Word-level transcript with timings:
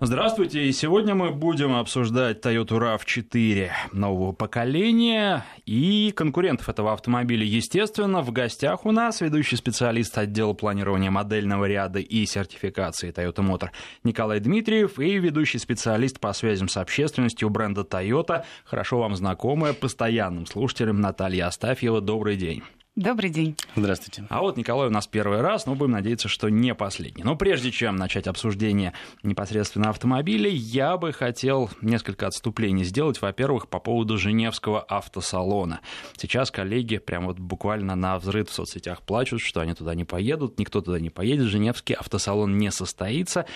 Здравствуйте, 0.00 0.64
и 0.64 0.72
сегодня 0.72 1.16
мы 1.16 1.32
будем 1.32 1.74
обсуждать 1.74 2.38
Toyota 2.38 2.78
RAV4 2.78 3.70
нового 3.92 4.30
поколения 4.30 5.44
и 5.66 6.12
конкурентов 6.14 6.68
этого 6.68 6.92
автомобиля. 6.92 7.44
Естественно, 7.44 8.22
в 8.22 8.30
гостях 8.30 8.86
у 8.86 8.92
нас 8.92 9.20
ведущий 9.20 9.56
специалист 9.56 10.16
отдела 10.16 10.52
планирования 10.52 11.10
модельного 11.10 11.64
ряда 11.64 11.98
и 11.98 12.26
сертификации 12.26 13.10
Toyota 13.10 13.44
Motor 13.44 13.70
Николай 14.04 14.38
Дмитриев 14.38 15.00
и 15.00 15.18
ведущий 15.18 15.58
специалист 15.58 16.20
по 16.20 16.32
связям 16.32 16.68
с 16.68 16.76
общественностью 16.76 17.50
бренда 17.50 17.80
Toyota, 17.80 18.44
хорошо 18.64 19.00
вам 19.00 19.16
знакомая 19.16 19.72
постоянным 19.72 20.46
слушателям 20.46 21.00
Наталья 21.00 21.48
Астафьева. 21.48 22.00
Добрый 22.00 22.36
день. 22.36 22.62
Добрый 22.96 23.30
день. 23.30 23.56
Здравствуйте. 23.76 24.24
А 24.28 24.40
вот 24.40 24.56
Николай 24.56 24.88
у 24.88 24.90
нас 24.90 25.06
первый 25.06 25.40
раз, 25.40 25.66
но 25.66 25.76
будем 25.76 25.92
надеяться, 25.92 26.26
что 26.26 26.48
не 26.48 26.74
последний. 26.74 27.22
Но 27.22 27.36
прежде 27.36 27.70
чем 27.70 27.94
начать 27.94 28.26
обсуждение 28.26 28.92
непосредственно 29.22 29.90
автомобилей, 29.90 30.52
я 30.52 30.96
бы 30.96 31.12
хотел 31.12 31.70
несколько 31.80 32.26
отступлений 32.26 32.82
сделать. 32.82 33.22
Во-первых, 33.22 33.68
по 33.68 33.78
поводу 33.78 34.18
Женевского 34.18 34.80
автосалона. 34.80 35.78
Сейчас 36.16 36.50
коллеги 36.50 36.98
прям 36.98 37.26
вот 37.26 37.38
буквально 37.38 37.94
на 37.94 38.18
взрыв 38.18 38.48
в 38.48 38.52
соцсетях 38.52 39.02
плачут, 39.02 39.42
что 39.42 39.60
они 39.60 39.74
туда 39.74 39.94
не 39.94 40.04
поедут, 40.04 40.58
никто 40.58 40.80
туда 40.80 40.98
не 40.98 41.10
поедет, 41.10 41.46
Женевский 41.46 41.94
автосалон 41.94 42.58
не 42.58 42.72
состоится. 42.72 43.46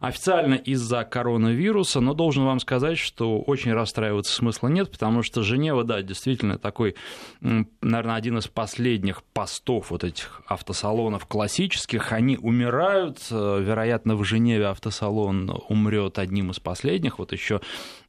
Официально 0.00 0.54
из-за 0.54 1.04
коронавируса, 1.04 2.00
но 2.00 2.14
должен 2.14 2.44
вам 2.44 2.58
сказать, 2.58 2.98
что 2.98 3.38
очень 3.40 3.72
расстраиваться 3.72 4.34
смысла 4.34 4.66
нет, 4.66 4.90
потому 4.90 5.22
что 5.22 5.42
Женева, 5.42 5.84
да, 5.84 6.02
действительно 6.02 6.58
такой, 6.58 6.96
наверное, 7.40 8.16
один 8.16 8.38
из 8.38 8.48
последних 8.48 8.87
последних 8.88 9.22
постов 9.34 9.90
вот 9.90 10.02
этих 10.02 10.40
автосалонов 10.46 11.26
классических, 11.26 12.12
они 12.12 12.38
умирают. 12.38 13.18
Э, 13.30 13.60
вероятно, 13.60 14.16
в 14.16 14.24
Женеве 14.24 14.68
автосалон 14.68 15.62
умрет 15.68 16.18
одним 16.18 16.50
из 16.52 16.58
последних. 16.58 17.18
Вот 17.18 17.32
еще 17.32 17.60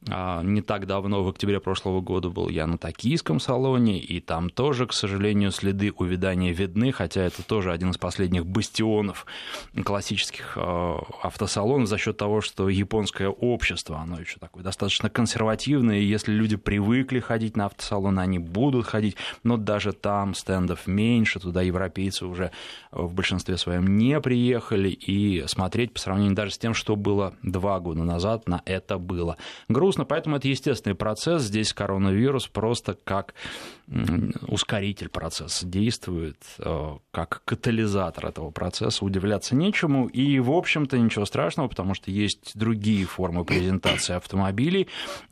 не 0.08 0.62
так 0.62 0.88
давно, 0.88 1.24
в 1.24 1.28
октябре 1.28 1.60
прошлого 1.60 2.00
года, 2.00 2.30
был 2.30 2.48
я 2.48 2.68
на 2.68 2.78
токийском 2.78 3.40
салоне, 3.42 4.00
и 4.00 4.22
там 4.22 4.50
тоже, 4.50 4.88
к 4.88 4.94
сожалению, 4.94 5.52
следы 5.52 5.92
увядания 5.92 6.54
видны, 6.54 6.94
хотя 6.94 7.24
это 7.24 7.44
тоже 7.44 7.74
один 7.74 7.92
из 7.92 7.98
последних 7.98 8.46
бастионов 8.46 9.26
классических 9.84 10.54
а, 10.56 11.04
автосалонов 11.22 11.90
за 11.90 11.98
счет 11.98 12.16
того, 12.16 12.40
что 12.40 12.70
японское 12.70 13.28
общество, 13.28 14.00
оно 14.00 14.22
еще 14.22 14.40
такое 14.40 14.64
достаточно 14.64 15.10
консервативное, 15.10 16.00
и 16.00 16.06
если 16.06 16.32
люди 16.32 16.56
привыкли 16.56 17.20
ходить 17.20 17.58
на 17.58 17.66
автосалоны, 17.66 18.22
они 18.22 18.40
будут 18.40 18.88
ходить, 18.88 19.18
но 19.44 19.58
даже 19.58 19.92
там 19.92 20.34
стендов 20.34 20.88
меньше, 20.88 21.42
туда 21.42 21.62
европейцы 21.62 22.26
уже 22.26 22.52
в 22.92 23.14
большинстве 23.14 23.58
своем 23.58 23.98
не 23.98 24.22
приехали, 24.22 24.90
и 24.90 25.46
смотреть 25.48 25.94
по 25.94 26.00
сравнению 26.00 26.36
даже 26.36 26.52
с 26.52 26.58
тем, 26.58 26.74
что 26.74 26.96
было 26.96 27.34
два 27.44 27.82
года 27.82 28.04
назад, 28.04 28.48
на 28.48 28.62
это 28.66 28.98
было 28.98 29.36
грустно 29.68 29.89
грустно, 29.90 30.06
поэтому 30.06 30.36
это 30.36 30.48
естественный 30.48 30.96
процесс. 30.96 31.44
Здесь 31.44 31.74
коронавирус 31.74 32.48
просто 32.48 32.96
как 33.04 33.34
ускоритель 34.48 35.10
процесса 35.10 35.66
действует, 35.66 36.38
э, 36.60 36.98
как 37.12 37.42
катализатор 37.46 38.28
этого 38.28 38.52
процесса. 38.52 39.04
Удивляться 39.04 39.56
нечему. 39.56 40.06
И, 40.08 40.40
в 40.40 40.52
общем-то, 40.52 40.98
ничего 41.00 41.26
страшного, 41.26 41.70
потому 41.70 41.96
что 41.96 42.12
есть 42.12 42.52
другие 42.56 43.06
формы 43.06 43.46
презентации 43.46 44.14
автомобилей. 44.16 44.88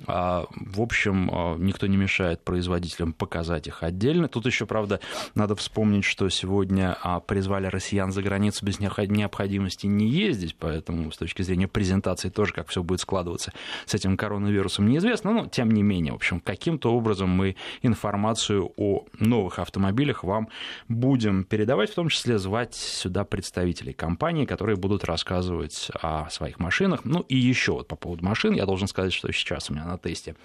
А, 0.08 0.47
в 0.50 0.81
общем, 0.81 1.30
э, 1.30 1.55
никто 1.59 1.85
не 1.85 1.97
мешает 1.97 2.44
производителям 2.44 3.13
показать 3.13 3.67
их 3.67 3.83
отдельно. 3.83 4.28
Тут 4.28 4.47
еще, 4.47 4.66
правда, 4.66 5.00
надо 5.35 5.55
вспомнить, 5.55 6.03
что 6.03 6.28
сегодня 6.30 6.97
а, 7.03 7.19
призвали 7.19 7.67
россиян 7.67 8.11
за 8.11 8.23
границу 8.23 8.66
без 8.66 8.80
необходимости 8.80 9.85
не 9.85 10.09
ездить, 10.09 10.55
поэтому 10.58 11.11
с 11.11 11.17
точки 11.17 11.44
зрения 11.44 11.67
презентации 11.67 12.30
тоже 12.30 12.53
как 12.53 12.69
все 12.69 12.81
будет 12.81 13.02
складываться 13.02 13.53
с 13.85 13.94
этим 13.94 14.17
коронавирусом 14.17 14.47
коронавирусом 14.48 14.88
неизвестно, 14.88 15.34
но 15.34 15.45
тем 15.48 15.72
не 15.72 15.84
менее, 15.84 16.14
в 16.14 16.16
общем, 16.16 16.40
каким-то 16.40 16.94
образом 16.94 17.30
мы 17.30 17.56
информацию 17.81 18.72
о 18.78 19.06
новых 19.19 19.59
автомобилях 19.59 20.24
вам 20.24 20.47
будем 20.88 21.44
передавать, 21.44 21.91
в 21.91 21.96
том 21.96 22.09
числе 22.09 22.38
звать 22.38 22.74
сюда 22.74 23.24
представителей 23.25 23.94
компании, 23.94 24.46
которые 24.46 24.78
будут 24.78 25.03
рассказывать 25.03 25.91
о 26.02 26.30
своих 26.30 26.59
машинах. 26.59 27.02
Ну 27.03 27.22
и 27.22 27.36
еще 27.36 27.74
вот 27.74 27.88
по 27.88 27.96
поводу 27.96 28.25
машин, 28.25 28.53
я 28.53 28.66
должен 28.66 28.88
сказать, 28.88 29.13
что 29.13 29.31
сейчас 29.31 29.69
у 29.69 29.74
меня 29.74 29.86
на 29.86 29.97
тесте 29.97 30.36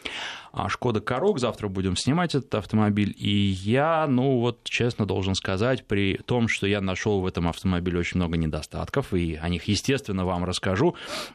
а 0.53 0.69
Шкода 0.69 1.01
Корок, 1.01 1.39
завтра 1.39 1.69
будем 1.69 1.97
снимать 1.97 2.35
этот 2.35 2.55
автомобиль, 2.55 3.15
и 3.19 3.31
я, 3.31 4.07
ну 4.07 4.39
вот 4.39 4.65
честно 4.65 5.07
должен 5.07 5.35
сказать, 5.35 5.87
при 5.87 6.17
том, 6.27 6.47
что 6.49 6.67
я 6.67 6.83
нашел 6.83 7.21
в 7.21 7.27
этом 7.27 7.49
автомобиле 7.49 7.99
очень 7.99 8.19
много 8.19 8.37
недостатков, 8.37 9.15
и 9.15 9.37
о 9.37 9.49
них, 9.49 9.65
естественно, 9.65 10.27
вам 10.27 10.45
расскажу, 10.45 10.95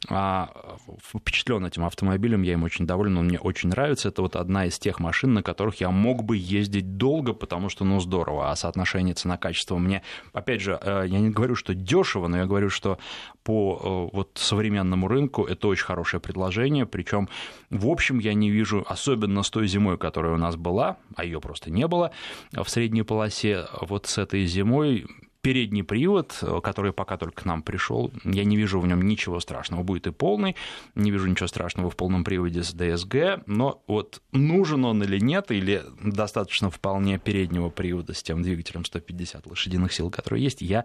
а, 0.09 0.77
впечатлен 1.15 1.65
этим 1.65 1.83
автомобилем, 1.83 2.43
я 2.43 2.53
им 2.57 2.63
очень 2.63 2.85
доволен, 2.85 3.17
он 3.17 3.25
мне 3.25 3.39
очень 3.39 3.69
нравится. 3.69 4.09
Это 4.09 4.21
вот 4.21 4.35
одна 4.35 4.65
из 4.65 4.77
тех 4.77 4.99
машин, 4.99 5.33
на 5.33 5.43
которых 5.43 5.79
я 5.79 5.89
мог 5.89 6.23
бы 6.23 6.37
ездить 6.37 6.97
долго, 6.97 7.33
потому 7.33 7.69
что, 7.69 7.85
ну, 7.85 7.99
здорово. 7.99 8.51
А 8.51 8.55
соотношение 8.55 9.13
цена-качество 9.13 9.77
мне, 9.77 10.03
опять 10.33 10.61
же, 10.61 10.77
э, 10.81 11.05
я 11.07 11.19
не 11.19 11.29
говорю, 11.29 11.55
что 11.55 11.73
дешево, 11.73 12.27
но 12.27 12.37
я 12.37 12.45
говорю, 12.45 12.69
что 12.69 12.97
по 13.43 14.09
э, 14.11 14.15
вот 14.15 14.31
современному 14.35 15.07
рынку 15.07 15.45
это 15.45 15.67
очень 15.67 15.85
хорошее 15.85 16.19
предложение. 16.19 16.85
Причем, 16.85 17.29
в 17.69 17.87
общем, 17.87 18.19
я 18.19 18.33
не 18.33 18.49
вижу, 18.49 18.85
особенно 18.87 19.43
с 19.43 19.49
той 19.49 19.67
зимой, 19.67 19.97
которая 19.97 20.33
у 20.33 20.37
нас 20.37 20.55
была, 20.55 20.97
а 21.15 21.23
ее 21.23 21.39
просто 21.39 21.71
не 21.71 21.87
было 21.87 22.11
в 22.51 22.67
средней 22.67 23.03
полосе, 23.03 23.65
вот 23.81 24.07
с 24.07 24.17
этой 24.17 24.45
зимой 24.45 25.05
передний 25.47 25.81
привод, 25.81 26.43
который 26.61 26.91
пока 26.91 27.15
только 27.15 27.43
к 27.43 27.45
нам 27.45 27.61
пришел, 27.61 28.11
я 28.25 28.43
не 28.43 28.57
вижу 28.57 28.81
в 28.81 28.85
нем 28.85 29.01
ничего 29.03 29.39
страшного. 29.39 29.81
Будет 29.81 30.07
и 30.07 30.11
полный, 30.11 30.57
не 30.93 31.09
вижу 31.09 31.25
ничего 31.25 31.47
страшного 31.47 31.89
в 31.89 31.95
полном 31.95 32.25
приводе 32.25 32.63
с 32.63 32.75
DSG, 32.75 33.43
но 33.45 33.81
вот 33.87 34.21
нужен 34.33 34.83
он 34.83 35.01
или 35.03 35.19
нет, 35.19 35.49
или 35.51 35.83
достаточно 36.03 36.69
вполне 36.69 37.17
переднего 37.17 37.69
привода 37.69 38.13
с 38.13 38.21
тем 38.21 38.41
двигателем 38.43 38.83
150 38.83 39.47
лошадиных 39.47 39.93
сил, 39.93 40.11
который 40.11 40.41
есть, 40.41 40.61
я 40.61 40.83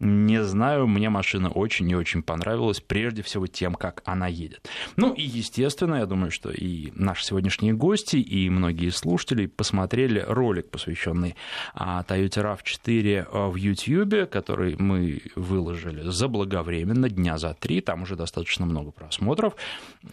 не 0.00 0.44
знаю. 0.44 0.86
Мне 0.86 1.08
машина 1.08 1.48
очень 1.48 1.88
и 1.88 1.96
очень 1.96 2.22
понравилась, 2.22 2.82
прежде 2.82 3.22
всего 3.22 3.46
тем, 3.46 3.74
как 3.74 4.02
она 4.04 4.26
едет. 4.26 4.68
Ну 4.96 5.14
и, 5.14 5.22
естественно, 5.22 5.94
я 5.94 6.04
думаю, 6.04 6.30
что 6.30 6.50
и 6.50 6.92
наши 6.94 7.24
сегодняшние 7.24 7.72
гости, 7.72 8.16
и 8.16 8.50
многие 8.50 8.90
слушатели 8.90 9.46
посмотрели 9.46 10.22
ролик, 10.28 10.68
посвященный 10.68 11.36
а, 11.72 12.04
Toyota 12.06 12.58
RAV4 12.58 13.48
в 13.50 13.56
YouTube, 13.56 13.93
YouTube, 13.94 14.30
который 14.30 14.76
мы 14.78 15.22
выложили 15.36 16.02
заблаговременно, 16.08 17.08
дня 17.08 17.38
за 17.38 17.54
три, 17.54 17.80
там 17.80 18.02
уже 18.02 18.16
достаточно 18.16 18.66
много 18.66 18.90
просмотров, 18.90 19.54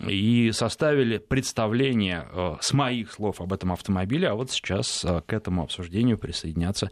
и 0.07 0.51
составили 0.53 1.17
представление 1.17 2.27
э, 2.31 2.55
с 2.61 2.73
моих 2.73 3.11
слов 3.11 3.41
об 3.41 3.53
этом 3.53 3.71
автомобиле, 3.71 4.29
а 4.29 4.35
вот 4.35 4.51
сейчас 4.51 5.03
э, 5.03 5.21
к 5.25 5.33
этому 5.33 5.63
обсуждению 5.63 6.17
присоединятся 6.17 6.91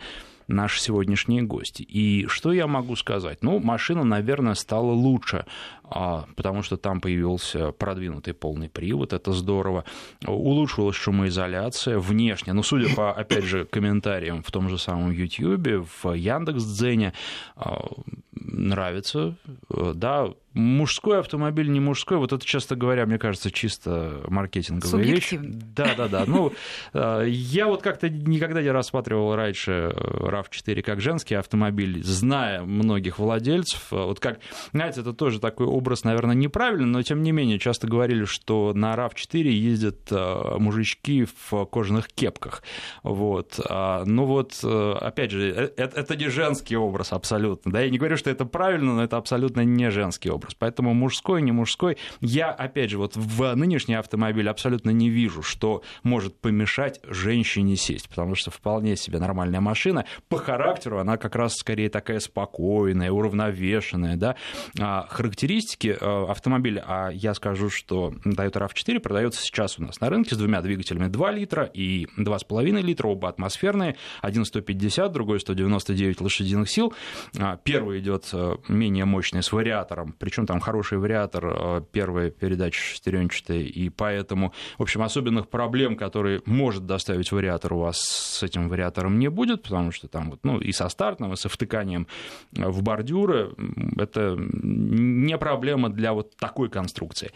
наши 0.50 0.82
сегодняшние 0.82 1.44
гости. 1.44 1.84
И 1.84 2.26
что 2.28 2.52
я 2.52 2.68
могу 2.68 2.96
сказать? 2.96 3.44
Ну, 3.44 3.60
машина, 3.60 4.04
наверное, 4.04 4.56
стала 4.56 4.92
лучше, 4.92 5.46
а, 5.84 6.26
потому 6.36 6.64
что 6.64 6.76
там 6.76 7.00
появился 7.00 7.72
продвинутый 7.72 8.34
полный 8.34 8.68
привод, 8.68 9.14
это 9.14 9.32
здорово. 9.32 9.86
Улучшилась 10.26 10.96
шумоизоляция 10.96 12.00
внешне. 12.00 12.54
Ну, 12.54 12.64
судя 12.64 12.94
по, 12.96 13.14
опять 13.14 13.46
же, 13.46 13.66
комментариям 13.66 14.44
в 14.44 14.52
том 14.52 14.70
же 14.70 14.78
самом 14.78 15.12
YouTube, 15.12 15.88
в 16.04 16.14
Яндекс.Дзене, 16.14 17.14
а, 17.56 17.86
нравится. 18.32 19.36
Да, 19.70 20.34
мужской 20.54 21.20
автомобиль, 21.20 21.70
не 21.70 21.80
мужской, 21.80 22.18
вот 22.18 22.34
это, 22.34 22.46
честно 22.46 22.76
говоря, 22.76 23.06
мне 23.06 23.18
кажется, 23.18 23.52
чисто 23.52 24.22
маркетинговая 24.28 25.04
вещь. 25.04 25.34
Да, 25.80 25.94
да, 25.96 26.08
да. 26.08 26.24
Ну, 26.28 26.52
э, 26.94 27.26
я 27.28 27.68
вот 27.68 27.82
как-то 27.82 28.10
никогда 28.10 28.62
не 28.62 28.70
рассматривал 28.70 29.36
раньше 29.36 29.94
RAV4 29.96 30.82
как 30.82 31.00
женский 31.00 31.36
автомобиль, 31.36 32.04
зная 32.04 32.64
многих 32.64 33.20
владельцев. 33.20 33.88
Вот 33.92 34.20
как, 34.20 34.40
знаете, 34.74 35.02
это 35.02 35.14
тоже 35.14 35.40
такой 35.40 35.68
образ, 35.68 36.04
наверное, 36.04 36.36
неправильный, 36.36 36.88
но 36.88 37.02
тем 37.02 37.24
не 37.24 37.32
менее 37.32 37.60
часто 37.60 37.88
говорили, 37.88 38.26
что 38.26 38.74
на 38.74 38.94
RAV4 38.96 39.48
ездят 39.48 40.12
э, 40.12 40.58
мужички 40.58 41.26
в 41.26 41.66
кожаных 41.66 42.08
кепках. 42.08 42.64
Вот. 43.04 43.60
А, 43.70 44.04
ну 44.06 44.26
вот, 44.26 44.60
э, 44.64 44.92
опять 45.00 45.32
же, 45.32 45.50
это, 45.50 46.00
это 46.00 46.16
не 46.16 46.28
женский 46.28 46.76
образ 46.76 47.14
абсолютно. 47.14 47.72
Да, 47.72 47.82
я 47.82 47.90
не 47.90 47.98
говорю, 47.98 48.18
что 48.18 48.30
это 48.30 48.46
правильно, 48.46 48.96
но 48.96 49.04
это 49.04 49.18
абсолютно 49.18 49.62
не 49.62 49.90
женский 49.92 50.30
образ. 50.30 50.39
Поэтому 50.58 50.94
мужской, 50.94 51.42
не 51.42 51.52
мужской. 51.52 51.98
Я, 52.22 52.52
опять 52.52 52.90
же, 52.90 52.98
вот 52.98 53.16
в 53.16 53.56
нынешний 53.56 53.96
автомобиль 53.96 54.50
абсолютно 54.50 54.90
не 54.92 55.10
вижу, 55.10 55.42
что 55.42 55.84
может 56.04 56.40
помешать 56.40 57.00
женщине 57.08 57.76
сесть, 57.76 58.10
потому 58.10 58.36
что 58.36 58.52
вполне 58.52 58.96
себе 58.96 59.20
нормальная 59.20 59.62
машина. 59.62 60.06
По 60.28 60.38
характеру 60.38 61.00
она 61.00 61.18
как 61.18 61.36
раз 61.36 61.56
скорее 61.56 61.90
такая 61.90 62.20
спокойная, 62.20 63.12
уравновешенная. 63.12 64.16
Да? 64.16 64.36
А 64.80 65.08
характеристики 65.10 65.98
э, 66.00 66.26
автомобиля, 66.30 66.84
а 66.88 67.10
я 67.10 67.34
скажу, 67.34 67.70
что 67.70 68.14
Toyota 68.26 68.68
RAV4 68.68 69.00
продается 69.00 69.42
сейчас 69.42 69.80
у 69.80 69.84
нас 69.84 70.00
на 70.00 70.10
рынке 70.10 70.36
с 70.36 70.38
двумя 70.38 70.62
двигателями 70.62 71.08
2 71.08 71.32
литра 71.32 71.64
и 71.66 72.08
2,5 72.18 72.82
литра, 72.82 73.08
оба 73.08 73.30
атмосферные, 73.30 73.96
один 74.22 74.46
150, 74.46 75.12
другой 75.12 75.40
199 75.40 76.22
лошадиных 76.22 76.70
сил. 76.70 76.94
А 77.38 77.58
первый 77.58 78.00
идет 78.00 78.30
э, 78.34 78.56
менее 78.68 79.06
мощный 79.06 79.44
с 79.44 79.52
вариатором, 79.52 80.14
причем 80.30 80.46
там 80.46 80.60
хороший 80.60 81.00
вариатор, 81.00 81.82
первая 81.92 82.30
передача 82.30 82.80
шестеренчатая, 82.80 83.62
и 83.62 83.90
поэтому, 83.90 84.54
в 84.78 84.84
общем, 84.84 85.02
особенных 85.02 85.50
проблем, 85.50 85.96
которые 85.96 86.42
может 86.46 86.86
доставить 86.86 87.32
вариатор, 87.32 87.74
у 87.74 87.80
вас 87.80 88.00
с 88.00 88.44
этим 88.44 88.70
вариатором 88.70 89.18
не 89.18 89.28
будет, 89.30 89.64
потому 89.64 89.92
что 89.92 90.08
там 90.08 90.30
вот, 90.30 90.40
ну, 90.44 90.60
и 90.60 90.72
со 90.72 90.88
стартом, 90.90 91.34
и 91.34 91.36
со 91.36 91.50
втыканием 91.50 92.06
в 92.52 92.84
бордюры, 92.84 93.56
это 93.98 94.36
не 94.38 95.36
проблема 95.40 95.90
для 95.90 96.14
вот 96.14 96.38
такой 96.38 96.70
конструкции. 96.70 97.32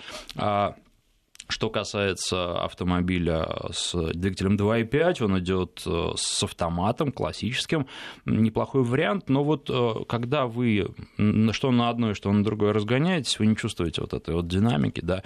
Что 1.54 1.70
касается 1.70 2.64
автомобиля 2.64 3.48
с 3.72 3.94
двигателем 3.94 4.56
2.5, 4.56 5.24
он 5.24 5.38
идет 5.38 5.84
э, 5.86 6.14
с 6.16 6.44
автоматом 6.44 7.12
классическим, 7.12 7.86
неплохой 8.26 8.82
вариант, 8.82 9.30
но 9.30 9.44
вот 9.44 9.70
э, 9.70 9.94
когда 10.10 10.48
вы 10.48 10.96
что 11.52 11.70
на 11.70 11.90
одной, 11.90 12.16
что 12.16 12.32
на 12.32 12.44
другой 12.44 12.72
разгоняетесь, 12.72 13.38
вы 13.38 13.46
не 13.46 13.56
чувствуете 13.56 14.02
вот 14.02 14.16
этой 14.16 14.34
вот 14.34 14.48
динамики, 14.48 15.02
да, 15.02 15.22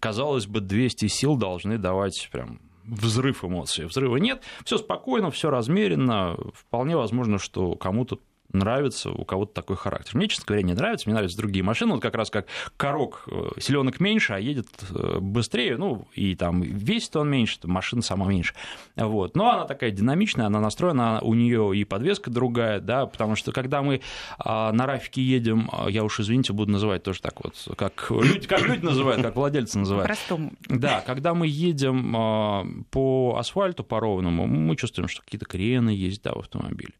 казалось 0.00 0.46
бы, 0.46 0.62
200 0.62 1.06
сил 1.08 1.36
должны 1.36 1.76
давать 1.76 2.30
прям 2.32 2.60
взрыв 2.86 3.44
эмоций. 3.44 3.84
Взрыва 3.84 4.16
нет, 4.16 4.42
все 4.64 4.78
спокойно, 4.78 5.30
все 5.30 5.50
размеренно. 5.50 6.34
Вполне 6.54 6.96
возможно, 6.96 7.38
что 7.38 7.74
кому-то 7.74 8.18
нравится 8.52 9.10
у 9.10 9.24
кого-то 9.24 9.52
такой 9.52 9.76
характер. 9.76 10.16
Мне, 10.16 10.28
честно 10.28 10.46
говоря, 10.46 10.62
не 10.62 10.74
нравится, 10.74 11.08
мне 11.08 11.14
нравятся 11.14 11.36
другие 11.36 11.62
машины, 11.62 11.92
вот 11.92 12.02
как 12.02 12.14
раз 12.14 12.30
как 12.30 12.46
корок, 12.76 13.24
э, 13.30 13.60
селенок 13.60 14.00
меньше, 14.00 14.32
а 14.32 14.38
едет 14.38 14.68
э, 14.90 15.18
быстрее, 15.20 15.76
ну, 15.76 16.08
и 16.14 16.34
там 16.34 16.62
весит 16.62 17.16
он 17.16 17.30
меньше, 17.30 17.58
машина 17.64 18.02
сама 18.02 18.26
меньше, 18.26 18.54
вот. 18.96 19.36
Но 19.36 19.50
она 19.50 19.64
такая 19.64 19.90
динамичная, 19.90 20.46
она 20.46 20.60
настроена, 20.60 21.20
у 21.20 21.34
нее 21.34 21.76
и 21.76 21.84
подвеска 21.84 22.30
другая, 22.30 22.80
да, 22.80 23.06
потому 23.06 23.36
что 23.36 23.52
когда 23.52 23.82
мы 23.82 24.00
а, 24.38 24.72
на 24.72 24.86
Рафике 24.86 25.22
едем, 25.22 25.68
а, 25.72 25.88
я 25.88 26.04
уж, 26.04 26.20
извините, 26.20 26.52
буду 26.52 26.72
называть 26.72 27.02
тоже 27.02 27.20
так 27.20 27.44
вот, 27.44 27.54
как 27.76 28.10
люди, 28.10 28.46
как 28.46 28.62
люди 28.62 28.84
называют, 28.84 29.22
как 29.22 29.36
владельцы 29.36 29.78
называют. 29.78 30.06
Простому. 30.06 30.52
Да, 30.68 31.02
когда 31.06 31.34
мы 31.34 31.46
едем 31.46 32.14
а, 32.16 32.66
по 32.90 33.36
асфальту, 33.38 33.84
по 33.84 34.00
ровному, 34.00 34.46
мы 34.46 34.76
чувствуем, 34.76 35.08
что 35.08 35.22
какие-то 35.22 35.46
крены 35.46 35.90
есть, 35.90 36.22
да, 36.22 36.32
в 36.32 36.38
автомобиле. 36.38 36.92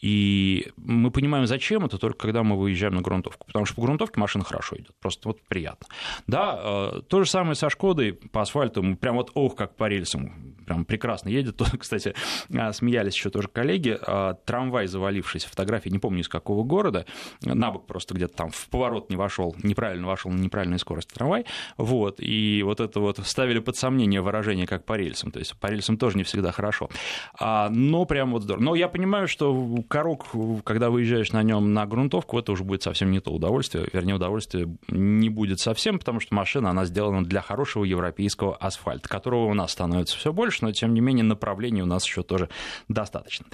И 0.00 0.70
мы 0.76 1.10
понимаем, 1.10 1.46
зачем 1.46 1.84
это 1.84 1.98
только 1.98 2.18
когда 2.18 2.42
мы 2.42 2.58
выезжаем 2.58 2.94
на 2.94 3.02
грунтовку. 3.02 3.46
Потому 3.46 3.64
что 3.64 3.76
по 3.76 3.82
грунтовке 3.82 4.20
машина 4.20 4.44
хорошо 4.44 4.76
идет, 4.76 4.94
просто 5.00 5.28
вот 5.28 5.40
приятно. 5.42 5.86
Да, 6.26 6.60
э, 6.62 7.02
то 7.08 7.22
же 7.22 7.30
самое 7.30 7.54
со 7.54 7.70
Шкодой 7.70 8.12
по 8.12 8.42
асфальту, 8.42 8.82
мы 8.82 8.96
прям 8.96 9.16
вот 9.16 9.30
ох, 9.34 9.56
как 9.56 9.76
по 9.76 9.88
рельсам, 9.88 10.55
прям 10.66 10.84
прекрасно 10.84 11.28
едет. 11.28 11.56
Тут, 11.56 11.70
кстати, 11.78 12.14
э, 12.50 12.72
смеялись 12.72 13.14
еще 13.14 13.30
тоже 13.30 13.48
коллеги, 13.48 13.98
э, 14.00 14.34
трамвай 14.44 14.86
завалившийся, 14.86 15.48
фотографии, 15.48 15.88
не 15.88 15.98
помню 15.98 16.20
из 16.20 16.28
какого 16.28 16.64
города, 16.64 17.06
на 17.42 17.70
бок 17.70 17.86
просто 17.86 18.14
где-то 18.14 18.36
там 18.36 18.50
в 18.50 18.68
поворот 18.68 19.10
не 19.10 19.16
вошел, 19.16 19.56
неправильно 19.62 20.06
вошел 20.06 20.30
на 20.30 20.38
неправильной 20.38 20.78
скорости 20.78 21.14
трамвай, 21.14 21.46
вот, 21.76 22.16
и 22.18 22.62
вот 22.62 22.80
это 22.80 23.00
вот 23.00 23.18
ставили 23.24 23.60
под 23.60 23.76
сомнение 23.76 24.20
выражение 24.20 24.66
как 24.66 24.84
по 24.84 24.94
рельсам, 24.94 25.30
то 25.30 25.38
есть 25.38 25.56
по 25.56 25.68
рельсам 25.68 25.96
тоже 25.96 26.18
не 26.18 26.24
всегда 26.24 26.52
хорошо, 26.52 26.90
а, 27.38 27.68
но 27.70 28.04
прям 28.04 28.32
вот 28.32 28.42
здорово. 28.42 28.62
Но 28.62 28.74
я 28.74 28.88
понимаю, 28.88 29.28
что 29.28 29.54
Корок, 29.88 30.26
когда 30.64 30.90
выезжаешь 30.90 31.32
на 31.32 31.42
нем 31.42 31.72
на 31.72 31.86
грунтовку, 31.86 32.38
это 32.38 32.52
уже 32.52 32.64
будет 32.64 32.82
совсем 32.82 33.10
не 33.10 33.20
то 33.20 33.30
удовольствие. 33.30 33.86
Вернее, 33.92 34.14
удовольствия 34.14 34.68
не 34.88 35.28
будет 35.28 35.60
совсем, 35.60 35.98
потому 35.98 36.20
что 36.20 36.34
машина, 36.34 36.70
она 36.70 36.84
сделана 36.84 37.24
для 37.24 37.40
хорошего 37.40 37.84
европейского 37.84 38.56
асфальта, 38.56 39.08
которого 39.08 39.46
у 39.46 39.54
нас 39.54 39.72
становится 39.72 40.16
все 40.16 40.32
больше, 40.32 40.55
но 40.62 40.72
тем 40.72 40.94
не 40.94 41.00
менее 41.00 41.24
направлений 41.24 41.82
у 41.82 41.86
нас 41.86 42.04
еще 42.04 42.22
тоже 42.22 42.48
достаточно. 42.88 43.46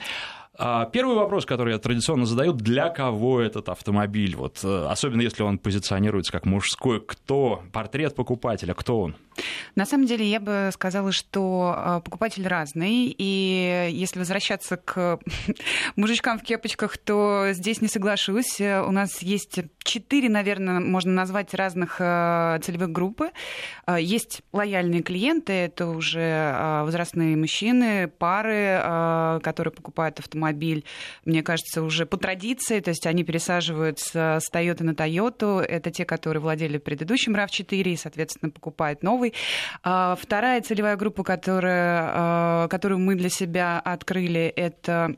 А, 0.65 0.87
первый 0.87 1.17
вопрос, 1.17 1.45
который 1.45 1.73
я 1.73 1.79
традиционно 1.81 2.25
задаю, 2.25 2.53
для 2.53 2.89
кого 2.89 3.41
этот 3.41 3.69
автомобиль? 3.69 4.37
Вот, 4.37 4.61
э, 4.63 4.87
особенно 4.89 5.21
если 5.21 5.43
он 5.43 5.59
позиционируется 5.59 6.31
как 6.31 6.47
мужской, 6.47 7.01
кто 7.05 7.65
портрет 7.73 8.15
покупателя, 8.15 8.73
кто 8.73 9.01
он? 9.01 9.17
На 9.75 9.87
самом 9.87 10.07
деле 10.07 10.25
я 10.25 10.39
бы 10.39 10.71
сказала, 10.73 11.11
что 11.11 11.75
а, 11.77 12.01
покупатель 12.01 12.47
разный, 12.47 13.13
и 13.19 13.89
если 13.91 14.21
возвращаться 14.21 14.77
к 14.77 15.19
мужичкам 15.97 16.39
в 16.39 16.45
кепочках, 16.45 16.97
то 16.97 17.49
здесь 17.51 17.81
не 17.81 17.89
соглашусь. 17.89 18.61
У 18.61 18.93
нас 18.93 19.21
есть 19.21 19.59
четыре, 19.83 20.29
наверное, 20.29 20.79
можно 20.79 21.11
назвать 21.13 21.55
разных 21.55 21.97
целевых 21.97 22.91
группы. 22.91 23.31
Есть 23.99 24.43
лояльные 24.53 25.03
клиенты, 25.03 25.53
это 25.53 25.89
уже 25.89 26.83
возрастные 26.85 27.37
мужчины, 27.37 28.07
пары, 28.07 29.41
которые 29.43 29.73
покупают 29.73 30.21
автомобиль 30.21 30.52
автомобиль, 30.53 30.85
мне 31.25 31.43
кажется, 31.43 31.83
уже 31.83 32.07
по 32.07 32.17
традиции, 32.17 32.81
то 32.81 32.91
есть 32.91 33.07
они 33.07 33.25
пересаживаются 33.25 34.39
с 34.41 34.53
Toyota 34.53 34.83
на 34.85 34.91
Toyota, 34.91 35.61
это 35.61 35.91
те, 35.91 36.05
которые 36.05 36.41
владели 36.41 36.79
предыдущим 36.79 37.35
RAV4 37.35 37.83
и, 37.83 37.97
соответственно, 37.97 38.51
покупают 38.51 39.03
новый. 39.03 39.33
А, 39.83 40.17
вторая 40.21 40.61
целевая 40.61 40.97
группа, 40.97 41.25
которая, 41.25 42.11
а, 42.13 42.69
которую 42.69 42.99
мы 42.99 43.15
для 43.15 43.31
себя 43.31 43.81
открыли, 43.81 44.53
это 44.57 45.17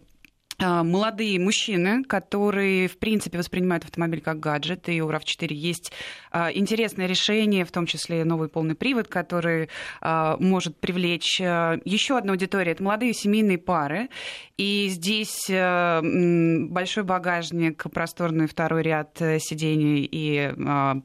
молодые 0.59 1.39
мужчины, 1.41 2.05
которые, 2.05 2.89
в 2.89 2.99
принципе, 2.99 3.39
воспринимают 3.39 3.85
автомобиль 3.85 4.21
как 4.21 4.41
гаджет, 4.41 4.89
и 4.89 5.03
у 5.03 5.11
RAV4 5.11 5.53
есть 5.53 5.93
а, 6.31 6.51
интересное 6.53 7.07
решение, 7.07 7.65
в 7.65 7.73
том 7.73 7.87
числе 7.87 8.25
новый 8.25 8.49
полный 8.49 8.75
привод, 8.75 9.09
который 9.09 9.69
а, 10.01 10.37
может 10.39 10.77
привлечь 10.79 11.41
еще 11.41 12.19
одну 12.19 12.33
аудиторию. 12.33 12.73
Это 12.73 12.83
молодые 12.83 13.15
семейные 13.15 13.59
пары, 13.59 14.09
и 14.57 14.89
здесь 14.89 15.49
большой 15.49 17.03
багажник, 17.03 17.85
просторный 17.93 18.47
второй 18.47 18.83
ряд 18.83 19.17
сидений 19.19 20.09
и 20.11 20.53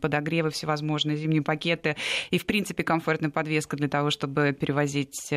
подогревы 0.01 0.51
всевозможные, 0.51 1.17
зимние 1.17 1.41
пакеты, 1.41 1.95
и, 2.31 2.37
в 2.37 2.45
принципе, 2.45 2.83
комфортная 2.83 3.31
подвеска 3.31 3.75
для 3.75 3.87
того, 3.87 4.11
чтобы 4.11 4.55
перевозить 4.59 5.29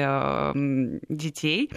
детей. 1.08 1.70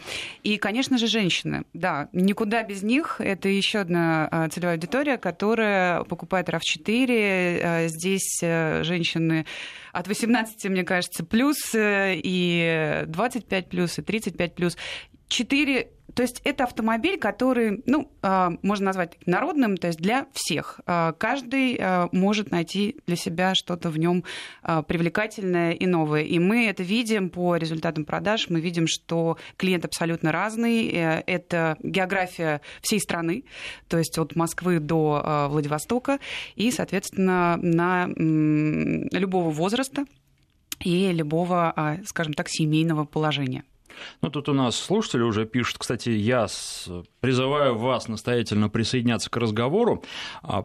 И, 0.43 0.57
конечно 0.57 0.97
же, 0.97 1.07
женщины. 1.07 1.63
Да, 1.73 2.09
никуда 2.25 2.63
без 2.63 2.83
них. 2.83 3.19
Это 3.19 3.47
еще 3.47 3.79
одна 3.79 4.27
а, 4.31 4.49
целевая 4.49 4.75
аудитория, 4.75 5.17
которая 5.17 6.03
покупает 6.03 6.49
RAV4. 6.49 7.59
А, 7.63 7.87
здесь 7.87 8.39
э, 8.41 8.83
женщины 8.83 9.45
от 9.93 10.07
18, 10.07 10.65
мне 10.65 10.83
кажется, 10.83 11.23
плюс, 11.23 11.73
э, 11.73 12.15
и 12.21 13.03
25 13.07 13.69
плюс, 13.69 13.99
и 13.99 14.01
35 14.01 14.55
плюс. 14.55 14.77
Четыре 15.27 15.89
то 16.15 16.23
есть 16.23 16.41
это 16.45 16.63
автомобиль, 16.63 17.19
который, 17.19 17.83
ну, 17.85 18.09
а, 18.21 18.53
можно 18.61 18.85
назвать 18.85 19.17
народным, 19.25 19.75
то 19.75 19.87
есть 19.87 19.99
для 19.99 20.27
всех. 20.33 20.79
А, 20.85 21.11
каждый 21.11 21.77
а, 21.77 22.07
может 22.13 22.51
найти 22.51 22.95
для 23.05 23.17
себя 23.17 23.53
что-то 23.53 23.89
в 23.89 23.99
нем 23.99 24.23
привлекательное 24.87 25.73
и 25.73 25.85
новое. 25.85 26.23
И 26.23 26.39
мы 26.39 26.67
это 26.67 26.83
видим 26.83 27.29
по 27.29 27.57
результатам 27.57 28.05
продаж. 28.05 28.49
Мы 28.49 28.61
видим, 28.61 28.87
что 28.87 29.37
клиент 29.57 29.83
абсолютно 29.85 30.31
разный. 30.31 30.87
Э, 30.87 31.23
это 31.27 31.77
география 31.83 32.61
всей 32.81 32.99
страны, 32.99 33.43
то 33.87 33.97
есть 33.97 34.17
от 34.17 34.35
Москвы 34.35 34.79
до 34.79 35.47
Владивостока. 35.49 36.19
И, 36.55 36.71
соответственно, 36.71 37.57
на 37.61 38.07
любого 38.07 39.49
возраста 39.49 40.05
и 40.79 41.11
любого, 41.11 41.99
скажем 42.05 42.33
так, 42.33 42.47
семейного 42.49 43.05
положения. 43.05 43.63
Ну, 44.21 44.29
тут 44.29 44.49
у 44.49 44.53
нас 44.53 44.75
слушатели 44.75 45.21
уже 45.21 45.45
пишут. 45.45 45.77
Кстати, 45.79 46.09
я 46.09 46.47
призываю 47.21 47.75
вас 47.77 48.07
настоятельно 48.07 48.69
присоединяться 48.69 49.29
к 49.29 49.37
разговору. 49.37 50.03
А, 50.43 50.63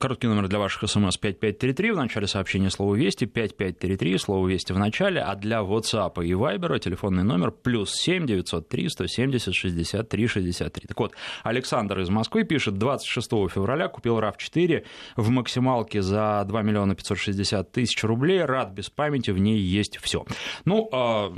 короткий 0.00 0.26
номер 0.26 0.48
для 0.48 0.58
ваших 0.58 0.88
смс 0.88 1.16
5533, 1.16 1.92
в 1.92 1.96
начале 1.96 2.26
сообщения 2.26 2.70
слово 2.70 2.94
«Вести», 2.94 3.26
5533, 3.26 4.18
слово 4.18 4.48
«Вести» 4.48 4.72
в 4.72 4.78
начале, 4.78 5.20
а 5.20 5.34
для 5.34 5.60
WhatsApp 5.60 6.24
и 6.24 6.32
Viber 6.32 6.78
телефонный 6.78 7.24
номер 7.24 7.50
плюс 7.50 7.92
7 7.94 8.26
903 8.26 8.88
170 8.88 9.54
63 9.54 10.26
63. 10.26 10.86
Так 10.88 11.00
вот, 11.00 11.14
Александр 11.42 12.00
из 12.00 12.08
Москвы 12.08 12.44
пишет, 12.44 12.78
26 12.78 13.30
февраля 13.52 13.88
купил 13.88 14.18
RAV4 14.18 14.84
в 15.16 15.30
максималке 15.30 16.02
за 16.02 16.44
2 16.46 16.62
миллиона 16.62 16.94
560 16.94 17.72
тысяч 17.72 18.02
рублей, 18.04 18.44
рад 18.44 18.72
без 18.72 18.90
памяти, 18.90 19.30
в 19.30 19.38
ней 19.38 19.58
есть 19.58 19.98
все. 19.98 20.24
Ну, 20.64 20.88
а, 20.92 21.32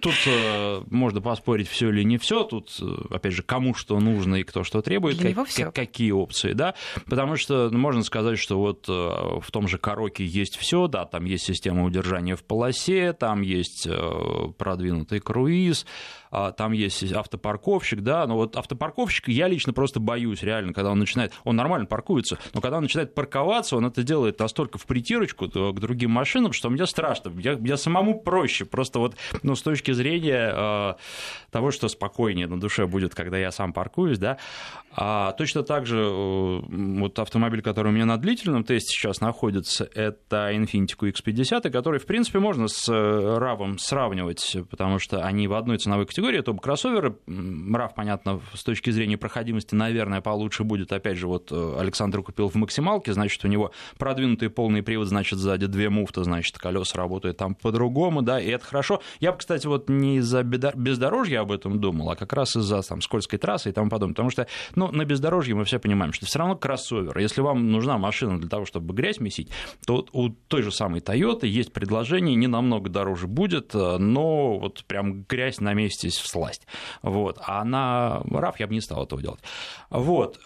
тут 0.00 0.14
э, 0.26 0.82
можно 0.90 1.20
поспорить, 1.20 1.68
все 1.68 1.90
или 1.90 2.02
не 2.02 2.18
все. 2.18 2.44
Тут, 2.44 2.76
э, 2.80 3.14
опять 3.14 3.32
же, 3.32 3.42
кому 3.42 3.74
что 3.74 3.98
нужно 3.98 4.36
и 4.36 4.42
кто 4.42 4.64
что 4.64 4.82
требует, 4.82 5.20
как, 5.20 5.48
как, 5.52 5.74
какие 5.74 6.12
опции, 6.12 6.52
да. 6.52 6.74
Потому 7.06 7.36
что 7.36 7.68
ну, 7.70 7.78
можно 7.78 8.02
сказать, 8.02 8.38
что 8.38 8.58
вот 8.58 8.86
э, 8.88 8.92
в 8.92 9.50
том 9.50 9.68
же 9.68 9.78
Короке 9.78 10.24
есть 10.24 10.56
все, 10.56 10.86
да, 10.86 11.04
там 11.04 11.24
есть 11.24 11.44
система 11.44 11.84
удержания 11.84 12.36
в 12.36 12.44
полосе, 12.44 13.12
там 13.12 13.42
есть 13.42 13.88
продвинутый 14.58 15.20
круиз, 15.20 15.86
там 16.30 16.72
есть 16.72 17.12
автопарковщик, 17.12 18.00
да, 18.00 18.26
но 18.26 18.36
вот 18.36 18.56
автопарковщик 18.56 19.28
я 19.28 19.48
лично 19.48 19.72
просто 19.72 20.00
боюсь, 20.00 20.42
реально, 20.42 20.72
когда 20.72 20.90
он 20.90 20.98
начинает, 20.98 21.32
он 21.44 21.56
нормально 21.56 21.86
паркуется, 21.86 22.38
но 22.54 22.60
когда 22.60 22.78
он 22.78 22.84
начинает 22.84 23.14
парковаться, 23.14 23.76
он 23.76 23.86
это 23.86 24.02
делает 24.02 24.38
настолько 24.38 24.78
в 24.78 24.86
притирочку 24.86 25.48
к 25.48 25.80
другим 25.80 26.10
машинам, 26.10 26.52
что 26.52 26.70
мне 26.70 26.86
страшно, 26.86 27.32
я, 27.38 27.58
я 27.60 27.76
самому 27.76 28.20
проще, 28.20 28.64
просто 28.64 28.98
вот, 28.98 29.16
ну, 29.42 29.54
с 29.54 29.62
точки 29.62 29.92
зрения 29.92 30.06
зрения 30.06 30.96
того, 31.50 31.70
что 31.70 31.88
спокойнее 31.88 32.46
на 32.46 32.60
душе 32.60 32.86
будет, 32.86 33.14
когда 33.14 33.38
я 33.38 33.50
сам 33.50 33.72
паркуюсь, 33.72 34.18
да. 34.18 34.38
А 34.98 35.32
точно 35.32 35.62
так 35.62 35.86
же 35.86 36.08
вот 36.08 37.18
автомобиль, 37.18 37.60
который 37.60 37.88
у 37.88 37.90
меня 37.94 38.06
на 38.06 38.16
длительном 38.16 38.64
тесте 38.64 38.96
сейчас 38.96 39.20
находится, 39.20 39.88
это 39.94 40.50
Infiniti 40.52 40.96
QX50, 40.98 41.70
который, 41.70 42.00
в 42.00 42.06
принципе, 42.06 42.38
можно 42.38 42.66
с 42.68 42.88
RAV 42.88 43.76
сравнивать, 43.78 44.56
потому 44.70 44.98
что 44.98 45.22
они 45.22 45.48
в 45.48 45.54
одной 45.54 45.78
ценовой 45.78 46.06
категории, 46.06 46.15
это 46.18 46.50
оба 46.50 46.60
кроссоверы. 46.60 47.16
RAV, 47.26 47.90
понятно, 47.94 48.40
с 48.54 48.64
точки 48.64 48.90
зрения 48.90 49.16
проходимости, 49.16 49.74
наверное, 49.74 50.20
получше 50.20 50.64
будет. 50.64 50.92
Опять 50.92 51.18
же, 51.18 51.26
вот 51.26 51.52
Александр 51.52 52.22
купил 52.22 52.48
в 52.48 52.54
максималке, 52.54 53.12
значит, 53.12 53.44
у 53.44 53.48
него 53.48 53.72
продвинутый 53.98 54.50
полный 54.50 54.82
привод, 54.82 55.08
значит, 55.08 55.38
сзади 55.38 55.66
две 55.66 55.90
муфты, 55.90 56.24
значит, 56.24 56.58
колеса 56.58 56.96
работают 56.96 57.36
там 57.36 57.54
по-другому, 57.54 58.22
да, 58.22 58.40
и 58.40 58.48
это 58.48 58.64
хорошо. 58.64 59.00
Я 59.20 59.32
бы, 59.32 59.38
кстати, 59.38 59.66
вот 59.66 59.88
не 59.88 60.18
из-за 60.18 60.42
бездорожья 60.42 61.40
об 61.40 61.52
этом 61.52 61.80
думал, 61.80 62.10
а 62.10 62.16
как 62.16 62.32
раз 62.32 62.56
из-за 62.56 62.82
там 62.82 63.00
скользкой 63.00 63.38
трассы 63.38 63.70
и 63.70 63.72
тому 63.72 63.90
подобное. 63.90 64.14
Потому 64.14 64.30
что, 64.30 64.46
ну, 64.74 64.90
на 64.90 65.04
бездорожье 65.04 65.54
мы 65.54 65.64
все 65.64 65.78
понимаем, 65.78 66.12
что 66.12 66.26
все 66.26 66.38
равно 66.38 66.56
кроссовер. 66.56 67.18
Если 67.18 67.40
вам 67.40 67.70
нужна 67.70 67.98
машина 67.98 68.38
для 68.38 68.48
того, 68.48 68.64
чтобы 68.64 68.94
грязь 68.94 69.20
месить, 69.20 69.50
то 69.86 70.06
у 70.12 70.28
той 70.30 70.62
же 70.62 70.70
самой 70.70 71.00
Toyota 71.00 71.46
есть 71.46 71.72
предложение, 71.72 72.34
не 72.36 72.46
намного 72.46 72.88
дороже 72.90 73.26
будет, 73.26 73.74
но 73.74 74.58
вот 74.58 74.84
прям 74.86 75.24
грязь 75.24 75.60
на 75.60 75.74
месте 75.74 76.05
в 76.14 76.26
сласть. 76.26 76.66
Вот. 77.02 77.38
А 77.44 77.64
на 77.64 78.22
RAV 78.24 78.54
я 78.58 78.66
бы 78.66 78.74
не 78.74 78.80
стал 78.80 79.04
этого 79.04 79.20
делать. 79.20 79.40
Вот. 79.90 80.38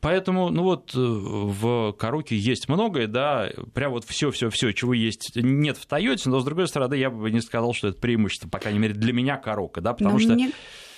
Поэтому, 0.00 0.50
ну 0.50 0.64
вот, 0.64 0.92
в 0.94 1.92
Каруке 1.92 2.36
есть 2.36 2.68
многое, 2.68 3.06
да, 3.06 3.50
прям 3.74 3.92
вот 3.92 4.04
все-все-все, 4.04 4.72
чего 4.72 4.94
есть, 4.94 5.32
нет 5.36 5.76
в 5.76 5.86
Тойоте, 5.86 6.28
но, 6.28 6.40
с 6.40 6.44
другой 6.44 6.68
стороны, 6.68 6.94
я 6.94 7.10
бы 7.10 7.30
не 7.30 7.40
сказал, 7.40 7.72
что 7.74 7.88
это 7.88 7.98
преимущество, 7.98 8.48
по 8.48 8.58
крайней 8.58 8.80
мере, 8.80 8.94
для 8.94 9.12
меня 9.12 9.36
Карука, 9.36 9.80
да, 9.80 9.92
потому 9.92 10.14
но 10.14 10.18
что... 10.18 10.32
Мне... 10.34 10.52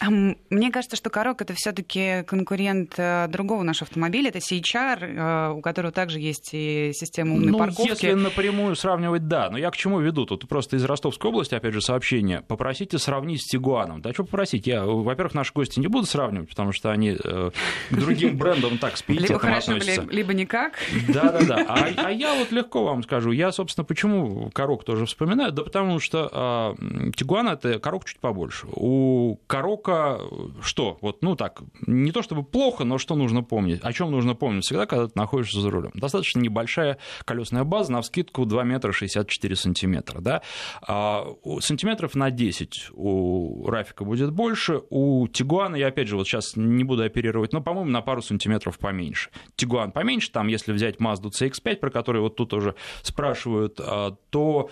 Мне 0.09 0.71
кажется, 0.71 0.97
что 0.97 1.11
Корок 1.11 1.43
это 1.43 1.53
все-таки 1.55 2.23
конкурент 2.27 2.95
э, 2.97 3.27
другого 3.29 3.63
нашего 3.63 3.87
автомобиля. 3.87 4.31
Это 4.31 4.39
CHR, 4.39 5.05
э, 5.05 5.53
у 5.53 5.61
которого 5.61 5.93
также 5.93 6.19
есть 6.21 6.51
и 6.53 6.93
система 6.95 7.35
умной 7.35 7.53
ну, 7.53 7.59
парковки. 7.59 7.91
Если 7.91 8.13
напрямую 8.15 8.77
сравнивать, 8.77 9.29
да. 9.29 9.51
Но 9.51 9.59
я 9.59 9.71
к 9.71 9.77
чему 9.77 10.01
веду? 10.01 10.25
Тут 10.25 10.49
просто 10.49 10.77
из 10.77 10.85
Ростовской 10.85 11.31
области, 11.31 11.55
опять 11.55 11.75
же, 11.75 11.83
сообщение. 11.83 12.43
Попросите 12.49 12.99
сравнить 12.99 13.43
с 13.43 13.47
Тигуаном. 13.47 14.01
Да 14.01 14.15
что 14.15 14.25
попросить? 14.25 14.67
Я, 14.67 14.85
во-первых, 14.85 15.35
наши 15.35 15.53
гости 15.53 15.79
не 15.81 15.89
буду 15.89 16.07
сравнивать, 16.07 16.49
потому 16.49 16.73
что 16.73 16.91
они 16.91 17.19
э, 17.23 17.51
к 17.91 17.95
другим 17.95 18.39
брендам 18.39 18.79
так 18.79 18.97
с 18.97 19.05
Либо 19.07 19.39
хорошо, 19.39 19.75
либо 20.11 20.33
никак. 20.33 20.79
Да-да-да. 21.09 21.67
А, 21.69 21.89
а 21.97 22.11
я 22.11 22.35
вот 22.35 22.53
легко 22.53 22.85
вам 22.85 23.03
скажу. 23.03 23.33
Я, 23.33 23.53
собственно, 23.53 23.85
почему 23.85 24.51
Корок 24.55 24.85
тоже 24.85 25.05
вспоминаю? 25.05 25.53
Да 25.53 25.63
потому 25.63 26.01
что 26.01 26.75
Тигуан 27.15 27.49
это 27.49 27.79
Корок 27.79 28.07
чуть 28.07 28.19
побольше. 28.19 28.67
У 28.73 29.39
Корока 29.47 29.90
только 29.91 30.21
что, 30.63 30.99
вот, 31.01 31.23
ну 31.23 31.37
так, 31.37 31.63
не 31.87 32.13
то 32.13 32.23
чтобы 32.23 32.43
плохо, 32.45 32.85
но 32.85 32.99
что 32.99 33.15
нужно 33.15 33.43
помнить? 33.43 33.81
О 33.83 33.93
чем 33.93 34.11
нужно 34.11 34.35
помнить 34.35 34.65
всегда, 34.65 34.87
когда 34.87 35.07
ты 35.07 35.13
находишься 35.15 35.61
за 35.61 35.71
рулем? 35.71 35.91
Достаточно 35.95 36.41
небольшая 36.41 36.99
колесная 37.25 37.65
база, 37.65 37.93
на 37.93 38.03
вскидку 38.03 38.47
2 38.47 38.65
метра 38.65 38.93
64 38.93 39.57
сантиметра, 39.57 40.21
да? 40.21 40.43
А, 40.83 41.27
сантиметров 41.61 42.15
на 42.15 42.31
10 42.31 42.91
у 42.93 43.69
Рафика 43.69 44.05
будет 44.05 44.33
больше, 44.33 44.83
у 44.91 45.27
Тигуана, 45.29 45.77
я 45.77 45.89
опять 45.89 46.09
же 46.09 46.17
вот 46.17 46.27
сейчас 46.27 46.57
не 46.57 46.85
буду 46.85 47.03
оперировать, 47.03 47.53
но, 47.53 47.61
по-моему, 47.61 47.91
на 47.91 48.03
пару 48.03 48.23
сантиметров 48.23 48.79
поменьше. 48.79 49.31
Тигуан 49.57 49.93
поменьше, 49.93 50.31
там, 50.31 50.49
если 50.49 50.73
взять 50.73 50.97
Mazda 50.97 51.31
CX-5, 51.31 51.77
про 51.77 51.91
который 51.91 52.21
вот 52.21 52.37
тут 52.37 52.53
уже 52.53 52.75
спрашивают, 53.03 53.81
а, 53.81 54.17
то 54.31 54.71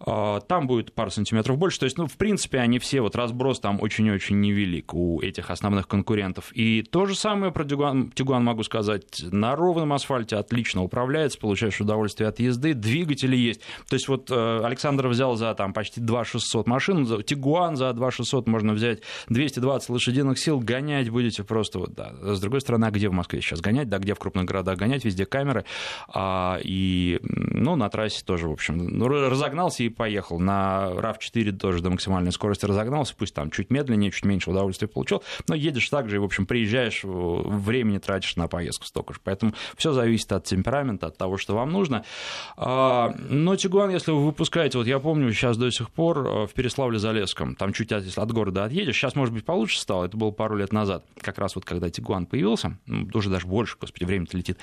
а, 0.00 0.40
там 0.40 0.66
будет 0.66 0.92
пару 0.92 1.10
сантиметров 1.10 1.58
больше, 1.58 1.80
то 1.80 1.84
есть, 1.84 1.98
ну, 1.98 2.06
в 2.06 2.16
принципе, 2.16 2.58
они 2.58 2.78
все, 2.78 3.00
вот 3.00 3.16
разброс 3.16 3.60
там 3.60 3.80
очень-очень 3.80 4.40
невелик 4.40 4.59
невелик 4.60 4.94
у 4.94 5.20
этих 5.20 5.50
основных 5.50 5.88
конкурентов. 5.88 6.50
И 6.52 6.82
то 6.82 7.06
же 7.06 7.14
самое 7.14 7.52
про 7.52 7.64
Тигуан, 7.64 8.10
Тигуан 8.10 8.44
могу 8.44 8.62
сказать. 8.62 9.22
На 9.30 9.56
ровном 9.56 9.92
асфальте 9.92 10.36
отлично 10.36 10.82
управляется, 10.82 11.38
получаешь 11.38 11.80
удовольствие 11.80 12.28
от 12.28 12.40
езды, 12.40 12.74
двигатели 12.74 13.36
есть. 13.36 13.60
То 13.88 13.96
есть 13.96 14.08
вот 14.08 14.30
э, 14.30 14.60
Александр 14.64 15.08
взял 15.08 15.36
за 15.36 15.54
там 15.54 15.72
почти 15.72 16.00
2 16.00 16.24
600 16.24 16.66
машин, 16.66 17.22
Тигуан 17.22 17.76
за 17.76 17.92
2 17.92 18.10
600 18.10 18.46
можно 18.46 18.72
взять 18.72 19.02
220 19.28 19.88
лошадиных 19.90 20.38
сил, 20.38 20.60
гонять 20.60 21.10
будете 21.10 21.44
просто 21.44 21.78
вот, 21.78 21.94
да. 21.94 22.12
С 22.22 22.40
другой 22.40 22.60
стороны, 22.60 22.86
а 22.86 22.90
где 22.90 23.08
в 23.08 23.12
Москве 23.12 23.40
сейчас 23.40 23.60
гонять, 23.60 23.88
да, 23.88 23.98
где 23.98 24.14
в 24.14 24.18
крупных 24.18 24.44
городах 24.44 24.78
гонять, 24.78 25.04
везде 25.04 25.26
камеры, 25.26 25.64
а, 26.08 26.58
и, 26.62 27.18
ну, 27.22 27.76
на 27.76 27.88
трассе 27.88 28.22
тоже, 28.24 28.48
в 28.48 28.52
общем, 28.52 28.76
ну, 28.78 29.08
разогнался 29.08 29.82
и 29.82 29.88
поехал. 29.88 30.38
На 30.38 30.90
RAV4 30.94 31.52
тоже 31.52 31.82
до 31.82 31.90
максимальной 31.90 32.32
скорости 32.32 32.66
разогнался, 32.66 33.14
пусть 33.16 33.34
там 33.34 33.50
чуть 33.50 33.70
медленнее, 33.70 34.10
чуть 34.10 34.24
меньше 34.24 34.49
удовольствие 34.50 34.88
получил, 34.88 35.22
но 35.48 35.54
едешь 35.54 35.88
так 35.88 36.08
же 36.08 36.16
и, 36.16 36.18
в 36.18 36.24
общем, 36.24 36.46
приезжаешь, 36.46 37.00
времени 37.02 37.98
тратишь 37.98 38.36
на 38.36 38.48
поездку 38.48 38.86
столько 38.86 39.14
же. 39.14 39.20
Поэтому 39.22 39.54
все 39.76 39.92
зависит 39.92 40.32
от 40.32 40.44
темперамента, 40.44 41.06
от 41.06 41.16
того, 41.16 41.36
что 41.36 41.54
вам 41.54 41.70
нужно. 41.70 42.04
А, 42.56 43.14
но 43.28 43.56
Тигуан, 43.56 43.90
если 43.90 44.12
вы 44.12 44.26
выпускаете, 44.26 44.78
вот 44.78 44.86
я 44.86 44.98
помню 44.98 45.32
сейчас 45.32 45.56
до 45.56 45.70
сих 45.70 45.90
пор 45.90 46.18
э, 46.18 46.46
в 46.46 46.54
Переславле-Залесском, 46.54 47.54
там 47.56 47.72
чуть 47.72 47.90
если 47.90 48.20
от 48.20 48.32
города 48.32 48.64
отъедешь, 48.64 48.96
сейчас, 48.96 49.14
может 49.14 49.34
быть, 49.34 49.44
получше 49.44 49.78
стало, 49.78 50.04
это 50.04 50.16
было 50.16 50.30
пару 50.30 50.56
лет 50.56 50.72
назад, 50.72 51.04
как 51.20 51.38
раз 51.38 51.54
вот 51.54 51.64
когда 51.64 51.90
Тигуан 51.90 52.26
появился, 52.26 52.78
уже 53.14 53.30
даже 53.30 53.46
больше, 53.46 53.76
господи, 53.80 54.04
время-то 54.04 54.36
летит, 54.36 54.58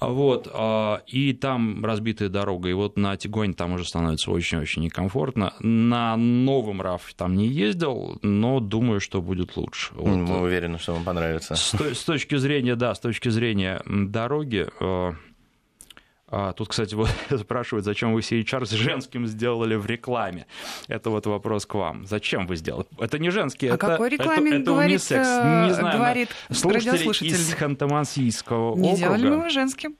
вот, 0.00 0.48
а, 0.52 1.02
и 1.06 1.32
там 1.32 1.84
разбитая 1.84 2.28
дорога, 2.28 2.68
и 2.68 2.72
вот 2.72 2.96
на 2.96 3.16
Тигуане 3.16 3.54
там 3.54 3.72
уже 3.72 3.84
становится 3.84 4.30
очень-очень 4.30 4.82
некомфортно. 4.82 5.54
На 5.60 6.16
новом 6.16 6.82
РАФ 6.82 7.14
там 7.14 7.34
не 7.34 7.46
ездил, 7.46 8.18
но 8.22 8.60
думаю, 8.60 9.00
что 9.00 9.15
будет 9.20 9.36
будет 9.36 9.56
лучше. 9.56 9.92
Вот. 9.94 10.06
Мы 10.06 10.40
уверены, 10.40 10.78
что 10.78 10.94
вам 10.94 11.04
понравится. 11.04 11.54
С, 11.54 11.74
с 11.74 12.04
точки 12.04 12.36
зрения, 12.36 12.76
да, 12.76 12.94
с 12.94 13.00
точки 13.00 13.28
зрения 13.28 13.82
дороги, 13.86 14.66
э, 14.80 15.12
а, 16.28 16.52
Тут, 16.52 16.68
кстати, 16.68 16.94
вот 16.94 17.08
спрашивают, 17.40 17.84
зачем 17.84 18.12
вы 18.12 18.20
CHR 18.20 18.66
с 18.66 18.70
женским 18.70 19.26
сделали 19.28 19.76
в 19.76 19.86
рекламе. 19.86 20.46
Это 20.88 21.10
вот 21.10 21.26
вопрос 21.26 21.66
к 21.66 21.74
вам. 21.74 22.04
Зачем 22.04 22.48
вы 22.48 22.56
сделали? 22.56 22.86
Это 22.98 23.20
не 23.20 23.30
женский, 23.30 23.68
О 23.68 23.74
это, 23.74 23.86
какой 23.86 24.08
рекламе 24.08 24.50
это, 24.50 24.56
это 24.62 24.70
говорит, 24.72 24.90
унисекс. 24.90 25.28
Не 25.28 25.74
знаю, 25.74 25.98
говорит 25.98 26.28
слушатели 26.50 27.28
из 27.28 27.54
Ханты-Мансийского 27.54 28.70
округа. 28.70 28.88
Не 28.88 28.96
делали 28.96 29.28
мы 29.28 29.36
его 29.36 29.48
женским. 29.48 29.94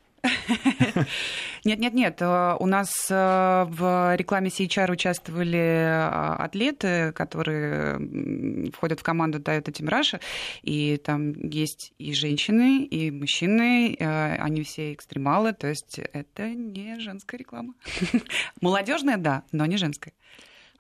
Нет, 1.64 1.80
нет, 1.80 1.95
нет. 1.95 2.23
Э, 2.23 2.56
у 2.61 2.66
нас 2.66 3.09
э, 3.11 3.66
в 3.68 4.14
рекламе 4.16 4.50
CHR 4.50 4.92
участвовали 4.92 5.59
э, 5.59 6.09
атлеты, 6.38 7.12
которые 7.12 8.71
входят 8.73 9.00
в 9.00 9.02
команду 9.02 9.40
Toyota 9.40 9.73
Team 9.73 9.88
Russia, 9.88 10.21
и 10.62 10.97
там 10.97 11.33
есть 11.33 11.92
и 11.99 12.12
женщины, 12.12 12.85
и 12.85 13.11
мужчины, 13.11 13.97
они 13.99 14.62
все 14.62 14.92
экстремалы, 14.92 15.54
то 15.54 15.66
есть 15.66 15.99
это 15.99 16.49
не 16.50 17.00
женская 17.00 17.38
реклама. 17.38 17.75
Молодежная, 18.61 19.16
да, 19.16 19.42
но 19.50 19.66
не 19.66 19.76
женская. 19.76 20.12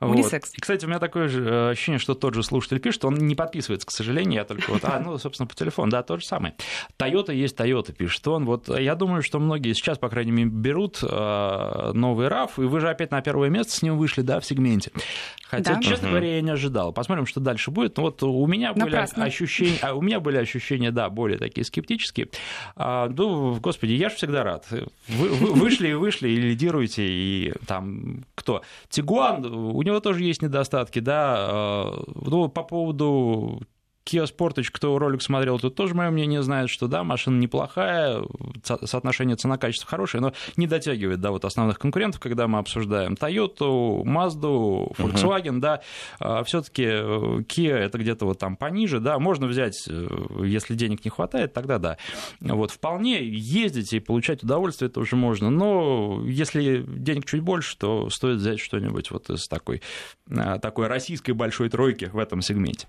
Унисекс. 0.00 0.50
Вот. 0.50 0.58
И, 0.58 0.60
кстати, 0.60 0.84
у 0.84 0.88
меня 0.88 0.98
такое 0.98 1.28
же 1.28 1.44
э, 1.44 1.70
ощущение, 1.70 1.98
что 1.98 2.14
тот 2.14 2.34
же 2.34 2.42
слушатель 2.42 2.78
пишет, 2.80 3.04
он 3.04 3.14
не 3.14 3.34
подписывается, 3.34 3.86
к 3.86 3.90
сожалению, 3.90 4.34
я 4.34 4.44
только 4.44 4.70
вот, 4.70 4.84
а, 4.84 5.00
ну, 5.00 5.16
собственно, 5.18 5.46
по 5.46 5.54
телефону, 5.54 5.90
да, 5.90 6.02
тот 6.02 6.20
же 6.20 6.26
самый. 6.26 6.52
Toyota 6.98 7.34
есть 7.34 7.56
Toyota, 7.56 7.92
пишет 7.92 8.26
он. 8.28 8.44
Вот 8.44 8.68
я 8.68 8.94
думаю, 8.94 9.22
что 9.22 9.38
многие 9.38 9.72
сейчас, 9.72 9.98
по 9.98 10.08
крайней 10.08 10.32
мере, 10.32 10.50
берут 10.50 10.98
э, 11.02 11.92
новый 11.94 12.28
RAV, 12.28 12.50
и 12.58 12.62
вы 12.62 12.80
же 12.80 12.88
опять 12.88 13.10
на 13.10 13.20
первое 13.22 13.48
место 13.48 13.72
с 13.72 13.82
ним 13.82 13.96
вышли, 13.96 14.22
да, 14.22 14.40
в 14.40 14.44
сегменте. 14.44 14.90
Хотя, 15.48 15.74
да. 15.74 15.80
честно 15.80 16.08
говоря, 16.08 16.36
я 16.36 16.42
не 16.42 16.50
ожидал. 16.50 16.92
Посмотрим, 16.92 17.26
что 17.26 17.40
дальше 17.40 17.70
будет. 17.70 17.96
Ну, 17.96 18.04
вот 18.04 18.22
у 18.22 18.46
меня 18.46 18.72
были 18.72 18.96
ощущения, 18.96 19.78
а 19.82 19.94
у 19.94 20.02
меня 20.02 20.20
были 20.20 20.36
ощущения, 20.38 20.90
да, 20.90 21.08
более 21.08 21.38
такие 21.38 21.64
скептические. 21.64 22.28
А, 22.74 23.08
ну, 23.08 23.54
господи, 23.60 23.92
я 23.92 24.08
же 24.08 24.16
всегда 24.16 24.42
рад. 24.42 24.66
Вы, 24.70 25.28
вы 25.28 25.52
вышли 25.52 25.88
и 25.88 25.94
вышли, 25.94 26.28
и 26.28 26.36
лидируете, 26.36 27.06
и 27.06 27.52
там 27.66 28.24
кто? 28.46 28.62
Тигуан, 28.88 29.44
у 29.44 29.82
него 29.82 29.98
тоже 29.98 30.22
есть 30.22 30.40
недостатки, 30.40 31.00
да. 31.00 31.34
А, 31.36 32.04
ну, 32.14 32.48
по 32.48 32.62
поводу 32.62 33.60
Kia 34.06 34.24
Sportage, 34.24 34.68
кто 34.70 34.96
ролик 34.98 35.20
смотрел, 35.20 35.58
тут 35.58 35.74
тоже 35.74 35.94
мое 35.94 36.10
мнение 36.10 36.42
знает, 36.42 36.70
что 36.70 36.86
да, 36.86 37.02
машина 37.02 37.38
неплохая, 37.38 38.22
соотношение 38.62 39.36
цена-качество 39.36 39.88
хорошее, 39.88 40.20
но 40.22 40.32
не 40.56 40.68
дотягивает 40.68 41.20
до 41.20 41.32
вот 41.32 41.44
основных 41.44 41.78
конкурентов, 41.80 42.20
когда 42.20 42.46
мы 42.46 42.58
обсуждаем 42.58 43.14
Toyota, 43.14 44.04
Mazda, 44.04 44.94
Volkswagen, 44.96 45.56
uh-huh. 45.56 45.60
да, 45.60 45.80
а, 46.20 46.44
все-таки 46.44 46.84
э, 46.84 47.40
Kia 47.48 47.74
это 47.74 47.98
где-то 47.98 48.26
вот 48.26 48.38
там 48.38 48.56
пониже, 48.56 49.00
да, 49.00 49.18
можно 49.18 49.48
взять, 49.48 49.86
э, 49.88 50.06
если 50.44 50.74
денег 50.74 51.04
не 51.04 51.10
хватает, 51.10 51.52
тогда 51.52 51.78
да. 51.78 51.96
Вот 52.40 52.70
вполне 52.70 53.26
ездить 53.26 53.92
и 53.92 53.98
получать 53.98 54.44
удовольствие 54.44 54.88
это 54.88 55.00
уже 55.00 55.16
можно, 55.16 55.50
но 55.50 56.22
если 56.24 56.84
денег 56.86 57.26
чуть 57.26 57.40
больше, 57.40 57.76
то 57.76 58.08
стоит 58.10 58.38
взять 58.38 58.60
что-нибудь 58.60 59.10
вот 59.10 59.30
из 59.30 59.48
такой, 59.48 59.82
э, 60.30 60.58
такой 60.62 60.86
российской 60.86 61.32
большой 61.32 61.70
тройки 61.70 62.04
в 62.04 62.18
этом 62.18 62.40
сегменте. 62.40 62.86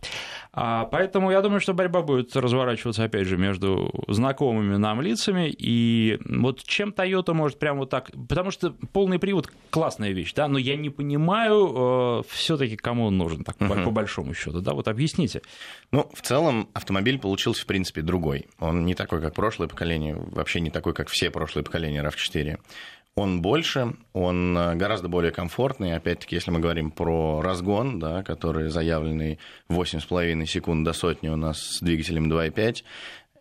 А, 0.53 0.86
поэтому 0.86 1.07
Поэтому 1.08 1.32
я 1.32 1.42
думаю, 1.42 1.62
что 1.62 1.74
борьба 1.74 2.02
будет 2.02 2.36
разворачиваться, 2.36 3.06
опять 3.06 3.28
же, 3.28 3.38
между 3.38 3.90
знакомыми 4.10 4.76
нам 4.76 5.00
лицами. 5.00 5.56
И 5.58 6.20
вот 6.26 6.64
чем 6.64 6.90
Toyota 6.90 7.34
может 7.34 7.60
прямо 7.60 7.80
вот 7.80 7.90
так... 7.90 8.12
Потому 8.28 8.52
что 8.52 8.72
полный 8.92 9.18
привод— 9.18 9.50
классная 9.70 10.12
вещь, 10.12 10.34
да, 10.34 10.50
но 10.50 10.58
я 10.58 10.76
не 10.76 10.90
понимаю 10.90 12.20
э, 12.20 12.24
все 12.28 12.58
таки 12.58 12.76
кому 12.76 13.06
он 13.06 13.18
нужен, 13.18 13.46
так, 13.46 13.56
uh-huh. 13.56 13.86
по 13.86 13.92
большому 13.92 14.34
счету, 14.34 14.60
да, 14.60 14.74
вот 14.74 14.90
объясните. 14.90 15.42
Ну, 15.94 16.12
в 16.14 16.22
целом, 16.24 16.68
автомобиль 16.74 17.20
получился, 17.20 17.64
в 17.64 17.68
принципе, 17.68 18.02
другой. 18.02 18.48
Он 18.60 18.86
не 18.86 18.94
такой, 18.94 19.22
как 19.22 19.34
прошлое 19.34 19.70
поколение, 19.70 20.18
вообще 20.18 20.60
не 20.60 20.72
такой, 20.72 20.94
как 20.94 21.08
все 21.08 21.32
прошлые 21.32 21.64
поколения 21.64 22.04
RAV4. 22.04 22.60
Он 23.17 23.41
больше, 23.41 23.95
он 24.13 24.55
э, 24.55 24.75
гораздо 24.75 25.07
более 25.07 25.31
комфортный. 25.31 25.95
Опять-таки, 25.95 26.36
если 26.36 26.51
мы 26.51 26.59
говорим 26.59 26.91
про 26.91 27.41
разгон, 27.41 27.97
да, 27.97 28.21
который 28.21 28.69
заявленный 28.69 29.39
8,5 29.69 30.45
секунд 30.45 30.86
до 30.86 30.93
сотни 30.93 31.27
у 31.27 31.36
нас 31.36 31.57
с 31.57 31.79
двигателем 31.81 32.31
2,5, 32.31 32.83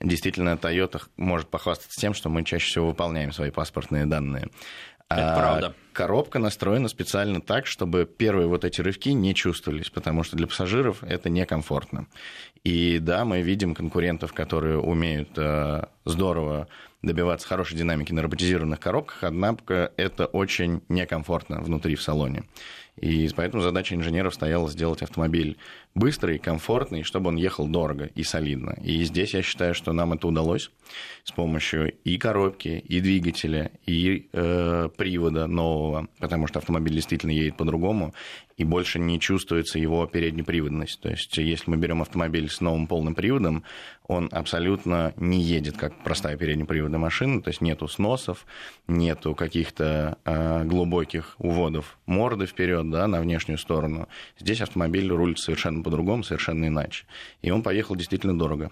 действительно, 0.00 0.54
Toyota 0.54 1.02
может 1.18 1.48
похвастаться 1.50 2.00
тем, 2.00 2.14
что 2.14 2.30
мы 2.30 2.42
чаще 2.42 2.64
всего 2.64 2.86
выполняем 2.86 3.32
свои 3.32 3.50
паспортные 3.50 4.06
данные. 4.06 4.48
Это 5.10 5.34
а 5.34 5.38
правда. 5.38 5.74
Коробка 5.96 6.38
настроена 6.38 6.88
специально 6.88 7.40
так, 7.40 7.66
чтобы 7.66 8.04
первые 8.04 8.48
вот 8.48 8.66
эти 8.66 8.82
рывки 8.82 9.14
не 9.14 9.34
чувствовались, 9.34 9.88
потому 9.88 10.24
что 10.24 10.36
для 10.36 10.46
пассажиров 10.46 11.02
это 11.02 11.30
некомфортно. 11.30 12.06
И 12.64 12.98
да, 12.98 13.24
мы 13.24 13.40
видим 13.40 13.74
конкурентов, 13.74 14.34
которые 14.34 14.78
умеют 14.78 15.30
э, 15.38 15.84
здорово 16.04 16.68
добиваться 17.00 17.48
хорошей 17.48 17.78
динамики 17.78 18.12
на 18.12 18.20
роботизированных 18.20 18.78
коробках, 18.78 19.24
однако 19.24 19.90
это 19.96 20.26
очень 20.26 20.82
некомфортно 20.90 21.62
внутри 21.62 21.94
в 21.94 22.02
салоне. 22.02 22.42
И 22.96 23.28
поэтому 23.36 23.62
задача 23.62 23.94
инженеров 23.94 24.34
стояла 24.34 24.70
сделать 24.70 25.02
автомобиль 25.02 25.58
быстрый, 25.94 26.38
комфортный, 26.38 27.02
чтобы 27.02 27.28
он 27.28 27.36
ехал 27.36 27.68
дорого 27.68 28.06
и 28.14 28.22
солидно. 28.22 28.74
И 28.82 29.04
здесь 29.04 29.34
я 29.34 29.42
считаю, 29.42 29.74
что 29.74 29.92
нам 29.92 30.14
это 30.14 30.26
удалось 30.26 30.70
с 31.22 31.30
помощью 31.30 31.92
и 32.04 32.16
коробки, 32.16 32.68
и 32.68 33.00
двигателя, 33.00 33.70
и 33.86 34.28
э, 34.32 34.88
привода 34.96 35.46
нового, 35.46 35.85
потому 36.18 36.46
что 36.46 36.58
автомобиль 36.58 36.94
действительно 36.94 37.30
едет 37.30 37.56
по-другому, 37.56 38.14
и 38.56 38.64
больше 38.64 38.98
не 38.98 39.20
чувствуется 39.20 39.78
его 39.78 40.06
переднеприводность. 40.06 41.00
То 41.00 41.10
есть, 41.10 41.36
если 41.36 41.70
мы 41.70 41.76
берем 41.76 42.02
автомобиль 42.02 42.48
с 42.48 42.60
новым 42.60 42.86
полным 42.86 43.14
приводом, 43.14 43.64
он 44.06 44.28
абсолютно 44.32 45.12
не 45.16 45.40
едет 45.40 45.76
как 45.76 46.02
простая 46.04 46.36
переднеприводная 46.36 46.98
машина, 46.98 47.42
то 47.42 47.48
есть 47.48 47.60
нету 47.60 47.88
сносов, 47.88 48.46
нету 48.86 49.34
каких-то 49.34 50.18
э, 50.24 50.64
глубоких 50.64 51.34
уводов 51.38 51.98
морды 52.06 52.46
вперед, 52.46 52.88
да, 52.90 53.06
на 53.06 53.20
внешнюю 53.20 53.58
сторону. 53.58 54.08
Здесь 54.38 54.60
автомобиль 54.60 55.08
рулит 55.08 55.38
совершенно 55.38 55.82
по-другому, 55.82 56.22
совершенно 56.22 56.66
иначе. 56.66 57.04
И 57.42 57.50
он 57.50 57.62
поехал 57.62 57.96
действительно 57.96 58.38
дорого. 58.38 58.70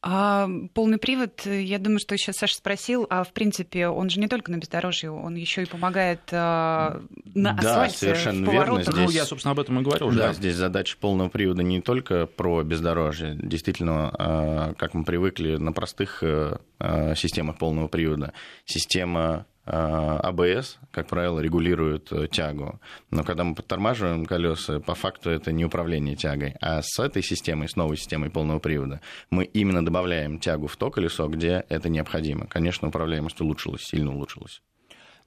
А 0.00 0.48
полный 0.74 0.98
привод, 0.98 1.44
я 1.44 1.78
думаю, 1.80 1.98
что 1.98 2.16
сейчас 2.16 2.36
Саша 2.36 2.54
спросил, 2.54 3.06
а 3.10 3.24
в 3.24 3.32
принципе 3.32 3.88
он 3.88 4.10
же 4.10 4.20
не 4.20 4.28
только 4.28 4.52
на 4.52 4.58
бездорожье, 4.58 5.10
он 5.10 5.34
еще 5.34 5.64
и 5.64 5.66
помогает 5.66 6.20
а, 6.30 7.02
на 7.34 7.54
да, 7.54 7.82
асфальте, 7.82 7.96
совершенно 7.96 8.48
в 8.48 8.52
верно. 8.52 8.82
Здесь, 8.82 8.94
ну, 8.94 9.10
я, 9.10 9.24
собственно, 9.24 9.52
об 9.52 9.60
этом 9.60 9.80
и 9.80 9.82
говорил. 9.82 10.10
Да, 10.10 10.28
да, 10.28 10.32
здесь 10.34 10.54
задача 10.54 10.96
полного 11.00 11.28
привода 11.28 11.64
не 11.64 11.80
только 11.80 12.26
про 12.26 12.62
бездорожье. 12.62 13.36
Действительно, 13.42 14.14
а, 14.16 14.74
как 14.74 14.94
мы 14.94 15.04
привыкли 15.04 15.56
на 15.56 15.72
простых 15.72 16.22
э, 16.22 16.58
а, 16.78 17.16
системах 17.16 17.58
полного 17.58 17.88
привода, 17.88 18.32
система 18.66 19.46
АБС, 19.68 20.78
как 20.90 21.08
правило, 21.08 21.40
регулирует 21.40 22.10
э, 22.12 22.26
тягу. 22.28 22.80
Но 23.10 23.24
когда 23.24 23.44
мы 23.44 23.54
подтормаживаем 23.54 24.24
колеса, 24.24 24.80
по 24.80 24.94
факту 24.94 25.30
это 25.30 25.52
не 25.52 25.64
управление 25.64 26.16
тягой. 26.16 26.54
А 26.60 26.80
с 26.82 26.98
этой 26.98 27.22
системой, 27.22 27.68
с 27.68 27.76
новой 27.76 27.96
системой 27.96 28.30
полного 28.30 28.58
привода, 28.58 29.00
мы 29.30 29.44
именно 29.44 29.84
добавляем 29.84 30.38
тягу 30.38 30.66
в 30.66 30.76
то 30.76 30.90
колесо, 30.90 31.28
где 31.28 31.64
это 31.68 31.88
необходимо. 31.88 32.46
Конечно, 32.46 32.88
управляемость 32.88 33.40
улучшилась, 33.40 33.82
сильно 33.82 34.12
улучшилась. 34.12 34.62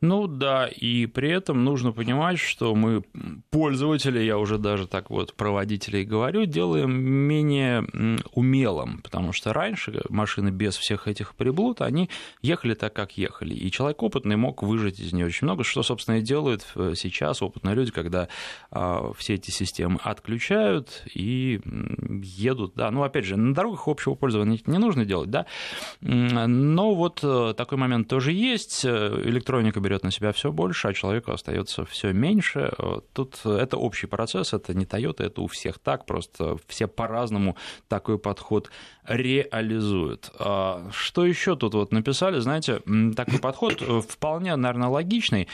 Ну 0.02 0.26
да, 0.26 0.68
и 0.68 1.06
при 1.06 1.30
этом 1.30 1.64
нужно 1.64 1.92
понимать, 1.92 2.40
что 2.40 2.74
мы 2.74 3.04
пользователи, 3.52 4.20
я 4.20 4.40
уже 4.40 4.58
даже 4.58 4.88
так 4.88 5.12
вот 5.12 5.36
про 5.36 5.52
водителей 5.52 6.04
говорю, 6.04 6.46
делаем 6.46 6.92
менее 6.92 7.86
умелым, 8.34 9.02
потому 9.04 9.32
что 9.32 9.54
раньше 9.54 10.02
машины 10.10 10.50
без 10.50 10.76
всех 10.76 11.08
этих 11.08 11.36
приблуд, 11.36 11.82
они 11.82 12.10
ехали 12.42 12.74
так, 12.74 12.94
как 12.94 13.16
ехали, 13.16 13.54
и 13.54 13.70
человек 13.70 14.02
опытный 14.02 14.38
мог 14.38 14.64
выжать 14.64 15.00
из 15.00 15.14
нее 15.14 15.28
очень 15.28 15.46
много, 15.46 15.64
что, 15.64 15.84
собственно, 15.84 16.16
и 16.16 16.22
делают 16.22 16.66
э, 16.76 16.94
сейчас 16.96 17.44
опытные 17.44 17.76
люди, 17.76 17.92
когда 17.92 18.28
а, 18.72 19.14
все 19.16 19.36
эти 19.36 19.52
системы 19.52 20.00
отключают 20.04 21.04
и 21.14 21.62
едут, 22.24 22.74
да, 22.74 22.90
ну, 22.90 23.04
опять 23.04 23.26
же, 23.26 23.38
на 23.38 23.54
дорогах 23.54 23.88
общего 23.88 24.16
пользования 24.16 24.60
не 24.66 24.80
нужно 24.80 25.06
делать, 25.06 25.30
да, 25.30 25.46
но 26.02 26.96
вот 26.96 27.20
э, 27.22 27.54
такой 27.56 27.78
момент 27.78 28.08
тоже 28.08 28.32
есть, 28.32 28.84
электроника 28.84 29.80
берет 29.80 29.91
на 30.04 30.12
себя 30.12 30.32
все 30.32 30.52
больше, 30.52 30.88
а 30.88 30.94
человеку 30.94 31.32
остается 31.32 31.86
все 31.86 32.14
меньше. 32.14 32.72
Тут 33.14 33.46
это 33.46 33.78
общий 33.78 34.08
процесс, 34.08 34.54
это 34.54 34.74
не 34.74 34.86
Toyota, 34.86 35.24
это 35.24 35.42
у 35.42 35.48
всех 35.48 35.80
так, 35.80 36.06
просто 36.06 36.58
все 36.68 36.88
по-разному 36.88 37.56
такой 37.88 38.18
подход 38.18 38.70
реализуют. 39.06 40.32
А 40.40 40.90
что 40.92 41.26
еще 41.26 41.56
тут 41.56 41.74
вот 41.74 41.92
написали, 41.92 42.40
знаете, 42.40 42.82
такой 43.16 43.40
подход 43.40 43.82
э, 43.82 44.02
вполне, 44.02 44.56
наверное, 44.56 44.90
логичный. 44.90 45.48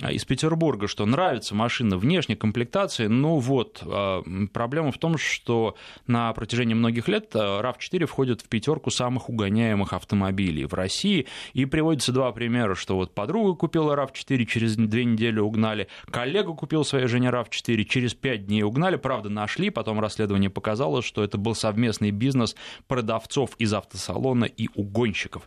А, 0.00 0.10
из 0.10 0.24
Петербурга, 0.24 0.88
что 0.88 1.04
нравится 1.04 1.54
машина 1.54 1.98
внешней 1.98 2.34
комплектации, 2.34 3.08
ну 3.08 3.36
вот, 3.38 3.82
а, 3.84 4.22
проблема 4.52 4.90
в 4.90 4.96
том, 4.96 5.18
что 5.18 5.76
на 6.06 6.32
протяжении 6.32 6.72
многих 6.72 7.08
лет 7.08 7.30
а, 7.34 7.60
RAV4 7.60 8.06
входит 8.06 8.40
в 8.40 8.48
пятерку 8.48 8.90
самых 8.90 9.28
угоняемых 9.28 9.92
автомобилей 9.92 10.64
в 10.64 10.72
России, 10.72 11.26
и 11.52 11.66
приводится 11.66 12.10
два 12.10 12.32
примера, 12.32 12.74
что 12.74 12.96
вот 12.96 13.14
подруга 13.14 13.54
купила 13.54 13.94
RAV4, 13.94 14.46
через 14.46 14.76
две 14.76 15.04
недели 15.04 15.38
угнали, 15.38 15.88
коллега 16.10 16.54
купил 16.54 16.86
своей 16.86 17.06
жене 17.06 17.28
RAV4, 17.28 17.84
через 17.84 18.14
пять 18.14 18.46
дней 18.46 18.62
угнали, 18.62 18.96
правда, 18.96 19.28
нашли, 19.28 19.68
потом 19.68 20.00
расследование 20.00 20.48
показало, 20.48 21.02
что 21.02 21.22
это 21.22 21.36
был 21.36 21.54
совместный 21.54 22.12
бизнес 22.12 22.56
продавцов 22.88 23.50
из 23.58 23.74
автосалона 23.74 24.46
и 24.46 24.70
угонщиков. 24.74 25.46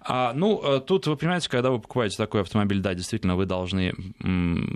А, 0.00 0.32
ну, 0.32 0.80
тут, 0.80 1.06
вы 1.06 1.16
понимаете, 1.16 1.50
когда 1.50 1.70
вы 1.70 1.78
покупаете 1.78 2.16
такой 2.16 2.40
автомобиль, 2.40 2.80
да, 2.80 2.94
действительно, 2.94 3.36
вы 3.36 3.44
должны 3.44 3.81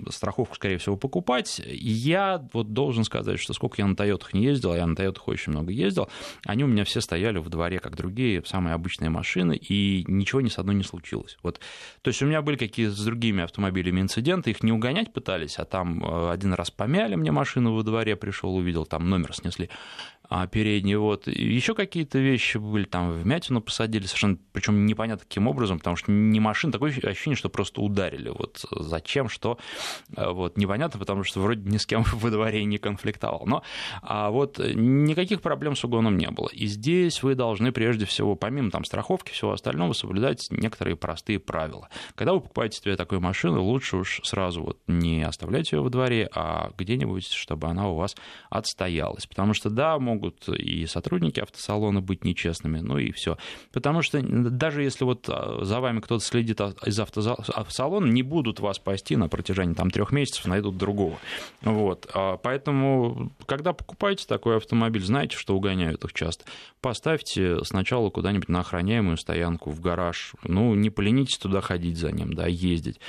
страховку, 0.09 0.55
скорее 0.55 0.77
всего, 0.77 0.97
покупать. 0.97 1.61
Я 1.65 2.45
вот 2.53 2.73
должен 2.73 3.03
сказать, 3.03 3.39
что 3.39 3.53
сколько 3.53 3.81
я 3.81 3.87
на 3.87 3.95
Тойотах 3.95 4.33
не 4.33 4.43
ездил, 4.43 4.75
я 4.75 4.85
на 4.85 4.95
Тойотах 4.95 5.27
очень 5.27 5.51
много 5.51 5.71
ездил, 5.71 6.09
они 6.45 6.63
у 6.63 6.67
меня 6.67 6.83
все 6.83 7.01
стояли 7.01 7.37
в 7.39 7.49
дворе, 7.49 7.79
как 7.79 7.95
другие, 7.95 8.43
самые 8.45 8.73
обычные 8.73 9.09
машины, 9.09 9.55
и 9.55 10.03
ничего 10.07 10.41
ни 10.41 10.49
с 10.49 10.57
одной 10.57 10.75
не 10.75 10.83
случилось. 10.83 11.37
Вот. 11.43 11.59
То 12.01 12.09
есть 12.09 12.21
у 12.21 12.25
меня 12.25 12.41
были 12.41 12.57
какие-то 12.57 12.93
с 12.93 13.03
другими 13.03 13.43
автомобилями 13.43 14.01
инциденты, 14.01 14.51
их 14.51 14.63
не 14.63 14.71
угонять 14.71 15.13
пытались, 15.13 15.59
а 15.59 15.65
там 15.65 16.03
э, 16.03 16.31
один 16.31 16.53
раз 16.53 16.71
помяли 16.71 17.15
мне 17.15 17.31
машину 17.31 17.73
во 17.75 17.83
дворе, 17.83 18.15
пришел, 18.15 18.55
увидел, 18.55 18.85
там 18.85 19.09
номер 19.09 19.33
снесли 19.33 19.69
а 20.16 20.16
передний. 20.51 20.95
Вот. 20.95 21.27
Еще 21.27 21.73
какие-то 21.73 22.19
вещи 22.19 22.57
были, 22.57 22.83
там 22.83 23.11
вмятину 23.11 23.61
посадили, 23.61 24.05
совершенно, 24.05 24.37
причем 24.51 24.85
непонятно 24.85 25.25
каким 25.25 25.47
образом, 25.47 25.77
потому 25.77 25.95
что 25.95 26.11
не 26.11 26.39
машина, 26.39 26.73
такое 26.73 26.91
ощущение, 26.91 27.37
что 27.37 27.49
просто 27.49 27.81
ударили. 27.81 28.29
Вот 28.29 28.65
зачем, 28.71 29.29
что, 29.29 29.57
э, 30.15 30.29
вот, 30.29 30.57
непонятно, 30.57 30.99
потому 30.99 31.23
что 31.23 31.39
вроде 31.39 31.69
ни 31.69 31.77
с 31.77 31.85
кем 31.85 32.03
во 32.13 32.29
дворе 32.29 32.65
не 32.65 32.77
конфликтовал. 32.77 33.43
Но 33.45 33.63
а 34.01 34.29
вот 34.29 34.59
никаких 34.59 35.41
проблем 35.41 35.75
с 35.75 35.83
угоном 35.83 36.17
не 36.17 36.29
было. 36.29 36.49
И 36.49 36.65
здесь 36.67 37.23
вы 37.23 37.35
должны 37.35 37.71
прежде 37.71 38.05
всего, 38.05 38.35
помимо 38.35 38.69
там 38.71 38.83
страховки, 38.83 39.31
всего 39.31 39.51
остального, 39.53 39.93
соблюдать 39.93 40.47
некоторые 40.51 40.95
простые 40.95 41.39
правила. 41.39 41.89
Когда 42.15 42.33
вы 42.33 42.41
покупаете 42.41 42.79
себе 42.81 42.95
такую 42.95 43.21
машину, 43.21 43.63
лучше 43.63 43.97
уж 43.97 44.21
сразу 44.23 44.63
вот 44.63 44.79
не 44.87 45.23
оставлять 45.23 45.71
ее 45.71 45.81
во 45.81 45.89
дворе, 45.89 46.29
а 46.33 46.71
где-нибудь, 46.77 47.31
чтобы 47.31 47.67
она 47.67 47.89
у 47.89 47.95
вас 47.95 48.15
отстоялась. 48.49 49.25
Потому 49.25 49.53
что, 49.53 49.69
да, 49.69 49.97
могут 49.99 50.16
могут 50.17 50.49
и 50.49 50.85
сотрудники 50.87 51.39
автосалона 51.39 52.01
быть 52.01 52.23
нечестными, 52.23 52.79
ну 52.79 52.97
и 52.97 53.11
все. 53.11 53.37
Потому 53.71 54.01
что 54.01 54.21
даже 54.21 54.81
если 54.81 55.03
вот 55.03 55.25
а, 55.29 55.63
за 55.63 55.79
вами 55.79 55.99
кто-то 55.99 56.23
следит 56.23 56.59
из 56.85 56.99
автосалона, 56.99 58.05
не 58.05 58.23
будут 58.23 58.59
вас 58.59 58.79
пасти 58.79 59.15
на 59.15 59.29
протяжении 59.29 59.73
там 59.73 59.91
трех 59.91 60.11
месяцев, 60.11 60.45
найдут 60.45 60.77
другого. 60.77 61.17
Вот. 61.61 62.09
А 62.13 62.37
поэтому, 62.37 63.31
когда 63.45 63.73
покупаете 63.73 64.25
такой 64.27 64.57
автомобиль, 64.57 65.03
знаете, 65.03 65.37
что 65.37 65.55
угоняют 65.55 66.03
их 66.03 66.13
часто, 66.13 66.45
поставьте 66.81 67.63
сначала 67.63 68.09
куда-нибудь 68.09 68.49
на 68.49 68.61
охраняемую 68.61 69.17
стоянку 69.17 69.69
в 69.69 69.79
гараж. 69.79 70.33
Ну, 70.43 70.73
не 70.73 70.89
поленитесь 70.89 71.37
туда 71.37 71.61
ходить 71.61 71.97
за 71.97 72.11
ним, 72.11 72.33
да, 72.33 72.47
ездить. 72.47 72.99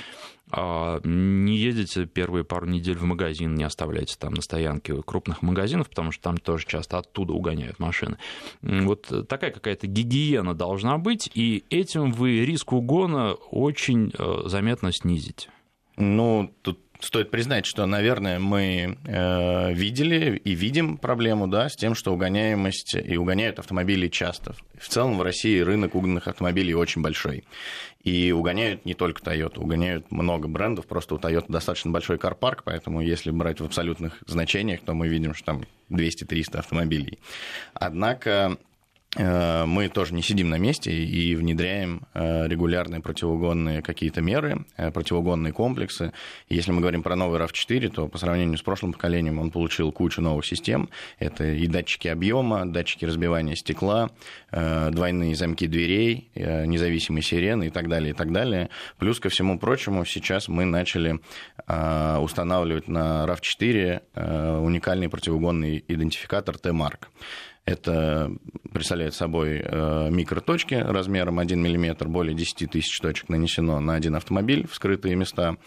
А, 0.51 0.99
не 1.03 1.57
ездите 1.57 2.05
первые 2.05 2.43
пару 2.43 2.65
недель 2.65 2.97
в 2.97 3.03
магазин, 3.03 3.55
не 3.55 3.63
оставляйте 3.63 4.15
там 4.17 4.33
на 4.33 4.41
стоянке 4.41 5.01
крупных 5.03 5.41
магазинов, 5.41 5.89
потому 5.89 6.11
что 6.11 6.23
там 6.23 6.37
тоже 6.37 6.65
часто 6.65 6.97
оттуда 6.97 7.33
угоняют 7.33 7.79
машины. 7.79 8.17
Вот 8.61 9.27
такая 9.27 9.51
какая-то 9.51 9.87
гигиена 9.87 10.55
должна 10.55 10.97
быть, 10.97 11.29
и 11.33 11.63
этим 11.69 12.11
вы 12.11 12.45
риск 12.45 12.73
угона 12.73 13.33
очень 13.33 14.11
э, 14.17 14.41
заметно 14.45 14.91
снизите. 14.91 15.49
Ну, 15.97 16.51
тут 16.61 16.79
Стоит 16.99 17.31
признать, 17.31 17.65
что, 17.65 17.85
наверное, 17.85 18.39
мы 18.39 18.97
э, 19.05 19.73
видели 19.73 20.35
и 20.43 20.53
видим 20.53 20.97
проблему 20.97 21.47
да, 21.47 21.69
с 21.69 21.77
тем, 21.77 21.95
что 21.95 22.13
угоняемость 22.13 22.95
и 22.95 23.15
угоняют 23.15 23.57
автомобили 23.57 24.09
часто. 24.09 24.53
В 24.77 24.89
целом 24.89 25.17
в 25.17 25.21
России 25.21 25.61
рынок 25.61 25.95
угнанных 25.95 26.27
автомобилей 26.27 26.73
очень 26.73 27.01
большой. 27.01 27.45
И 28.03 28.33
угоняют 28.33 28.85
не 28.85 28.95
только 28.95 29.21
Toyota, 29.21 29.59
угоняют 29.59 30.11
много 30.11 30.49
брендов, 30.49 30.87
просто 30.87 31.15
у 31.15 31.17
Toyota 31.17 31.45
достаточно 31.47 31.89
большой 31.91 32.17
карпарк, 32.17 32.63
поэтому 32.63 32.99
если 32.99 33.31
брать 33.31 33.61
в 33.61 33.65
абсолютных 33.65 34.21
значениях, 34.27 34.81
то 34.81 34.93
мы 34.93 35.07
видим, 35.07 35.33
что 35.33 35.45
там 35.45 35.65
200-300 35.89 36.59
автомобилей. 36.59 37.19
Однако 37.73 38.57
мы 39.17 39.89
тоже 39.91 40.13
не 40.13 40.21
сидим 40.21 40.49
на 40.49 40.59
месте 40.59 40.91
и 40.91 41.35
внедряем 41.35 42.03
э, 42.13 42.47
регулярные 42.47 43.01
противоугонные 43.01 43.81
какие-то 43.81 44.21
меры, 44.21 44.65
э, 44.77 44.91
противоугонные 44.91 45.51
комплексы. 45.51 46.13
Если 46.47 46.71
мы 46.71 46.81
говорим 46.81 47.01
про 47.01 47.15
новый 47.15 47.39
RAV4, 47.39 47.89
то 47.89 48.07
по 48.07 48.19
сравнению 48.19 48.59
с 48.59 48.61
прошлым 48.61 48.93
поколением 48.93 49.39
он 49.39 49.49
получил 49.49 49.91
кучу 49.91 50.21
новых 50.21 50.45
систем. 50.45 50.89
Это 51.17 51.43
и 51.43 51.65
датчики 51.65 52.07
объема, 52.07 52.67
датчики 52.67 53.05
разбивания 53.05 53.55
стекла, 53.55 54.11
двойные 54.51 55.35
замки 55.35 55.65
дверей, 55.65 56.29
независимые 56.35 57.23
сирены 57.23 57.67
и 57.67 57.69
так 57.71 57.89
далее, 57.89 58.11
и 58.11 58.13
так 58.13 58.31
далее. 58.31 58.69
Плюс 58.99 59.19
ко 59.19 59.29
всему 59.29 59.57
прочему, 59.57 60.05
сейчас 60.05 60.47
мы 60.47 60.65
начали 60.65 61.19
устанавливать 61.67 62.87
на 62.87 63.25
RAV4 63.25 64.59
уникальный 64.61 65.09
противоугонный 65.09 65.83
идентификатор 65.87 66.57
T-Mark. 66.57 67.07
Это 67.69 68.31
представляет 68.73 69.13
собой 69.13 69.61
э, 69.63 70.09
микроточки 70.09 70.73
размером 70.73 71.37
1 71.37 71.61
мм, 71.61 72.07
более 72.07 72.33
10 72.33 72.71
тысяч 72.71 72.99
точек 72.99 73.29
нанесено 73.29 73.79
на 73.79 73.93
один 73.93 74.15
автомобиль 74.15 74.67
в 74.67 74.73
скрытые 74.73 75.15
места. 75.15 75.57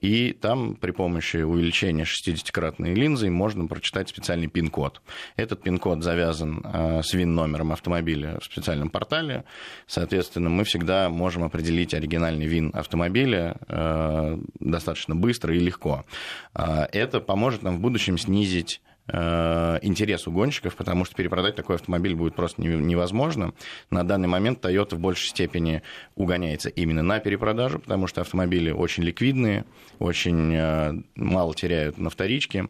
И 0.00 0.32
там 0.32 0.74
при 0.74 0.90
помощи 0.92 1.36
увеличения 1.36 2.04
60-кратной 2.04 2.94
линзы 2.94 3.28
можно 3.28 3.66
прочитать 3.66 4.08
специальный 4.08 4.46
пин-код. 4.46 5.02
Этот 5.36 5.62
пин-код 5.62 6.02
завязан 6.02 6.64
э, 6.64 7.02
с 7.02 7.12
ВИН-номером 7.12 7.72
автомобиля 7.72 8.38
в 8.40 8.44
специальном 8.44 8.88
портале. 8.88 9.44
Соответственно, 9.86 10.48
мы 10.48 10.64
всегда 10.64 11.10
можем 11.10 11.44
определить 11.44 11.92
оригинальный 11.92 12.46
ВИН 12.46 12.70
автомобиля 12.72 13.56
э, 13.68 14.38
достаточно 14.60 15.14
быстро 15.14 15.54
и 15.54 15.58
легко. 15.58 16.06
Это 16.54 17.20
поможет 17.20 17.62
нам 17.62 17.76
в 17.76 17.80
будущем 17.80 18.16
снизить 18.16 18.80
Э, 19.12 19.78
интерес 19.82 20.28
у 20.28 20.30
гонщиков, 20.30 20.76
потому 20.76 21.04
что 21.04 21.16
перепродать 21.16 21.56
такой 21.56 21.76
автомобиль 21.76 22.14
будет 22.14 22.34
просто 22.34 22.62
невозможно. 22.62 23.52
На 23.90 24.04
данный 24.04 24.28
момент 24.28 24.64
Toyota 24.64 24.94
в 24.94 25.00
большей 25.00 25.28
степени 25.28 25.82
угоняется 26.14 26.68
именно 26.68 27.02
на 27.02 27.18
перепродажу, 27.18 27.80
потому 27.80 28.06
что 28.06 28.20
автомобили 28.20 28.70
очень 28.70 29.02
ликвидные, 29.02 29.64
очень 29.98 30.54
э, 30.54 31.02
мало 31.16 31.54
теряют 31.54 31.98
на 31.98 32.10
вторичке, 32.10 32.68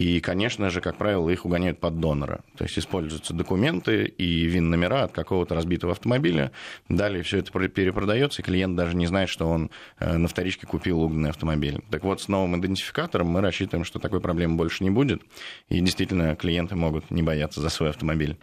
и, 0.00 0.18
конечно 0.20 0.70
же, 0.70 0.80
как 0.80 0.96
правило, 0.96 1.28
их 1.28 1.44
угоняют 1.44 1.78
под 1.78 2.00
донора. 2.00 2.42
То 2.56 2.64
есть 2.64 2.78
используются 2.78 3.34
документы 3.34 4.06
и 4.06 4.46
ВИН-номера 4.46 5.02
от 5.02 5.12
какого-то 5.12 5.54
разбитого 5.54 5.92
автомобиля. 5.92 6.52
Далее 6.88 7.22
все 7.22 7.36
это 7.36 7.68
перепродается, 7.68 8.40
и 8.40 8.44
клиент 8.44 8.76
даже 8.76 8.96
не 8.96 9.04
знает, 9.04 9.28
что 9.28 9.46
он 9.46 9.70
э, 9.98 10.16
на 10.16 10.26
вторичке 10.26 10.66
купил 10.66 11.02
угнанный 11.02 11.28
автомобиль. 11.28 11.82
Так 11.90 12.02
вот, 12.02 12.22
с 12.22 12.28
новым 12.28 12.58
идентификатором 12.58 13.26
мы 13.26 13.42
рассчитываем, 13.42 13.84
что 13.84 13.98
такой 13.98 14.22
проблемы 14.22 14.56
больше 14.56 14.84
не 14.84 14.90
будет. 14.90 15.20
И 15.68 15.78
действительно, 15.80 16.34
клиенты 16.34 16.76
могут 16.76 17.10
не 17.10 17.22
бояться 17.22 17.60
за 17.60 17.68
свой 17.68 17.90
автомобиль. 17.90 18.38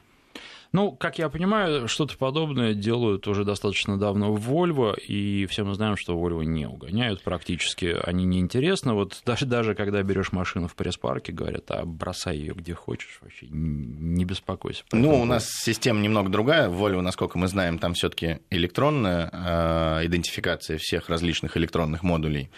Ну, 0.71 0.91
как 0.91 1.17
я 1.17 1.29
понимаю, 1.29 1.87
что-то 1.87 2.17
подобное 2.17 2.73
делают 2.73 3.27
уже 3.27 3.43
достаточно 3.43 3.97
давно 3.97 4.33
в 4.33 4.49
Volvo, 4.49 4.97
и 4.99 5.45
все 5.47 5.63
мы 5.63 5.73
знаем, 5.75 5.97
что 5.97 6.13
Volvo 6.13 6.43
не 6.43 6.67
угоняют 6.67 7.21
практически, 7.21 7.95
они 8.03 8.25
неинтересны. 8.25 8.93
Вот 8.93 9.21
даже, 9.25 9.45
даже 9.45 9.75
когда 9.75 10.01
берешь 10.03 10.31
машину 10.31 10.67
в 10.67 10.75
пресс-парке, 10.75 11.31
говорят, 11.31 11.69
а 11.71 11.85
бросай 11.85 12.37
ее 12.37 12.53
где 12.53 12.73
хочешь, 12.73 13.19
вообще 13.21 13.47
не 13.49 14.25
беспокойся. 14.25 14.83
Ну, 14.91 15.21
у 15.21 15.25
нас 15.25 15.47
система 15.49 16.01
немного 16.01 16.29
другая. 16.29 16.69
Volvo, 16.69 17.01
насколько 17.01 17.37
мы 17.37 17.47
знаем, 17.47 17.79
там 17.79 17.93
все-таки 17.93 18.39
электронная 18.49 19.29
э, 19.31 20.05
идентификация 20.05 20.77
всех 20.77 21.09
различных 21.09 21.57
электронных 21.57 22.03
модулей 22.03 22.49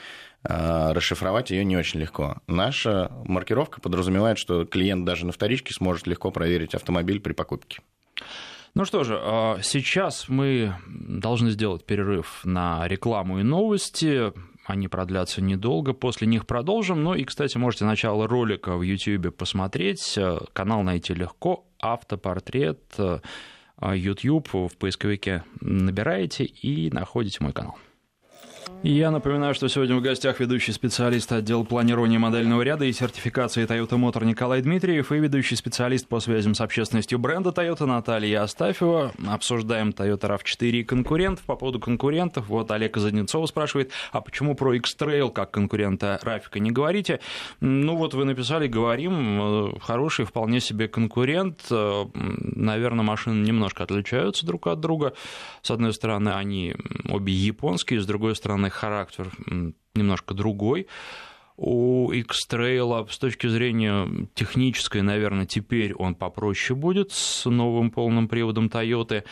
а, 0.43 0.93
расшифровать 0.93 1.51
ее 1.51 1.65
не 1.65 1.75
очень 1.75 1.99
легко. 1.99 2.37
Наша 2.47 3.11
маркировка 3.25 3.81
подразумевает, 3.81 4.37
что 4.37 4.65
клиент 4.65 5.05
даже 5.05 5.25
на 5.25 5.31
вторичке 5.31 5.73
сможет 5.73 6.07
легко 6.07 6.31
проверить 6.31 6.75
автомобиль 6.75 7.19
при 7.19 7.33
покупке. 7.33 7.81
Ну 8.75 8.85
что 8.85 9.03
же, 9.03 9.19
а, 9.19 9.59
сейчас 9.61 10.29
мы 10.29 10.75
должны 10.87 11.49
сделать 11.51 11.85
перерыв 11.85 12.41
на 12.43 12.87
рекламу 12.87 13.39
и 13.39 13.43
новости. 13.43 14.31
Они 14.65 14.87
продлятся 14.87 15.41
недолго, 15.41 15.93
после 15.93 16.27
них 16.27 16.45
продолжим. 16.45 17.03
Ну 17.03 17.15
и, 17.15 17.23
кстати, 17.23 17.57
можете 17.57 17.85
начало 17.85 18.27
ролика 18.27 18.77
в 18.77 18.83
YouTube 18.83 19.35
посмотреть. 19.35 20.17
Канал 20.53 20.83
найти 20.83 21.15
легко. 21.15 21.65
Автопортрет 21.79 22.95
YouTube 23.81 24.49
в 24.53 24.77
поисковике 24.77 25.43
набираете 25.61 26.43
и 26.43 26.91
находите 26.91 27.37
мой 27.41 27.53
канал. 27.53 27.77
Я 28.81 29.11
напоминаю, 29.11 29.53
что 29.53 29.67
сегодня 29.67 29.97
в 29.97 30.01
гостях 30.01 30.39
ведущий 30.39 30.71
специалист 30.71 31.29
отдела 31.33 31.63
планирования 31.63 32.17
модельного 32.17 32.61
ряда 32.61 32.85
и 32.85 32.93
сертификации 32.93 33.67
Toyota 33.67 33.99
Motor 33.99 34.23
Николай 34.23 34.61
Дмитриев 34.61 35.11
и 35.11 35.15
ведущий 35.15 35.57
специалист 35.57 36.07
по 36.07 36.21
связям 36.21 36.55
с 36.55 36.61
общественностью 36.61 37.19
бренда 37.19 37.49
Toyota 37.49 37.85
Наталья 37.85 38.43
Астафьева. 38.43 39.11
Обсуждаем 39.27 39.89
Toyota 39.89 40.37
RAV4 40.37 40.69
и 40.69 40.83
конкурентов. 40.83 41.43
По 41.43 41.55
поводу 41.55 41.79
конкурентов, 41.79 42.47
вот 42.47 42.71
Олег 42.71 42.95
Заднецова 42.95 43.45
спрашивает, 43.47 43.91
а 44.11 44.21
почему 44.21 44.55
про 44.55 44.73
X-Trail 44.75 45.29
как 45.31 45.51
конкурента 45.51 46.17
Рафика 46.21 46.59
не 46.59 46.71
говорите? 46.71 47.19
Ну 47.59 47.97
вот 47.97 48.13
вы 48.13 48.23
написали, 48.23 48.67
говорим, 48.67 49.41
э, 49.41 49.79
хороший 49.81 50.25
вполне 50.25 50.61
себе 50.61 50.87
конкурент. 50.87 51.65
Э, 51.69 52.05
Наверное, 52.59 53.03
машины 53.03 53.45
немножко 53.45 53.83
отличаются 53.83 54.45
друг 54.45 54.67
от 54.67 54.79
друга. 54.79 55.13
С 55.61 55.71
одной 55.71 55.93
стороны, 55.93 56.29
они 56.29 56.75
обе 57.09 57.33
японские, 57.33 58.01
с 58.01 58.05
другой 58.05 58.35
стороны, 58.35 58.58
наверное, 58.59 58.69
характер 58.69 59.31
немножко 59.95 60.33
другой 60.33 60.87
у 61.57 62.11
X-Trail 62.11 63.07
с 63.11 63.17
точки 63.17 63.47
зрения 63.47 64.07
технической, 64.33 65.01
наверное, 65.01 65.45
теперь 65.45 65.93
он 65.93 66.15
попроще 66.15 66.77
будет 66.77 67.11
с 67.11 67.49
новым 67.49 67.91
полным 67.91 68.29
приводом 68.29 68.67
Toyota. 68.67 69.25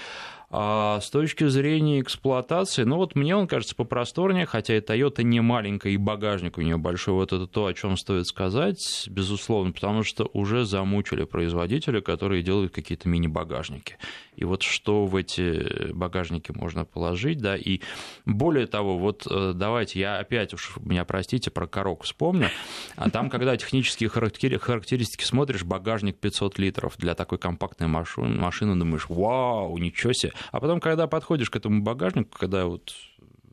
А 0.50 1.02
с 1.02 1.10
точки 1.10 1.46
зрения 1.50 2.00
эксплуатации, 2.00 2.84
ну 2.84 2.96
вот 2.96 3.16
мне 3.16 3.36
он 3.36 3.48
кажется 3.48 3.76
попросторнее, 3.76 4.46
хотя 4.46 4.78
и 4.78 4.80
Toyota 4.80 5.22
не 5.22 5.42
маленькая, 5.42 5.92
и 5.92 5.98
багажник 5.98 6.58
у 6.58 6.62
нее 6.62 6.78
большой. 6.78 7.16
Вот 7.16 7.34
это 7.34 7.48
то, 7.48 7.66
о 7.66 7.74
чем 7.74 7.98
стоит 7.98 8.28
сказать, 8.28 9.08
безусловно, 9.10 9.74
потому 9.74 10.04
что 10.04 10.30
уже 10.32 10.66
замучили 10.66 11.26
производителя, 11.26 12.00
которые 12.00 12.44
делают 12.44 12.74
какие-то 12.74 13.10
мини-багажники. 13.10 13.98
И 14.38 14.46
вот 14.46 14.62
что 14.62 15.06
в 15.06 15.16
эти 15.18 15.92
багажники 15.92 16.52
можно 16.52 16.86
положить, 16.86 17.40
да, 17.40 17.58
и 17.58 17.82
более 18.26 18.68
того, 18.68 18.98
вот 18.98 19.28
э, 19.30 19.52
давайте, 19.54 20.00
я 20.00 20.20
опять 20.20 20.54
уж, 20.54 20.78
меня 20.80 21.04
простите, 21.06 21.50
про 21.50 21.68
корок 21.68 22.04
вспомню, 22.04 22.52
а 22.96 23.10
там, 23.10 23.30
когда 23.32 23.58
технические 23.58 24.10
характеристики 24.10 25.26
смотришь, 25.26 25.64
багажник 25.64 26.20
500 26.20 26.60
литров 26.60 26.94
для 26.98 27.16
такой 27.16 27.38
компактной 27.38 27.88
машины, 27.88 28.40
машины 28.40 28.76
думаешь, 28.76 29.10
вау, 29.10 29.76
ничего 29.80 30.14
себе, 30.14 30.34
а 30.52 30.60
потом, 30.60 30.80
когда 30.80 31.08
подходишь 31.08 31.50
к 31.50 31.56
этому 31.56 31.82
багажнику, 31.82 32.38
когда 32.38 32.65
вот 32.65 32.93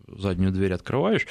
заднюю 0.06 0.52
дверь 0.52 0.72
открываешь, 0.72 1.26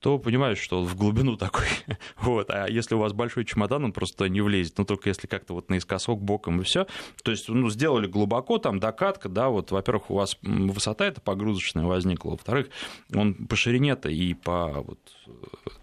то 0.00 0.18
понимаешь, 0.18 0.58
что 0.58 0.82
в 0.82 0.96
глубину 0.96 1.36
такой. 1.36 1.66
вот. 2.20 2.50
А 2.50 2.66
если 2.68 2.94
у 2.94 2.98
вас 2.98 3.12
большой 3.12 3.44
чемодан, 3.44 3.84
он 3.84 3.92
просто 3.92 4.28
не 4.28 4.40
влезет. 4.40 4.78
Ну, 4.78 4.84
только 4.84 5.08
если 5.08 5.26
как-то 5.26 5.54
вот 5.54 5.70
наискосок, 5.70 6.20
боком 6.20 6.60
и 6.60 6.64
все. 6.64 6.86
То 7.22 7.30
есть, 7.30 7.48
ну, 7.48 7.70
сделали 7.70 8.06
глубоко, 8.06 8.58
там, 8.58 8.78
докатка, 8.78 9.28
да, 9.28 9.48
вот, 9.48 9.70
во-первых, 9.70 10.10
у 10.10 10.14
вас 10.14 10.36
высота 10.42 11.06
эта 11.06 11.20
погрузочная 11.20 11.84
возникла, 11.84 12.30
во-вторых, 12.30 12.68
он 13.14 13.34
по 13.34 13.56
ширине-то 13.56 14.08
и 14.08 14.34
по 14.34 14.82
вот, 14.82 14.98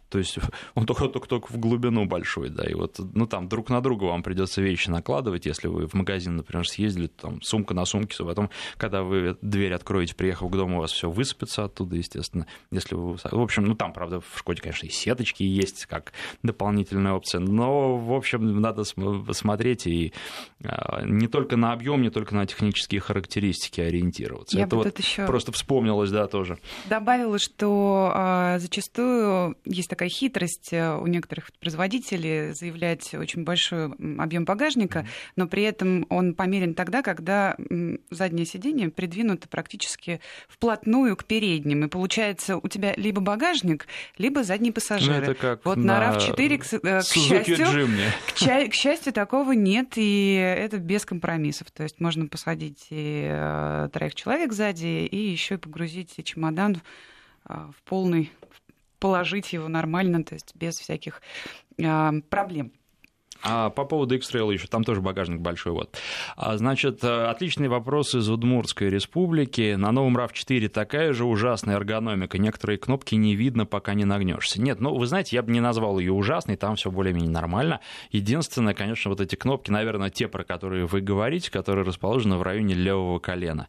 то 0.09 0.19
есть 0.19 0.37
он 0.75 0.85
только, 0.85 1.07
только, 1.07 1.27
только 1.27 1.51
в 1.51 1.57
глубину 1.57 2.05
большой, 2.05 2.49
да, 2.49 2.63
и 2.63 2.73
вот, 2.73 2.99
ну, 2.99 3.27
там 3.27 3.47
друг 3.47 3.69
на 3.69 3.81
друга 3.81 4.05
вам 4.05 4.23
придется 4.23 4.61
вещи 4.61 4.89
накладывать, 4.89 5.45
если 5.45 5.67
вы 5.67 5.87
в 5.87 5.93
магазин, 5.93 6.37
например, 6.37 6.67
съездили, 6.67 7.07
там, 7.07 7.41
сумка 7.41 7.73
на 7.73 7.85
сумке, 7.85 8.15
а 8.19 8.25
потом, 8.25 8.49
когда 8.77 9.03
вы 9.03 9.37
дверь 9.41 9.73
откроете, 9.73 10.15
приехав 10.15 10.49
к 10.49 10.55
дому, 10.55 10.77
у 10.77 10.81
вас 10.81 10.91
все 10.91 11.09
высыпется 11.09 11.65
оттуда, 11.65 11.95
естественно, 11.95 12.47
если 12.71 12.95
вы... 12.95 13.15
В 13.17 13.41
общем, 13.41 13.65
ну, 13.65 13.75
там, 13.75 13.93
правда, 13.93 14.21
в 14.21 14.39
Шкоде, 14.39 14.61
конечно, 14.61 14.85
и 14.85 14.89
сеточки 14.89 15.43
есть, 15.43 15.85
как 15.85 16.13
дополнительная 16.43 17.13
опция, 17.13 17.39
но, 17.39 17.97
в 17.97 18.13
общем, 18.13 18.61
надо 18.61 18.83
смотреть 18.83 19.87
и 19.87 20.13
а, 20.63 21.03
не 21.03 21.27
только 21.27 21.57
на 21.57 21.73
объем, 21.73 22.01
не 22.01 22.09
только 22.09 22.35
на 22.35 22.45
технические 22.45 23.01
характеристики 23.01 23.81
ориентироваться. 23.81 24.57
Я 24.57 24.65
Это 24.65 24.75
вот 24.75 24.97
еще 24.97 25.25
просто 25.25 25.51
вспомнилось, 25.51 26.11
да, 26.11 26.27
тоже. 26.27 26.57
Добавила, 26.89 27.39
что 27.39 28.11
а, 28.13 28.59
зачастую 28.59 29.57
есть 29.65 29.89
такая 29.89 29.96
хитрость 30.05 30.71
э, 30.71 30.95
у 30.95 31.07
некоторых 31.07 31.51
производителей 31.59 32.53
заявлять 32.53 33.13
очень 33.13 33.43
большой 33.43 33.85
объем 34.17 34.45
багажника, 34.45 34.99
mm-hmm. 34.99 35.31
но 35.35 35.47
при 35.47 35.63
этом 35.63 36.05
он 36.09 36.35
померен 36.35 36.73
тогда, 36.73 37.01
когда 37.01 37.55
заднее 38.11 38.45
сиденье 38.45 38.89
придвинуто 38.89 39.47
практически 39.47 40.21
вплотную 40.47 41.15
к 41.15 41.25
передним. 41.25 41.85
И 41.85 41.87
получается, 41.87 42.57
у 42.57 42.67
тебя 42.67 42.93
либо 42.95 43.21
багажник 43.21 43.87
либо 44.17 44.43
задние 44.43 44.73
пассажиры. 44.73 45.17
Ну, 45.17 45.31
это 45.31 45.33
как 45.33 45.65
вот 45.65 45.77
на, 45.77 45.99
на 45.99 46.15
RAV4, 46.15 46.57
к, 46.57 46.73
э, 46.73 46.99
к 47.01 47.05
счастью, 47.05 47.87
к, 48.27 48.33
ча- 48.33 48.67
к 48.67 48.73
счастью, 48.73 49.13
такого 49.13 49.53
нет, 49.53 49.93
и 49.95 50.33
это 50.33 50.77
без 50.77 51.05
компромиссов. 51.05 51.71
То 51.71 51.83
есть 51.83 51.99
можно 51.99 52.27
посадить 52.27 52.87
и 52.89 53.27
э, 53.29 53.89
троих 53.91 54.15
человек 54.15 54.53
сзади, 54.53 55.05
и 55.05 55.17
еще 55.17 55.55
и 55.55 55.57
погрузить 55.57 56.13
чемодан 56.23 56.81
в 57.47 57.75
полный, 57.85 58.29
положить 58.99 59.53
его 59.53 59.67
нормально, 59.67 60.23
то 60.23 60.33
есть 60.33 60.55
без 60.55 60.75
всяких 60.75 61.21
э, 61.77 62.11
проблем. 62.29 62.71
А 63.43 63.69
по 63.69 63.85
поводу 63.85 64.15
X-Trail 64.15 64.51
еще, 64.53 64.67
там 64.67 64.83
тоже 64.83 65.01
багажник 65.01 65.41
большой. 65.41 65.73
Вот. 65.73 65.97
А, 66.35 66.57
значит, 66.57 67.03
э, 67.03 67.25
отличный 67.25 67.67
вопрос 67.67 68.15
из 68.15 68.29
Удмуртской 68.29 68.89
республики. 68.89 69.75
На 69.75 69.91
новом 69.91 70.17
RAV4 70.17 70.69
такая 70.69 71.13
же 71.13 71.25
ужасная 71.25 71.75
эргономика. 71.75 72.37
Некоторые 72.37 72.77
кнопки 72.77 73.15
не 73.15 73.35
видно, 73.35 73.65
пока 73.65 73.93
не 73.93 74.05
нагнешься. 74.05 74.61
Нет, 74.61 74.79
ну, 74.79 74.95
вы 74.95 75.05
знаете, 75.05 75.35
я 75.35 75.43
бы 75.43 75.51
не 75.51 75.59
назвал 75.59 75.99
ее 75.99 76.13
ужасной, 76.13 76.57
там 76.57 76.75
все 76.75 76.89
более-менее 76.89 77.31
нормально. 77.31 77.79
Единственное, 78.11 78.73
конечно, 78.73 79.11
вот 79.11 79.21
эти 79.21 79.35
кнопки, 79.35 79.69
наверное, 79.69 80.09
те, 80.09 80.27
про 80.27 80.43
которые 80.43 80.85
вы 80.85 81.01
говорите, 81.01 81.51
которые 81.51 81.85
расположены 81.85 82.37
в 82.37 82.41
районе 82.41 82.73
левого 82.73 83.19
колена. 83.19 83.67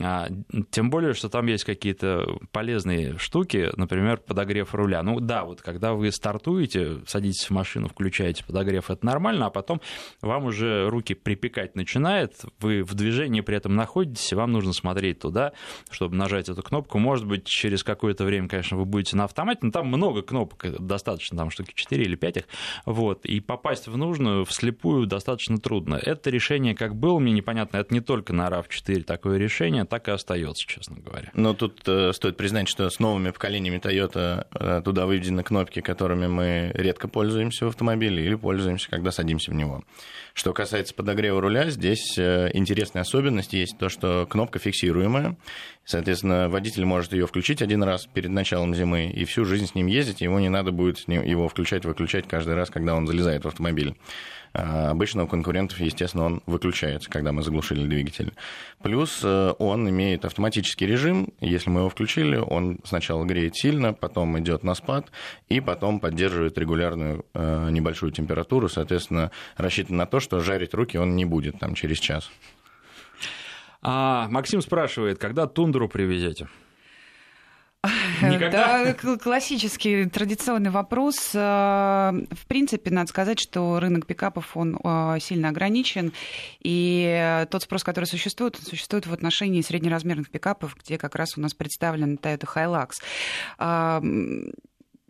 А, 0.00 0.28
тем 0.70 0.88
более, 0.90 1.12
что 1.12 1.28
там 1.28 1.46
есть 1.46 1.64
какие-то 1.64 2.38
полезные 2.50 3.18
штуки, 3.18 3.70
например, 3.76 4.18
подогрев 4.18 4.74
руля. 4.74 5.02
Ну 5.02 5.20
да, 5.20 5.44
вот 5.44 5.60
когда 5.60 5.92
вы 5.92 6.10
стартуете, 6.10 7.00
садитесь 7.06 7.44
в 7.44 7.50
машину, 7.50 7.88
включаете 7.88 8.44
подогрев, 8.44 8.90
это 8.90 9.04
нормально, 9.04 9.46
а 9.46 9.50
потом 9.50 9.80
вам 10.22 10.46
уже 10.46 10.88
руки 10.88 11.14
припекать 11.14 11.76
начинает, 11.76 12.36
вы 12.58 12.82
в 12.82 12.94
движении 12.94 13.42
при 13.42 13.56
этом 13.56 13.74
находитесь, 13.74 14.32
и 14.32 14.34
вам 14.34 14.52
нужно 14.52 14.72
смотреть 14.72 15.18
туда, 15.20 15.52
чтобы 15.90 16.16
нажать 16.16 16.48
эту 16.48 16.62
кнопку. 16.62 16.98
Может 16.98 17.26
быть, 17.26 17.46
через 17.46 17.84
какое-то 17.84 18.24
время, 18.24 18.48
конечно, 18.48 18.78
вы 18.78 18.86
будете 18.86 19.16
на 19.16 19.24
автомате, 19.24 19.60
но 19.62 19.72
там 19.72 19.88
много 19.88 20.22
кнопок, 20.22 20.64
достаточно, 20.80 21.36
там 21.36 21.50
штуки 21.50 21.72
4 21.74 22.02
или 22.02 22.16
5 22.16 22.36
их, 22.38 22.44
вот, 22.86 23.26
и 23.26 23.40
попасть 23.40 23.88
в 23.88 23.96
нужную 23.96 24.46
вслепую 24.46 25.06
достаточно 25.06 25.58
трудно. 25.58 25.96
Это 25.96 26.30
решение 26.30 26.74
как 26.74 26.96
было, 26.96 27.18
мне 27.18 27.32
непонятно, 27.32 27.76
это 27.76 27.92
не 27.92 28.00
только 28.00 28.32
на 28.32 28.48
RAV4 28.48 29.02
такое 29.02 29.36
решение, 29.36 29.81
поколения 29.84 29.92
так 29.92 30.08
и 30.08 30.10
остается, 30.10 30.66
честно 30.66 30.96
говоря. 31.00 31.30
Но 31.34 31.54
тут 31.54 31.82
э, 31.86 32.12
стоит 32.12 32.36
признать, 32.36 32.68
что 32.68 32.88
с 32.88 32.98
новыми 32.98 33.30
поколениями 33.30 33.78
Toyota 33.78 34.46
э, 34.52 34.82
туда 34.84 35.06
выведены 35.06 35.42
кнопки, 35.42 35.80
которыми 35.80 36.26
мы 36.26 36.70
редко 36.74 37.08
пользуемся 37.08 37.66
в 37.66 37.68
автомобиле 37.68 38.24
или 38.24 38.34
пользуемся, 38.34 38.88
когда 38.90 39.10
садимся 39.10 39.50
в 39.50 39.54
него. 39.54 39.82
Что 40.34 40.52
касается 40.52 40.94
подогрева 40.94 41.40
руля, 41.40 41.70
здесь 41.70 42.16
э, 42.18 42.50
интересная 42.54 43.02
особенность 43.02 43.52
есть 43.52 43.78
то, 43.78 43.88
что 43.88 44.26
кнопка 44.28 44.58
фиксируемая. 44.58 45.36
Соответственно, 45.84 46.48
водитель 46.48 46.84
может 46.84 47.12
ее 47.12 47.26
включить 47.26 47.60
один 47.60 47.82
раз 47.82 48.06
перед 48.06 48.30
началом 48.30 48.74
зимы 48.74 49.10
и 49.10 49.24
всю 49.24 49.44
жизнь 49.44 49.66
с 49.66 49.74
ним 49.74 49.88
ездить, 49.88 50.20
его 50.20 50.38
не 50.40 50.48
надо 50.48 50.70
будет 50.70 51.08
его 51.08 51.48
включать-выключать 51.48 52.28
каждый 52.28 52.54
раз, 52.54 52.70
когда 52.70 52.94
он 52.94 53.06
залезает 53.06 53.44
в 53.44 53.48
автомобиль. 53.48 53.94
А 54.54 54.90
обычно 54.90 55.24
у 55.24 55.26
конкурентов, 55.26 55.80
естественно, 55.80 56.24
он 56.24 56.42
выключается, 56.46 57.10
когда 57.10 57.32
мы 57.32 57.42
заглушили 57.42 57.86
двигатель. 57.86 58.32
Плюс 58.82 59.20
э, 59.22 59.54
он 59.58 59.88
имеет 59.88 60.24
автоматический 60.24 60.86
режим. 60.86 61.32
Если 61.40 61.70
мы 61.70 61.80
его 61.80 61.88
включили, 61.88 62.36
он 62.36 62.78
сначала 62.84 63.24
греет 63.24 63.56
сильно, 63.56 63.94
потом 63.94 64.38
идет 64.38 64.62
на 64.62 64.74
спад, 64.74 65.10
и 65.48 65.60
потом 65.60 66.00
поддерживает 66.00 66.58
регулярную 66.58 67.24
э, 67.32 67.70
небольшую 67.70 68.12
температуру. 68.12 68.68
Соответственно, 68.68 69.30
рассчитан 69.56 69.96
на 69.96 70.06
то, 70.06 70.20
что 70.20 70.40
жарить 70.40 70.74
руки 70.74 70.98
он 70.98 71.16
не 71.16 71.24
будет 71.24 71.58
там 71.58 71.74
через 71.74 71.98
час. 71.98 72.30
А, 73.80 74.28
Максим 74.28 74.60
спрашивает, 74.60 75.18
когда 75.18 75.46
тундру 75.46 75.88
привезете? 75.88 76.48
Никогда? 78.22 78.94
Да, 78.94 79.16
классический 79.16 80.06
традиционный 80.06 80.70
вопрос. 80.70 81.32
Э, 81.34 82.12
в 82.30 82.46
принципе, 82.46 82.90
надо 82.90 83.08
сказать, 83.08 83.40
что 83.40 83.80
рынок 83.80 84.06
пикапов, 84.06 84.56
он 84.56 84.78
э, 84.82 85.18
сильно 85.20 85.48
ограничен, 85.48 86.12
и 86.60 87.44
тот 87.50 87.64
спрос, 87.64 87.82
который 87.82 88.04
существует, 88.04 88.56
он 88.58 88.64
существует 88.64 89.06
в 89.06 89.12
отношении 89.12 89.60
среднеразмерных 89.62 90.30
пикапов, 90.30 90.76
где 90.76 90.96
как 90.96 91.16
раз 91.16 91.36
у 91.36 91.40
нас 91.40 91.54
представлен 91.54 92.18
Toyota 92.22 92.46
Hilux 92.46 92.92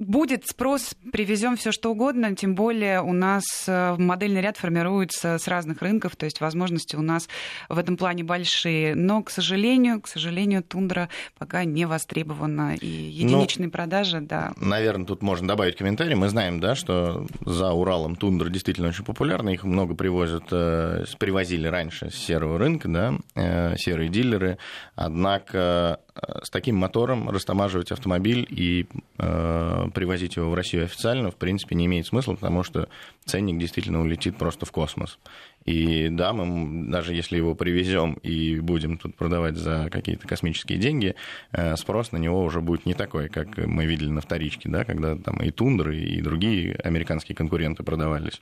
будет 0.04 0.46
спрос, 0.46 0.94
привезем 1.12 1.56
все 1.56 1.72
что 1.72 1.90
угодно, 1.90 2.34
тем 2.34 2.54
более 2.54 3.02
у 3.02 3.12
нас 3.12 3.44
э, 3.66 3.96
модельный 3.98 4.40
ряд 4.40 4.56
формируется 4.56 5.38
с 5.38 5.48
разных 5.48 5.82
рынков, 5.82 6.16
то 6.16 6.24
есть 6.24 6.40
возможности 6.40 6.96
у 6.96 7.02
нас 7.02 7.28
в 7.68 7.78
этом 7.78 7.96
плане 7.96 8.24
большие. 8.24 8.94
Но, 8.94 9.22
к 9.22 9.30
сожалению, 9.30 10.00
к 10.00 10.08
сожалению, 10.08 10.62
тундра 10.62 11.08
пока 11.38 11.64
не 11.64 11.86
востребована. 11.86 12.74
И 12.76 12.86
единичные 12.86 13.66
ну, 13.66 13.72
продажи, 13.72 14.20
да. 14.20 14.52
Наверное, 14.56 15.06
тут 15.06 15.22
можно 15.22 15.48
добавить 15.48 15.76
комментарий. 15.76 16.14
Мы 16.14 16.28
знаем, 16.28 16.60
да, 16.60 16.74
что 16.74 17.26
за 17.44 17.72
Уралом 17.72 18.16
тундра 18.16 18.48
действительно 18.48 18.88
очень 18.88 19.04
популярна. 19.04 19.50
Их 19.50 19.64
много 19.64 19.94
привозят, 19.94 20.44
э, 20.50 21.04
привозили 21.18 21.66
раньше 21.68 22.10
с 22.10 22.14
серого 22.14 22.58
рынка, 22.58 22.88
да, 22.88 23.14
э, 23.34 23.76
серые 23.76 24.08
дилеры. 24.08 24.58
Однако 24.94 26.00
с 26.42 26.50
таким 26.50 26.76
мотором 26.76 27.30
растамаживать 27.30 27.90
автомобиль 27.90 28.46
и 28.50 28.86
э, 29.18 29.88
привозить 29.94 30.36
его 30.36 30.50
в 30.50 30.54
Россию 30.54 30.84
официально, 30.84 31.30
в 31.30 31.36
принципе, 31.36 31.74
не 31.74 31.86
имеет 31.86 32.06
смысла, 32.06 32.34
потому 32.34 32.62
что 32.62 32.88
ценник 33.24 33.58
действительно 33.58 34.00
улетит 34.00 34.36
просто 34.36 34.66
в 34.66 34.72
космос. 34.72 35.18
И 35.64 36.08
да, 36.10 36.32
мы 36.32 36.90
даже 36.90 37.14
если 37.14 37.36
его 37.36 37.54
привезем 37.54 38.14
и 38.14 38.58
будем 38.58 38.98
тут 38.98 39.14
продавать 39.14 39.56
за 39.56 39.88
какие-то 39.90 40.26
космические 40.26 40.78
деньги, 40.78 41.14
э, 41.52 41.76
спрос 41.76 42.10
на 42.12 42.16
него 42.16 42.42
уже 42.42 42.60
будет 42.60 42.84
не 42.84 42.94
такой, 42.94 43.28
как 43.28 43.56
мы 43.58 43.86
видели 43.86 44.08
на 44.08 44.20
вторичке, 44.20 44.68
да, 44.68 44.84
когда 44.84 45.16
там 45.16 45.36
и 45.36 45.50
Тундры, 45.50 45.96
и 45.96 46.20
другие 46.20 46.74
американские 46.76 47.36
конкуренты 47.36 47.84
продавались. 47.84 48.40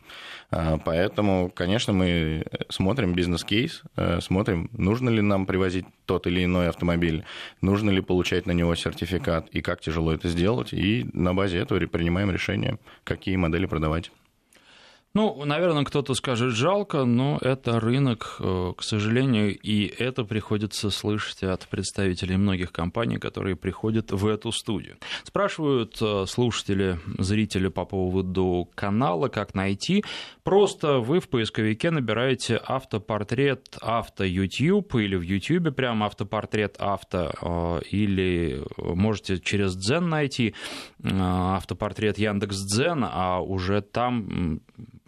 А, 0.51 0.79
поэтому, 0.79 1.51
конечно, 1.55 1.93
мы 1.93 2.45
смотрим 2.71 3.13
бизнес-кейс, 3.15 3.83
э, 3.97 4.21
смотрим, 4.21 4.71
нужно 4.73 5.11
ли 5.11 5.21
нам 5.21 5.45
привозить 5.45 5.85
тот 6.07 6.27
или 6.27 6.45
иной 6.45 6.69
автомобиль, 6.69 7.25
нужно 7.61 7.91
ли 7.91 8.01
получать 8.01 8.47
на 8.47 8.53
него 8.53 8.75
сертификат 8.75 9.49
и 9.51 9.61
как 9.61 9.81
тяжело 9.81 10.13
это 10.13 10.29
сделать, 10.29 10.73
и 10.73 11.07
на 11.13 11.35
базе 11.35 11.59
этого 11.59 11.81
принимаем 11.87 12.31
решение, 12.31 12.79
какие 13.05 13.37
модели 13.37 13.67
продавать. 13.67 14.11
Ну, 15.13 15.45
наверное, 15.45 15.83
кто-то 15.83 16.15
скажет 16.15 16.53
жалко, 16.53 17.05
но 17.05 17.37
это 17.41 17.81
рынок, 17.81 18.37
э, 18.39 18.73
к 18.77 18.83
сожалению, 18.85 19.59
и 19.59 19.87
это 19.87 20.23
приходится 20.25 20.89
слышать 20.91 21.43
от 21.43 21.67
представителей 21.67 22.37
многих 22.37 22.71
компаний, 22.71 23.19
которые 23.19 23.57
приходят 23.57 24.13
в 24.13 24.25
эту 24.29 24.53
студию. 24.53 24.99
Спрашивают 25.25 25.99
э, 26.01 26.27
слушатели, 26.29 27.01
зрители 27.19 27.67
по 27.67 27.85
поводу 27.85 28.71
канала, 28.77 29.27
как 29.27 29.53
найти. 29.55 30.05
Просто 30.45 30.99
вы 30.99 31.19
в 31.19 31.29
поисковике 31.29 31.91
набираете 31.91 32.61
автопортрет 32.65 33.79
авто 33.81 34.23
YouTube 34.23 34.95
или 34.95 35.17
в 35.17 35.23
YouTube 35.23 35.75
прямо 35.75 36.07
автопортрет 36.07 36.77
авто, 36.79 37.33
э, 37.43 37.81
или 37.91 38.63
можете 38.79 39.41
через 39.41 39.75
Дзен 39.75 40.09
найти 40.09 40.55
автопортрет 41.03 42.17
Яндекс 42.17 42.59
Дзен, 42.59 43.05
а 43.05 43.41
уже 43.41 43.81
там 43.81 44.61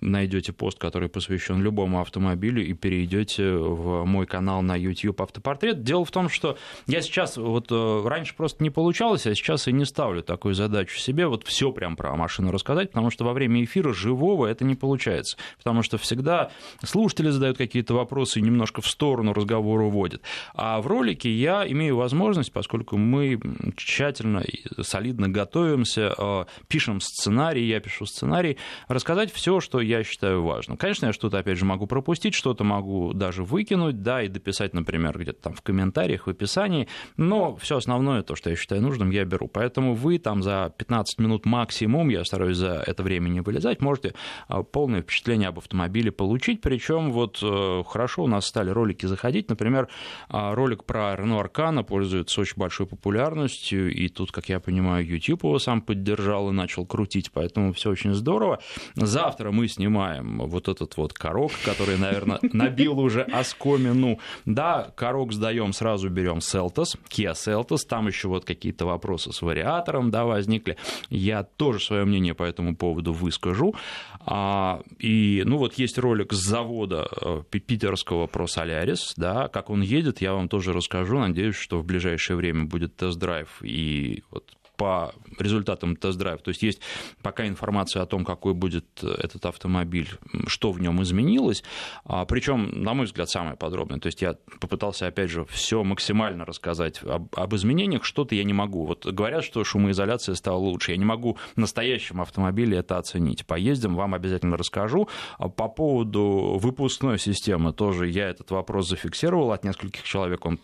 найдете 0.03 0.53
пост, 0.53 0.79
который 0.79 1.09
посвящен 1.09 1.63
любому 1.63 2.01
автомобилю, 2.01 2.65
и 2.65 2.75
перейдете 2.75 3.53
в 3.53 4.05
мой 4.05 4.27
канал 4.27 4.63
на 4.63 4.77
YouTube 4.77 5.21
Автопортрет. 5.21 5.83
Дело 5.83 6.05
в 6.05 6.11
том, 6.11 6.29
что 6.29 6.59
я 6.87 7.01
сейчас, 7.01 7.37
вот 7.37 7.69
э, 7.71 8.03
раньше 8.05 8.35
просто 8.35 8.63
не 8.63 8.71
получалось, 8.71 9.27
а 9.27 9.35
сейчас 9.35 9.69
и 9.69 9.73
не 9.73 9.85
ставлю 9.85 10.23
такую 10.23 10.55
задачу 10.55 10.99
себе, 10.99 11.27
вот 11.27 11.45
все 11.45 11.73
прям 11.73 11.97
про 11.97 12.15
машину 12.17 12.51
рассказать, 12.51 12.91
потому 12.91 13.11
что 13.11 13.25
во 13.25 13.33
время 13.33 13.65
эфира 13.65 13.93
живого 13.93 14.47
это 14.47 14.65
не 14.65 14.75
получается, 14.75 15.37
потому 15.59 15.83
что 15.83 15.99
всегда 15.99 16.51
слушатели 16.85 17.31
задают 17.31 17.59
какие-то 17.59 17.95
вопросы 17.95 18.41
и 18.41 18.43
немножко 18.43 18.83
в 18.83 18.89
сторону 18.89 19.33
разговора 19.33 19.85
уводят. 19.85 20.23
А 20.55 20.81
в 20.81 20.87
ролике 20.87 21.31
я 21.31 21.67
имею 21.67 21.97
возможность, 21.97 22.53
поскольку 22.53 22.97
мы 22.97 23.41
тщательно 23.77 24.41
и 24.41 24.83
солидно 24.83 25.29
готовимся, 25.29 26.15
э, 26.17 26.45
пишем 26.69 27.01
сценарий, 27.01 27.67
я 27.67 27.81
пишу 27.81 28.07
сценарий, 28.07 28.59
рассказать 28.89 29.33
все, 29.33 29.61
что 29.61 29.81
я 29.81 29.92
я 29.93 30.05
считаю 30.05 30.43
важным. 30.43 30.77
Конечно, 30.77 31.07
я 31.07 31.13
что-то, 31.13 31.39
опять 31.39 31.59
же, 31.59 31.65
могу 31.65 31.87
пропустить, 31.87 32.35
что-то 32.35 32.65
могу 32.65 33.13
даже 33.13 33.45
выкинуть, 33.45 34.03
да, 34.03 34.23
и 34.23 34.29
дописать, 34.29 34.75
например, 34.75 35.19
где-то 35.19 35.43
там 35.43 35.55
в 35.55 35.63
комментариях, 35.63 36.27
в 36.27 36.31
описании, 36.31 36.89
но 37.17 37.55
все 37.57 37.77
основное, 37.77 38.23
то, 38.23 38.35
что 38.35 38.51
я 38.51 38.57
считаю 38.57 38.83
нужным, 38.83 39.11
я 39.11 39.25
беру. 39.25 39.49
Поэтому 39.49 39.95
вы 39.95 40.19
там 40.19 40.43
за 40.43 40.73
15 40.77 41.19
минут 41.19 41.47
максимум, 41.47 42.09
я 42.09 42.25
стараюсь 42.25 42.57
за 42.57 42.83
это 42.87 43.03
время 43.03 43.29
не 43.29 43.41
вылезать, 43.41 43.81
можете 43.81 44.15
а, 44.49 44.63
полное 44.63 45.03
впечатление 45.03 45.49
об 45.49 45.59
автомобиле 45.59 46.11
получить, 46.11 46.61
причем 46.61 47.13
вот 47.13 47.41
э, 47.43 47.83
хорошо 47.87 48.25
у 48.25 48.27
нас 48.27 48.47
стали 48.47 48.71
ролики 48.71 49.07
заходить, 49.07 49.49
например, 49.49 49.89
а, 50.29 50.55
ролик 50.55 50.85
про 50.85 51.15
Renault 51.15 51.53
Arcana 51.53 51.85
пользуется 51.85 52.41
очень 52.41 52.57
большой 52.57 52.87
популярностью, 52.87 53.93
и 53.93 54.09
тут, 54.09 54.33
как 54.33 54.49
я 54.49 54.61
понимаю, 54.61 55.07
YouTube 55.07 55.45
его 55.45 55.59
сам 55.59 55.83
поддержал 55.83 56.49
и 56.49 56.53
начал 56.53 56.87
крутить, 56.87 57.31
поэтому 57.33 57.73
все 57.73 57.91
очень 57.91 58.15
здорово. 58.15 58.61
Завтра 58.95 59.51
мы 59.51 59.69
с 59.69 59.79
снимаем 59.83 60.39
вот 60.39 60.69
этот 60.69 60.97
вот 60.97 61.13
корок, 61.13 61.51
который, 61.65 61.99
наверное, 61.99 62.39
набил 62.53 63.01
уже 63.01 63.23
оскомину. 63.23 64.19
Да, 64.47 64.93
корок 64.95 65.33
сдаем, 65.33 65.73
сразу 65.73 66.09
берем 66.09 66.39
Seltos, 66.39 66.97
Kia 67.11 67.33
Seltos, 67.33 67.81
там 67.89 68.07
еще 68.07 68.29
вот 68.29 68.45
какие-то 68.45 68.87
вопросы 68.87 69.33
с 69.33 69.43
вариатором, 69.43 70.11
да, 70.11 70.25
возникли. 70.25 70.77
Я 71.11 71.43
тоже 71.43 71.81
свое 71.81 72.05
мнение 72.05 72.35
по 72.35 72.45
этому 72.45 72.77
поводу 72.77 73.13
выскажу. 73.13 73.75
А, 74.21 74.83
и, 75.01 75.43
ну, 75.45 75.59
вот 75.59 75.75
есть 75.75 75.99
ролик 75.99 76.33
с 76.33 76.39
завода 76.39 77.09
э, 77.21 77.43
питерского 77.51 78.29
про 78.29 78.47
Солярис, 78.47 79.15
да, 79.17 79.49
как 79.49 79.69
он 79.69 79.83
едет, 79.83 80.21
я 80.21 80.33
вам 80.35 80.49
тоже 80.49 80.73
расскажу. 80.73 81.19
Надеюсь, 81.19 81.57
что 81.57 81.79
в 81.79 81.85
ближайшее 81.85 82.37
время 82.37 82.67
будет 82.67 82.95
тест-драйв 82.95 83.49
и 83.63 84.23
вот 84.31 84.45
по 84.83 85.15
результатам 85.39 85.95
тест-драйва. 85.95 86.41
То 86.43 86.49
есть 86.49 86.65
есть 86.65 86.81
пока 87.23 87.47
информация 87.47 88.03
о 88.03 88.07
том, 88.07 88.25
какой 88.25 88.53
будет 88.53 88.85
этот 89.05 89.47
автомобиль, 89.47 90.11
что 90.49 90.73
в 90.73 90.81
нем 90.81 91.01
изменилось. 91.05 91.63
А, 92.05 92.25
Причем, 92.25 92.83
на 92.83 92.93
мой 92.93 93.07
взгляд, 93.07 93.31
самое 93.31 93.57
подробное. 93.57 94.01
То 94.01 94.07
есть 94.07 94.23
я 94.23 94.35
попытался, 94.61 95.07
опять 95.07 95.31
же, 95.31 95.45
все 95.45 95.85
максимально 95.85 96.45
рассказать 96.45 97.01
об, 97.05 97.29
об 97.37 97.55
изменениях. 97.55 98.03
Что-то 98.03 98.35
я 98.35 98.43
не 98.43 98.53
могу. 98.53 98.85
Вот 98.85 99.07
говорят, 99.07 99.45
что 99.45 99.63
шумоизоляция 99.63 100.35
стала 100.35 100.57
лучше. 100.57 100.91
Я 100.91 100.97
не 100.97 101.05
могу 101.05 101.39
в 101.55 101.61
настоящем 101.61 102.21
автомобиле 102.21 102.79
это 102.79 102.99
оценить. 102.99 103.47
Поездим, 103.47 103.95
вам 103.95 104.15
обязательно 104.15 104.57
расскажу. 104.57 105.09
А 105.39 105.49
по 105.49 105.69
поводу 105.69 106.59
выпускной 106.61 107.21
системы 107.21 107.73
тоже 107.73 108.09
я 108.09 108.31
этот 108.31 108.51
вопрос 108.51 108.89
зафиксировал. 108.89 109.53
От 109.53 109.63
нескольких 109.63 110.03
человек 110.03 110.45
он 110.45 110.59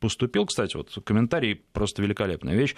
поступил. 0.00 0.46
Кстати, 0.46 0.78
вот 0.78 0.96
комментарий 1.04 1.56
просто 1.74 2.00
великолепная 2.02 2.54
вещь 2.54 2.74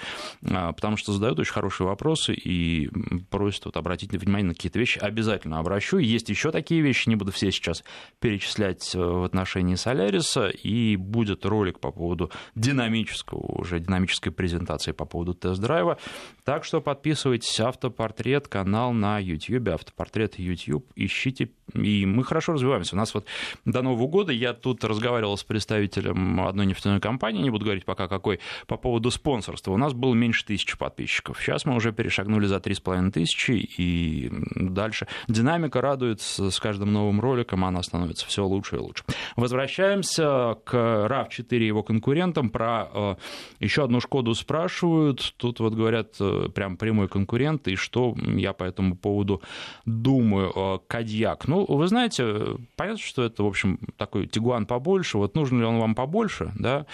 а, 0.51 0.71
потому 0.72 0.96
что 0.96 1.12
задают 1.12 1.38
очень 1.38 1.52
хорошие 1.52 1.87
вопросы 1.87 2.35
и 2.35 2.90
просят 3.30 3.66
вот 3.66 3.76
обратить 3.76 4.12
внимание 4.12 4.48
на 4.48 4.54
какие-то 4.54 4.78
вещи. 4.78 4.98
Обязательно 4.98 5.58
обращу. 5.58 5.98
Есть 5.98 6.28
еще 6.28 6.50
такие 6.50 6.80
вещи, 6.80 7.08
не 7.08 7.16
буду 7.16 7.32
все 7.32 7.50
сейчас 7.50 7.85
перечислять 8.20 8.94
э, 8.94 8.98
в 8.98 9.24
отношении 9.24 9.74
Соляриса, 9.74 10.48
и 10.48 10.96
будет 10.96 11.44
ролик 11.44 11.80
по 11.80 11.90
поводу 11.90 12.30
динамического, 12.54 13.61
уже 13.61 13.80
динамической 13.80 14.32
презентации 14.32 14.92
по 14.92 15.04
поводу 15.04 15.35
тест-драйва. 15.35 15.98
Так 16.44 16.64
что 16.64 16.80
подписывайтесь, 16.80 17.58
автопортрет, 17.61 18.48
канал 18.48 18.92
на 18.92 19.18
YouTube, 19.18 19.68
автопортрет 19.68 20.38
YouTube, 20.38 20.87
ищите, 20.96 21.50
и 21.74 22.06
мы 22.06 22.24
хорошо 22.24 22.52
развиваемся. 22.52 22.94
У 22.94 22.98
нас 22.98 23.14
вот 23.14 23.26
до 23.64 23.82
Нового 23.82 24.06
года 24.08 24.32
я 24.32 24.52
тут 24.52 24.85
разговаривал 24.85 25.37
с 25.37 25.44
представителем 25.44 26.40
одной 26.40 26.66
нефтяной 26.66 27.00
компании, 27.00 27.42
не 27.42 27.50
буду 27.50 27.64
говорить 27.64 27.85
пока 27.85 28.08
какой, 28.08 28.40
по 28.66 28.76
поводу 28.76 29.11
спонсорства. 29.11 29.72
У 29.72 29.76
нас 29.76 29.92
было 29.92 30.14
меньше 30.14 30.44
тысячи 30.44 30.62
подписчиков. 30.79 31.40
Сейчас 31.40 31.64
мы 31.64 31.75
уже 31.75 31.92
перешагнули 31.92 32.46
за 32.46 32.61
три 32.61 32.75
с 32.75 32.81
половиной 32.81 33.12
тысячи, 33.12 33.53
и 33.53 34.31
дальше 34.55 35.07
динамика 35.29 35.81
радует 35.81 36.20
с 36.20 36.59
каждым 36.61 36.92
новым 36.92 37.20
роликом, 37.20 37.64
она 37.64 37.83
становится 37.83 38.27
все 38.27 38.44
лучше 38.44 38.77
и 38.77 38.79
лучше. 38.79 39.05
Возвращаемся 39.37 40.57
к 40.64 40.75
RAV4 40.75 41.59
и 41.59 41.66
его 41.66 41.83
конкурентам. 41.83 42.51
Про 42.51 42.88
э, 42.92 43.14
еще 43.61 43.85
одну 43.85 44.01
Шкоду 44.01 44.35
спрашивают. 44.35 45.35
Тут 45.37 45.61
вот 45.61 45.75
говорят 45.75 46.16
э, 46.20 46.48
прям 46.55 46.77
прямой 46.77 47.09
конкурент, 47.09 47.68
и 47.68 47.77
что 47.77 48.14
я 48.18 48.53
по 48.53 48.64
этому 48.64 48.96
поводу 48.96 49.42
думаю. 49.85 50.53
Э, 50.55 50.79
Кадьяк. 50.87 51.48
Ну, 51.48 51.64
вы 51.66 51.87
знаете, 51.87 52.59
понятно, 52.77 53.03
что 53.03 53.22
это, 53.22 53.42
в 53.42 53.46
общем, 53.46 53.79
такой 53.96 54.27
Тигуан 54.27 54.66
побольше. 54.66 55.18
Вот 55.18 55.35
нужен 55.35 55.61
ли 55.61 55.64
он 55.64 55.79
вам 55.79 55.94
побольше, 55.94 56.53
да? 56.59 56.87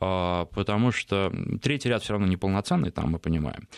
А, 0.00 0.46
потому 0.46 0.92
что 0.92 1.32
третий 1.62 1.88
ряд 1.88 2.02
все 2.02 2.12
равно 2.12 2.26
неполноценный, 2.26 2.90
там 2.90 3.12
мы 3.12 3.18
понимаем. 3.18 3.68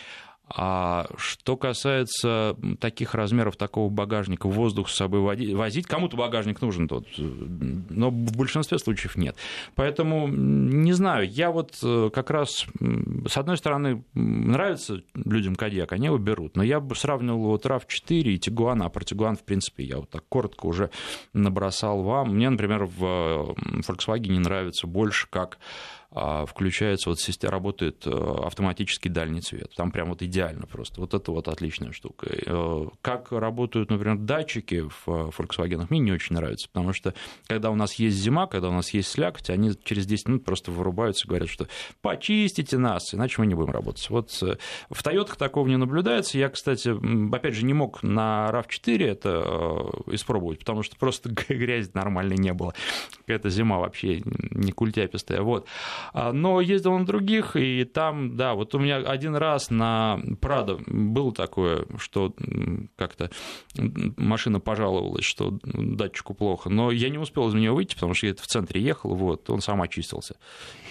А 0.51 1.05
что 1.17 1.57
касается 1.57 2.55
таких 2.79 3.13
размеров 3.13 3.55
такого 3.55 3.89
багажника, 3.89 4.47
воздух 4.47 4.89
с 4.89 4.95
собой 4.95 5.19
возить, 5.53 5.85
кому-то 5.85 6.17
багажник 6.17 6.59
нужен 6.61 6.87
тот, 6.87 7.05
но 7.17 8.09
в 8.09 8.35
большинстве 8.35 8.79
случаев 8.79 9.15
нет. 9.15 9.35
Поэтому, 9.75 10.27
не 10.27 10.93
знаю, 10.93 11.29
я 11.29 11.51
вот 11.51 11.77
э, 11.83 12.09
как 12.11 12.31
раз, 12.31 12.65
с 13.27 13.37
одной 13.37 13.57
стороны, 13.57 14.03
нравится 14.15 15.03
людям 15.13 15.55
Кадьяк, 15.55 15.91
они 15.91 16.07
его 16.07 16.17
берут, 16.17 16.55
но 16.55 16.63
я 16.63 16.79
бы 16.79 16.95
сравнивал 16.95 17.41
вот 17.41 17.67
RAV4 17.67 18.21
и 18.21 18.39
Тигуан, 18.39 18.81
а 18.81 18.89
про 18.89 19.03
Тигуан, 19.03 19.35
в 19.35 19.43
принципе, 19.43 19.83
я 19.83 19.97
вот 19.97 20.09
так 20.09 20.23
коротко 20.29 20.65
уже 20.65 20.89
набросал 21.33 22.01
вам. 22.01 22.33
Мне, 22.33 22.49
например, 22.49 22.85
в 22.85 23.55
Volkswagen 23.87 24.39
нравится 24.39 24.87
больше 24.87 25.27
как 25.29 25.59
включается, 26.11 27.09
вот 27.09 27.19
работает 27.43 28.07
э, 28.07 28.09
автоматический 28.09 29.09
дальний 29.09 29.41
свет. 29.41 29.71
Там 29.75 29.91
прям 29.91 30.09
вот 30.09 30.23
идеально 30.23 30.65
просто. 30.65 31.01
Вот 31.01 31.13
это 31.13 31.31
вот 31.31 31.47
отличная 31.47 31.91
штука. 31.91 32.27
Э, 32.29 32.87
как 33.01 33.31
работают, 33.31 33.91
например, 33.91 34.17
датчики 34.17 34.81
в 34.81 35.03
э, 35.07 35.29
Volkswagen, 35.37 35.85
мне 35.89 35.99
не 35.99 36.11
очень 36.11 36.35
нравится, 36.35 36.67
потому 36.67 36.93
что 36.93 37.13
когда 37.47 37.69
у 37.69 37.75
нас 37.75 37.93
есть 37.95 38.17
зима, 38.17 38.47
когда 38.47 38.69
у 38.69 38.73
нас 38.73 38.89
есть 38.91 39.09
слякоть, 39.09 39.51
они 39.51 39.73
через 39.83 40.07
10 40.07 40.27
минут 40.27 40.45
просто 40.45 40.71
вырубаются 40.71 41.25
и 41.25 41.29
говорят, 41.29 41.49
что 41.49 41.67
почистите 42.01 42.79
нас, 42.79 43.13
иначе 43.13 43.35
мы 43.37 43.45
не 43.45 43.53
будем 43.53 43.71
работать. 43.71 44.09
Вот 44.09 44.31
в 44.31 45.03
Toyota 45.03 45.37
такого 45.37 45.67
не 45.67 45.77
наблюдается. 45.77 46.39
Я, 46.39 46.49
кстати, 46.49 46.89
опять 47.35 47.53
же, 47.53 47.65
не 47.65 47.73
мог 47.75 48.01
на 48.01 48.49
RAV4 48.51 49.05
это 49.05 49.91
испробовать, 50.07 50.59
потому 50.59 50.81
что 50.81 50.95
просто 50.95 51.29
грязи 51.49 51.91
нормальной 51.93 52.37
не 52.37 52.53
было. 52.53 52.73
Какая-то 53.19 53.49
зима 53.49 53.77
вообще 53.77 54.23
не 54.25 54.71
культяпистая. 54.71 55.41
Вот. 55.41 55.67
А, 56.13 56.31
но 56.31 56.61
ездил 56.61 56.97
на 56.97 57.05
других, 57.05 57.55
и 57.55 57.83
там, 57.83 58.35
да, 58.35 58.53
вот 58.53 58.75
у 58.75 58.79
меня 58.79 58.97
один 58.97 59.35
раз 59.35 59.69
на 59.69 60.19
Прадо 60.41 60.79
было 60.87 61.33
такое, 61.33 61.85
что 61.97 62.33
как-то 62.95 63.29
машина 63.75 64.59
пожаловалась, 64.59 65.25
что 65.25 65.59
датчику 65.63 66.33
плохо, 66.33 66.69
но 66.69 66.91
я 66.91 67.09
не 67.09 67.17
успел 67.17 67.49
из 67.49 67.53
нее 67.53 67.71
выйти, 67.71 67.95
потому 67.95 68.13
что 68.13 68.27
я 68.27 68.33
в 68.33 68.47
центре 68.47 68.81
ехал, 68.81 69.15
вот, 69.15 69.49
он 69.49 69.61
сам 69.61 69.81
очистился. 69.81 70.35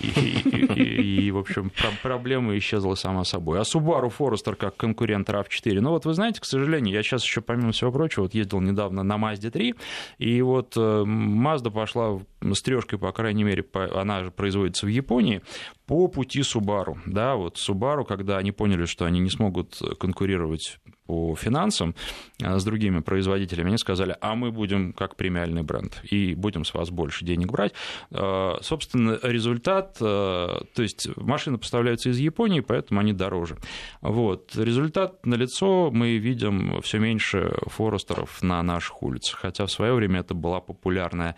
И, 0.01 0.07
и, 0.09 0.83
и, 0.83 1.27
и 1.27 1.31
в 1.31 1.39
общем, 1.39 1.73
проблема 2.03 2.57
исчезла 2.57 2.95
сама 2.95 3.25
собой. 3.25 3.61
А 3.61 3.63
Subaru 3.63 4.13
Forester 4.17 4.55
как 4.55 4.77
конкурент 4.77 5.29
RAV4, 5.29 5.81
ну 5.81 5.91
вот 5.91 6.05
вы 6.07 6.15
знаете, 6.15 6.41
к 6.41 6.45
сожалению, 6.45 6.95
я 6.95 7.03
сейчас 7.03 7.25
еще, 7.25 7.41
помимо 7.41 7.73
всего 7.73 7.93
прочего, 7.93 8.25
вот 8.25 8.35
ездил 8.35 8.61
недавно 8.61 9.03
на 9.03 9.17
Mazda 9.17 9.51
3, 9.51 9.75
и 10.19 10.43
вот 10.43 10.77
э, 10.77 10.81
Mazda 10.81 11.71
пошла 11.71 12.21
с 12.41 12.63
трешкой, 12.63 12.99
по 12.99 13.13
крайней 13.13 13.45
мере, 13.45 13.65
она 13.95 14.25
же 14.25 14.31
производится 14.31 14.87
в 14.87 14.89
Японии, 14.99 15.43
по 15.89 16.07
пути 16.07 16.41
Subaru. 16.41 16.99
Да, 17.07 17.35
вот 17.37 17.57
Subaru, 17.57 18.05
когда 18.05 18.37
они 18.37 18.53
поняли, 18.53 18.85
что 18.85 19.07
они 19.07 19.21
не 19.21 19.31
смогут 19.31 19.81
конкурировать 19.99 20.79
по 21.09 21.35
финансам 21.35 21.95
а, 22.43 22.59
с 22.59 22.65
другими 22.65 23.01
производителями, 23.01 23.69
они 23.69 23.79
сказали, 23.79 24.15
а 24.21 24.35
мы 24.35 24.53
будем 24.53 24.93
как 24.93 25.17
премиальный 25.17 25.63
бренд 25.63 26.03
и 26.03 26.35
будем 26.35 26.67
с 26.67 26.75
вас 26.75 26.91
больше 26.91 27.25
денег 27.25 27.51
брать. 27.51 27.73
А, 28.11 28.59
собственно, 28.61 29.19
результат, 29.23 29.97
а, 30.03 30.63
то 30.75 30.83
есть 30.83 31.09
машины 31.17 31.57
поставляются 31.57 32.11
из 32.11 32.19
Японии, 32.19 32.61
поэтому 32.61 33.01
они 33.01 33.15
дороже. 33.15 33.57
Вот. 34.03 34.55
Результат 34.55 35.25
налицо, 35.25 35.91
мы 35.91 36.19
видим 36.19 36.83
все 36.83 36.99
меньше 36.99 37.57
форестеров 37.63 38.43
на 38.43 38.63
наших 38.63 39.03
улицах, 39.03 39.39
хотя 39.41 39.65
в 39.65 39.71
свое 39.71 39.95
время 39.95 40.21
это 40.21 40.35
была 40.35 40.61
популярная 40.61 41.37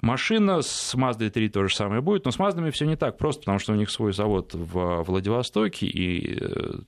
машина, 0.00 0.62
с 0.62 0.96
Mazda 0.96 1.30
3 1.30 1.48
то 1.50 1.68
же 1.68 1.72
самое 1.72 2.00
будет, 2.00 2.24
но 2.24 2.32
с 2.32 2.40
Маздами 2.40 2.70
все 2.70 2.86
не 2.86 2.96
так 2.96 3.18
просто, 3.18 3.42
потому 3.42 3.60
что 3.60 3.72
у 3.72 3.76
них 3.76 3.91
свой 3.92 4.12
завод 4.12 4.54
в 4.54 5.04
Владивостоке, 5.04 5.86
и 5.86 6.36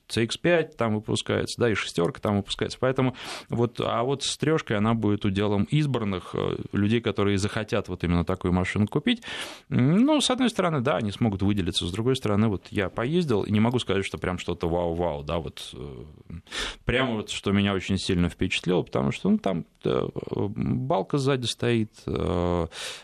CX-5 0.09 0.45
э, 0.45 0.63
там 0.77 0.97
выпускается, 0.97 1.61
да, 1.61 1.71
и 1.71 1.75
шестерка 1.75 2.21
там 2.21 2.39
выпускается. 2.39 2.79
Поэтому 2.81 3.15
вот, 3.49 3.81
а 3.81 4.03
вот 4.03 4.25
с 4.25 4.37
трешкой 4.37 4.79
она 4.79 4.95
будет 4.95 5.25
уделом 5.25 5.65
избранных 5.65 6.35
э, 6.35 6.57
людей, 6.73 7.01
которые 7.01 7.39
захотят 7.39 7.89
вот 7.89 8.05
именно 8.05 8.25
такую 8.25 8.53
машину 8.53 8.87
купить. 8.87 9.23
Ну, 9.69 10.21
с 10.21 10.31
одной 10.31 10.51
стороны, 10.51 10.81
да, 10.81 10.97
они 10.97 11.11
смогут 11.11 11.43
выделиться, 11.43 11.87
с 11.87 11.93
другой 11.93 12.17
стороны, 12.17 12.49
вот 12.49 12.67
я 12.71 12.89
поездил, 12.89 13.43
и 13.43 13.53
не 13.53 13.61
могу 13.61 13.79
сказать, 13.79 14.05
что 14.05 14.19
прям 14.19 14.39
что-то 14.39 14.69
вау-вау, 14.69 15.23
да, 15.23 15.39
вот 15.39 15.71
э, 15.75 16.05
прямо 16.85 17.15
вот, 17.17 17.31
что 17.31 17.53
меня 17.53 17.75
очень 17.75 17.99
сильно 17.99 18.29
впечатлило, 18.29 18.83
потому 18.83 19.13
что, 19.13 19.31
ну, 19.31 19.39
там 19.39 19.65
балка 19.85 21.19
сзади 21.19 21.47
стоит, 21.47 21.93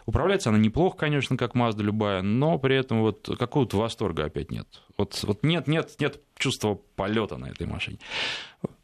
управляется 0.06 0.50
она 0.50 0.58
неплохо, 0.58 0.96
конечно, 0.96 1.36
как 1.36 1.54
Mazda 1.54 1.82
любая, 1.82 2.22
но 2.22 2.58
при 2.58 2.76
этом 2.76 3.00
вот 3.02 3.28
какого-то 3.38 3.76
восторга 3.76 4.24
опять 4.24 4.50
нет. 4.50 4.66
Вот, 4.96 5.18
вот 5.22 5.42
нет, 5.42 5.66
нет, 5.66 5.94
нет 5.98 6.20
чувства 6.36 6.78
полета 6.96 7.36
на 7.36 7.46
этой 7.46 7.66
машине. 7.66 7.98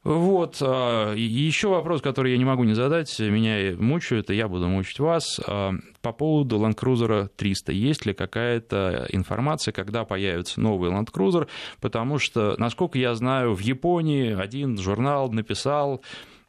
Вот. 0.03 0.59
А, 0.61 1.15
Еще 1.15 1.69
вопрос, 1.69 2.01
который 2.01 2.33
я 2.33 2.39
не 2.39 2.45
могу 2.45 2.65
не 2.65 2.75
задать, 2.75 3.19
меня 3.19 3.77
мучают, 3.77 4.31
и 4.31 4.37
я 4.37 4.47
буду 4.47 4.69
мучить 4.69 5.01
вас. 5.01 5.41
По 5.45 6.13
поводу 6.13 6.59
Land 6.59 6.77
Cruiser 6.77 7.29
300. 7.37 7.73
Есть 7.73 8.07
ли 8.07 8.15
какая-то 8.15 9.09
информация, 9.11 9.73
когда 9.73 10.05
появится 10.05 10.61
новый 10.61 10.91
Land 10.91 11.13
Cruiser? 11.13 11.49
Потому 11.81 12.19
что, 12.19 12.55
насколько 12.59 12.99
я 12.99 13.15
знаю, 13.15 13.55
в 13.55 13.61
Японии 13.61 14.33
один 14.33 14.79
журнал 14.79 15.33
написал 15.33 16.03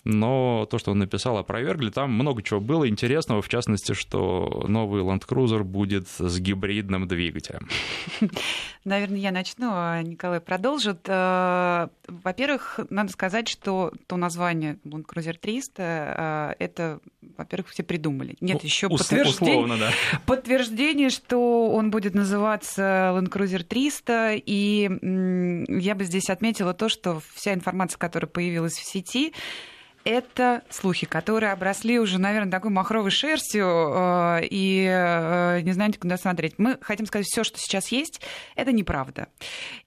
но 0.07 0.65
то, 0.69 0.77
что 0.77 0.91
он 0.91 0.99
написал, 0.99 1.37
опровергли. 1.37 1.89
Там 1.89 2.11
много 2.11 2.41
чего 2.41 2.59
было 2.59 2.87
интересного, 2.87 3.41
в 3.41 3.49
частности, 3.49 3.93
что 3.93 4.65
новый 4.67 5.03
Land 5.03 5.27
Cruiser 5.27 5.63
будет 5.63 6.07
с 6.07 6.39
гибридным 6.39 7.07
двигателем. 7.07 7.67
Наверное, 8.85 9.19
я 9.19 9.31
начну, 9.31 9.71
а 9.73 10.01
Николай 10.01 10.39
продолжит. 10.39 11.01
Э, 11.07 11.89
во-первых, 12.07 12.79
надо 12.89 13.11
сказать, 13.11 13.49
что 13.49 13.91
то 14.07 14.15
название 14.15 14.79
Land 14.85 15.05
Cruiser 15.05 15.37
300, 15.37 16.55
э, 16.57 16.63
это, 16.63 16.99
во-первых, 17.37 17.69
все 17.69 17.83
придумали. 17.83 18.37
Нет 18.39 18.63
еще 18.63 18.87
подтверждения, 18.87 19.77
да. 19.77 19.91
подтверждение, 20.25 21.09
что 21.09 21.69
он 21.69 21.91
будет 21.91 22.15
называться 22.15 23.13
Land 23.13 23.29
Cruiser 23.29 23.63
300. 23.63 24.35
И 24.45 24.83
я 25.81 25.95
бы 25.95 26.05
здесь 26.05 26.29
отметила 26.29 26.73
то, 26.73 26.87
что 26.87 27.21
вся 27.33 27.53
информация, 27.53 27.97
которая 27.97 28.29
появилась 28.29 28.77
в 28.77 28.85
сети, 28.85 29.33
это 30.07 30.63
слухи, 30.69 31.05
которые 31.05 31.51
обросли 31.51 31.99
уже, 31.99 32.17
наверное, 32.17 32.49
такой 32.49 32.71
махровой 32.71 33.11
шерстью, 33.11 33.65
э, 33.65 34.39
и 34.49 34.87
э, 34.89 35.59
не 35.61 35.73
знаете, 35.73 35.99
куда 35.99 36.17
смотреть. 36.17 36.53
Мы 36.57 36.77
хотим 36.79 37.05
сказать, 37.05 37.27
все, 37.27 37.43
что 37.43 37.59
сейчас 37.59 37.89
есть, 37.89 38.21
это 38.55 38.71
неправда. 38.71 39.27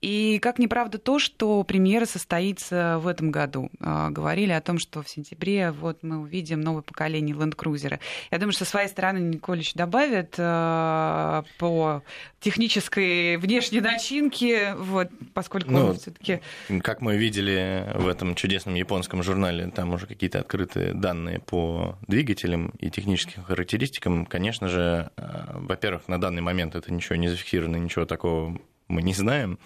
И 0.02 0.38
как 0.40 0.58
неправда 0.58 0.98
то, 0.98 1.18
что 1.18 1.62
премьера 1.64 2.04
состоится 2.04 2.98
в 2.98 3.06
этом 3.06 3.30
году. 3.30 3.70
Э, 3.80 4.08
говорили 4.10 4.52
о 4.52 4.60
том, 4.60 4.78
что 4.78 5.02
в 5.02 5.08
сентябре 5.08 5.70
вот 5.70 6.02
мы 6.02 6.18
увидим 6.18 6.60
новое 6.60 6.82
поколение 6.82 7.34
Land 7.34 7.56
Cruiser. 7.56 7.98
Я 8.30 8.38
думаю, 8.38 8.52
что 8.52 8.66
со 8.66 8.72
своей 8.72 8.88
стороны 8.88 9.18
Николич 9.18 9.72
добавит 9.72 10.32
по 10.32 12.02
технической 12.40 13.38
внешней 13.38 13.80
начинке, 13.80 14.74
вот, 14.74 15.08
поскольку 15.32 15.70
ну, 15.70 15.94
все-таки... 15.94 16.40
Как 16.82 17.00
мы 17.00 17.16
видели 17.16 17.90
в 17.94 18.06
этом 18.06 18.34
чудесном 18.34 18.74
японском 18.74 19.22
журнале, 19.22 19.70
там 19.70 19.94
уже 19.94 20.09
какие-то 20.10 20.40
открытые 20.40 20.92
данные 20.92 21.38
по 21.38 21.96
двигателям 22.08 22.72
и 22.80 22.90
техническим 22.90 23.44
характеристикам, 23.44 24.26
конечно 24.26 24.68
же, 24.68 25.10
э, 25.16 25.22
во-первых, 25.54 26.08
на 26.08 26.20
данный 26.20 26.42
момент 26.42 26.74
это 26.74 26.92
ничего 26.92 27.14
не 27.14 27.28
зафиксировано, 27.28 27.76
ничего 27.76 28.04
такого 28.04 28.60
мы 28.88 29.02
не 29.02 29.14
знаем. 29.14 29.58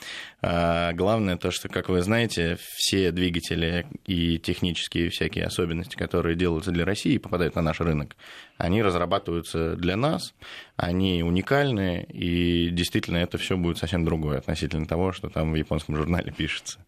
А 0.42 0.92
главное 0.92 1.36
то, 1.36 1.50
что, 1.50 1.68
как 1.68 1.88
вы 1.88 2.02
знаете, 2.02 2.58
все 2.76 3.10
двигатели 3.10 3.86
и 4.04 4.38
технические 4.38 5.08
всякие 5.08 5.46
особенности, 5.46 5.96
которые 5.96 6.36
делаются 6.36 6.70
для 6.70 6.84
России 6.84 7.14
и 7.14 7.18
попадают 7.18 7.54
на 7.54 7.62
наш 7.62 7.80
рынок, 7.80 8.16
они 8.58 8.82
разрабатываются 8.82 9.76
для 9.76 9.96
нас, 9.96 10.34
они 10.76 11.22
уникальны, 11.22 12.06
и 12.10 12.68
действительно 12.70 13.16
это 13.16 13.38
все 13.38 13.56
будет 13.56 13.78
совсем 13.78 14.04
другое 14.04 14.38
относительно 14.38 14.86
того, 14.86 15.12
что 15.12 15.30
там 15.30 15.52
в 15.52 15.56
японском 15.56 15.96
журнале 15.96 16.30
пишется. 16.30 16.84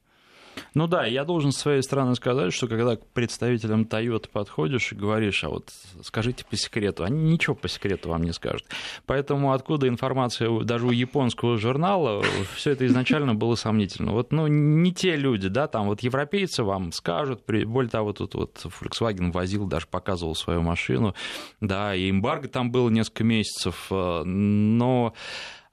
Ну 0.74 0.86
да, 0.86 1.06
я 1.06 1.24
должен 1.24 1.52
с 1.52 1.56
своей 1.56 1.82
стороны 1.82 2.14
сказать, 2.14 2.52
что 2.52 2.68
когда 2.68 2.96
к 2.96 3.06
представителям 3.08 3.82
Toyota 3.82 4.28
подходишь 4.30 4.92
и 4.92 4.94
говоришь, 4.94 5.44
а 5.44 5.48
вот 5.48 5.70
скажите 6.02 6.44
по 6.44 6.56
секрету, 6.56 7.04
они 7.04 7.32
ничего 7.32 7.54
по 7.54 7.68
секрету 7.68 8.10
вам 8.10 8.22
не 8.22 8.32
скажут. 8.32 8.64
Поэтому 9.06 9.52
откуда 9.52 9.88
информация 9.88 10.50
даже 10.60 10.86
у 10.86 10.90
японского 10.90 11.58
журнала, 11.58 12.22
все 12.54 12.72
это 12.72 12.86
изначально 12.86 13.34
было 13.34 13.54
сомнительно. 13.54 14.12
Вот, 14.12 14.32
ну, 14.32 14.46
не 14.46 14.92
те 14.92 15.16
люди, 15.16 15.48
да, 15.48 15.66
там 15.68 15.86
вот 15.86 16.00
европейцы 16.00 16.62
вам 16.62 16.92
скажут, 16.92 17.42
более 17.46 17.90
того, 17.90 18.12
тут 18.12 18.34
вот 18.34 18.64
Volkswagen 18.64 19.32
возил, 19.32 19.66
даже 19.66 19.86
показывал 19.86 20.34
свою 20.34 20.62
машину, 20.62 21.14
да, 21.60 21.94
и 21.94 22.10
эмбарго 22.10 22.48
там 22.48 22.70
было 22.70 22.88
несколько 22.90 23.24
месяцев, 23.24 23.86
э, 23.90 24.22
но 24.24 25.14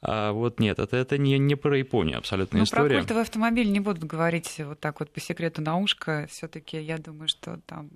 а 0.05 0.33
вот 0.33 0.59
нет, 0.59 0.79
это, 0.79 0.97
это 0.97 1.17
не, 1.17 1.37
не 1.37 1.55
про 1.55 1.77
Японию 1.77 2.17
абсолютно 2.17 2.57
ну, 2.57 2.65
история. 2.65 2.89
Про 2.89 2.97
культовый 2.97 3.23
автомобиль 3.23 3.71
не 3.71 3.79
будут 3.79 4.03
говорить 4.03 4.59
вот 4.59 4.79
так 4.81 4.99
вот 4.99 5.09
по 5.09 5.21
секрету 5.21 5.61
на 5.61 5.77
ушко. 5.77 6.27
все 6.29 6.49
таки 6.49 6.77
я 6.77 6.97
думаю, 6.97 7.29
что 7.29 7.61
там 7.65 7.89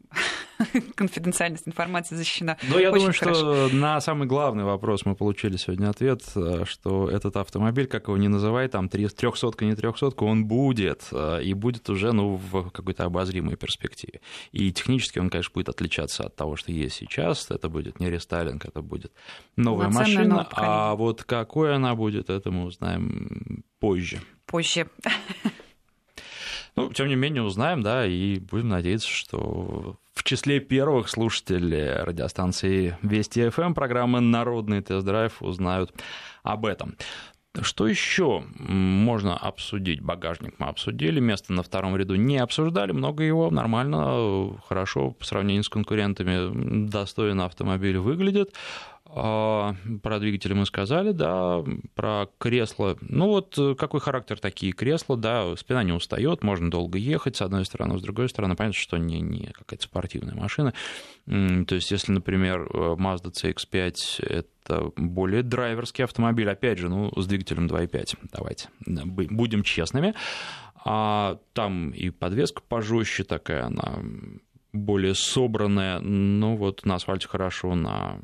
конфиденциальность 0.96 1.68
информации 1.68 2.16
защищена. 2.16 2.58
Но 2.70 2.80
я 2.80 2.92
Очень 2.92 3.00
думаю, 3.00 3.14
хорошо. 3.20 3.68
что 3.68 3.76
на 3.76 4.02
самый 4.02 4.28
главный 4.28 4.64
вопрос 4.64 5.06
мы 5.06 5.16
получили 5.16 5.58
сегодня 5.58 5.90
ответ, 5.90 6.24
э, 6.36 6.64
что 6.66 7.10
этот 7.10 7.38
автомобиль, 7.38 7.88
как 7.88 8.08
его 8.08 8.18
не 8.18 8.28
называй, 8.28 8.68
там 8.68 8.90
трехсотка, 8.90 9.66
не 9.66 9.76
трехсотка, 9.76 10.24
он 10.24 10.46
будет, 10.46 11.08
э, 11.12 11.44
и 11.44 11.54
будет 11.54 11.90
уже 11.90 12.12
ну, 12.12 12.36
в 12.36 12.70
какой-то 12.70 13.06
обозримой 13.06 13.56
перспективе. 13.56 14.22
И 14.52 14.72
технически 14.72 15.20
он, 15.20 15.30
конечно, 15.30 15.52
будет 15.54 15.70
отличаться 15.70 16.26
от 16.26 16.36
того, 16.36 16.56
что 16.56 16.72
есть 16.72 16.96
сейчас. 16.96 17.50
Это 17.52 17.70
будет 17.70 18.00
не 18.00 18.10
рестайлинг, 18.10 18.66
это 18.66 18.82
будет 18.82 19.12
новая 19.56 19.90
машина. 19.90 20.48
А 20.52 20.96
вот 20.96 21.24
какой 21.24 21.76
она 21.76 21.96
будет, 21.96 22.30
это 22.30 22.52
мы 22.52 22.66
узнаем 22.66 23.64
позже. 23.80 24.20
Позже. 24.46 24.88
Ну, 26.76 26.94
тем 26.94 27.08
не 27.08 27.16
менее, 27.16 27.42
узнаем, 27.42 27.82
да, 27.82 28.06
и 28.06 28.38
будем 28.38 28.70
надеяться, 28.70 29.08
что 29.08 29.98
числе 30.28 30.60
первых 30.60 31.08
слушателей 31.10 32.04
радиостанции 32.04 32.98
Вести 33.02 33.50
ФМ 33.50 33.74
программы 33.74 34.20
«Народный 34.20 34.82
тест-драйв» 34.82 35.42
узнают 35.42 35.94
об 36.44 36.66
этом. 36.66 36.98
Что 37.62 37.88
еще 37.88 38.44
можно 38.58 39.38
обсудить? 39.38 40.02
Багажник 40.02 40.56
мы 40.60 40.68
обсудили, 40.68 41.20
место 41.20 41.54
на 41.54 41.64
втором 41.64 41.96
ряду 41.96 42.16
не 42.16 42.38
обсуждали, 42.38 42.92
много 42.92 43.24
его, 43.24 43.50
нормально, 43.50 44.60
хорошо, 44.68 45.12
по 45.12 45.26
сравнению 45.26 45.64
с 45.64 45.70
конкурентами, 45.70 46.88
достойно 46.88 47.46
автомобиль 47.46 47.98
выглядит. 47.98 48.54
А, 49.10 49.76
про 50.04 50.20
двигатели 50.20 50.54
мы 50.54 50.66
сказали, 50.66 51.12
да, 51.12 51.64
про 51.96 52.28
кресло. 52.38 52.98
Ну 53.02 53.28
вот 53.28 53.58
какой 53.78 54.00
характер 54.00 54.40
такие 54.40 54.74
кресла, 54.74 55.18
да, 55.18 55.56
спина 55.56 55.84
не 55.84 55.94
устает, 55.94 56.44
можно 56.44 56.70
долго 56.70 56.98
ехать 56.98 57.38
с 57.38 57.42
одной 57.42 57.66
стороны, 57.66 57.98
с 57.98 58.02
другой 58.02 58.30
стороны, 58.30 58.56
понятно, 58.56 58.80
что 58.80 58.98
не, 58.98 59.22
не 59.22 59.48
какая-то 59.48 59.84
спортивная 59.84 60.36
машина. 60.36 60.74
То 61.26 61.76
есть, 61.76 61.92
если, 61.92 62.12
например, 62.12 62.68
Mazda 62.72 63.32
CX-5 63.32 64.26
это 64.26 64.92
более 64.96 65.44
драйверский 65.44 66.04
автомобиль, 66.04 66.50
опять 66.50 66.78
же, 66.78 66.90
ну, 66.90 67.12
с 67.16 67.26
двигателем 67.26 67.68
2.5, 67.68 68.18
давайте 68.32 68.70
будем 68.86 69.64
честными, 69.64 70.14
а 70.86 71.40
там 71.54 71.92
и 71.92 72.10
подвеска 72.10 72.62
пожестче 72.62 73.24
такая, 73.24 73.66
она 73.66 74.00
более 74.74 75.16
собранная, 75.16 76.00
ну 76.00 76.56
вот 76.56 76.86
на 76.86 76.96
асфальте 76.96 77.28
хорошо, 77.28 77.76
на 77.76 78.20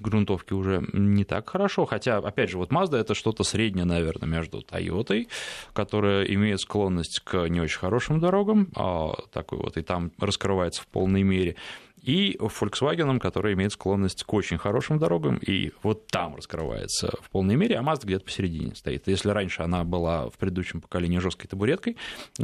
грунтовке 0.00 0.54
уже 0.54 0.84
не 0.92 1.24
так 1.24 1.48
хорошо, 1.48 1.86
хотя, 1.86 2.18
опять 2.18 2.50
же, 2.50 2.58
вот 2.58 2.70
Mazda 2.70 2.96
это 2.96 3.14
что-то 3.14 3.44
среднее, 3.44 3.84
наверное, 3.84 4.28
между 4.28 4.60
Toyota, 4.60 5.26
которая 5.72 6.24
имеет 6.24 6.60
склонность 6.60 7.20
к 7.20 7.48
не 7.48 7.60
очень 7.60 7.78
хорошим 7.78 8.20
дорогам, 8.20 8.68
а 8.74 9.14
такой 9.32 9.58
вот 9.58 9.76
и 9.76 9.82
там 9.82 10.12
раскрывается 10.18 10.82
в 10.82 10.86
полной 10.86 11.22
мере, 11.22 11.56
и 12.02 12.36
Volkswagen, 12.38 13.18
который 13.18 13.54
имеет 13.54 13.72
склонность 13.72 14.24
к 14.24 14.32
очень 14.34 14.58
хорошим 14.58 14.98
дорогам, 14.98 15.36
и 15.36 15.72
вот 15.82 16.06
там 16.08 16.36
раскрывается 16.36 17.12
в 17.22 17.30
полной 17.30 17.56
мере, 17.56 17.78
а 17.78 17.82
Mazda 17.82 18.04
где-то 18.04 18.24
посередине 18.24 18.74
стоит. 18.74 19.06
Если 19.06 19.30
раньше 19.30 19.62
она 19.62 19.84
была 19.84 20.28
в 20.28 20.38
предыдущем 20.38 20.80
поколении 20.80 21.18
жесткой 21.18 21.48
табуреткой, 21.48 21.96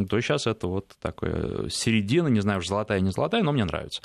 то 0.09 0.21
сейчас 0.21 0.47
это 0.47 0.69
вот 0.69 0.97
такая 1.01 1.69
середина, 1.69 2.29
не 2.29 2.41
знаю, 2.41 2.63
золотая, 2.63 3.01
не 3.01 3.11
золотая, 3.11 3.43
но 3.43 3.53
мне 3.53 3.65
нравится. 3.65 4.03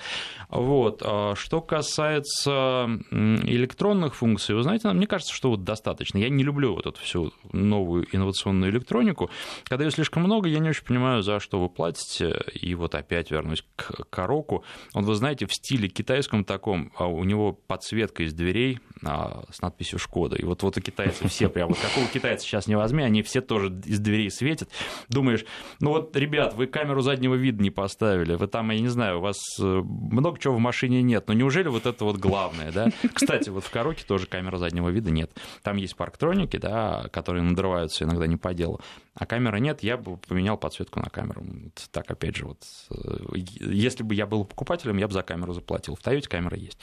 Вот. 0.49 1.01
А 1.05 1.35
что 1.35 1.61
касается 1.61 2.87
электронных 3.11 4.15
функций, 4.15 4.55
вы 4.55 4.63
знаете, 4.63 4.89
мне 4.91 5.07
кажется, 5.07 5.33
что 5.33 5.49
вот 5.49 5.63
достаточно. 5.63 6.17
Я 6.17 6.29
не 6.29 6.43
люблю 6.43 6.73
вот 6.73 6.87
эту 6.87 6.99
всю 6.99 7.31
новую 7.51 8.07
инновационную 8.11 8.71
электронику. 8.71 9.29
Когда 9.65 9.85
ее 9.85 9.91
слишком 9.91 10.23
много, 10.23 10.49
я 10.49 10.59
не 10.59 10.69
очень 10.69 10.85
понимаю, 10.85 11.21
за 11.21 11.39
что 11.39 11.59
вы 11.59 11.69
платите. 11.69 12.41
И 12.53 12.73
вот 12.75 12.95
опять 12.95 13.31
вернусь 13.31 13.63
к 13.75 14.05
Короку. 14.09 14.63
Он, 14.93 15.05
вы 15.05 15.15
знаете, 15.15 15.42
в 15.45 15.53
стиле 15.53 15.87
китайском 15.87 16.43
таком, 16.43 16.91
а 16.97 17.07
у 17.07 17.23
него 17.23 17.53
подсветка 17.53 18.23
из 18.23 18.33
дверей 18.33 18.79
а, 19.03 19.43
с 19.51 19.61
надписью 19.61 19.99
«Шкода». 19.99 20.35
И 20.35 20.43
вот, 20.45 20.63
вот 20.63 20.77
у 20.77 20.81
китайцев 20.81 21.29
все 21.31 21.49
прям, 21.49 21.69
вот 21.69 21.77
какого 21.79 22.07
китайца 22.07 22.45
сейчас 22.45 22.67
не 22.67 22.75
возьми, 22.75 23.03
они 23.03 23.21
все 23.23 23.41
тоже 23.41 23.67
из 23.85 23.99
дверей 23.99 24.29
светят. 24.31 24.69
Думаешь, 25.09 25.45
ну 25.79 25.91
вот, 25.91 26.15
ребят, 26.15 26.53
вы 26.53 26.67
камеру 26.67 27.01
заднего 27.01 27.35
вида 27.35 27.61
не 27.61 27.71
поставили, 27.71 28.35
вы 28.35 28.47
там, 28.47 28.71
я 28.71 28.79
не 28.79 28.87
знаю, 28.87 29.19
у 29.19 29.21
вас 29.21 29.37
э, 29.59 29.63
много 29.63 30.39
чего 30.39 30.55
в 30.55 30.59
машине 30.59 31.01
нет, 31.01 31.27
но 31.27 31.33
неужели 31.33 31.67
вот 31.67 31.85
это 31.85 32.05
вот 32.05 32.17
главное, 32.17 32.71
да? 32.71 32.89
Кстати, 33.13 33.49
вот 33.49 33.63
в 33.63 33.69
Короке 33.69 34.03
тоже 34.05 34.27
камеры 34.27 34.57
заднего 34.57 34.89
вида 34.89 35.11
нет. 35.11 35.31
Там 35.61 35.77
есть 35.77 35.95
парктроники, 35.95 36.57
да, 36.57 37.07
которые 37.11 37.43
надрываются 37.43 38.03
иногда 38.03 38.27
не 38.27 38.37
по 38.37 38.53
делу, 38.53 38.81
а 39.15 39.25
камеры 39.25 39.59
нет, 39.59 39.83
я 39.83 39.97
бы 39.97 40.17
поменял 40.17 40.57
подсветку 40.57 40.99
на 40.99 41.09
камеру. 41.09 41.43
Вот 41.43 41.87
так, 41.91 42.09
опять 42.09 42.35
же, 42.35 42.45
вот, 42.45 42.63
э, 42.91 43.37
если 43.59 44.03
бы 44.03 44.15
я 44.15 44.25
был 44.25 44.45
покупателем, 44.45 44.97
я 44.97 45.07
бы 45.07 45.13
за 45.13 45.23
заплатил. 45.53 45.95
В 45.95 46.01
Тойоте 46.01 46.29
камера 46.29 46.57
есть. 46.57 46.77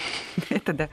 Это 0.48 0.72
да. 0.72 0.88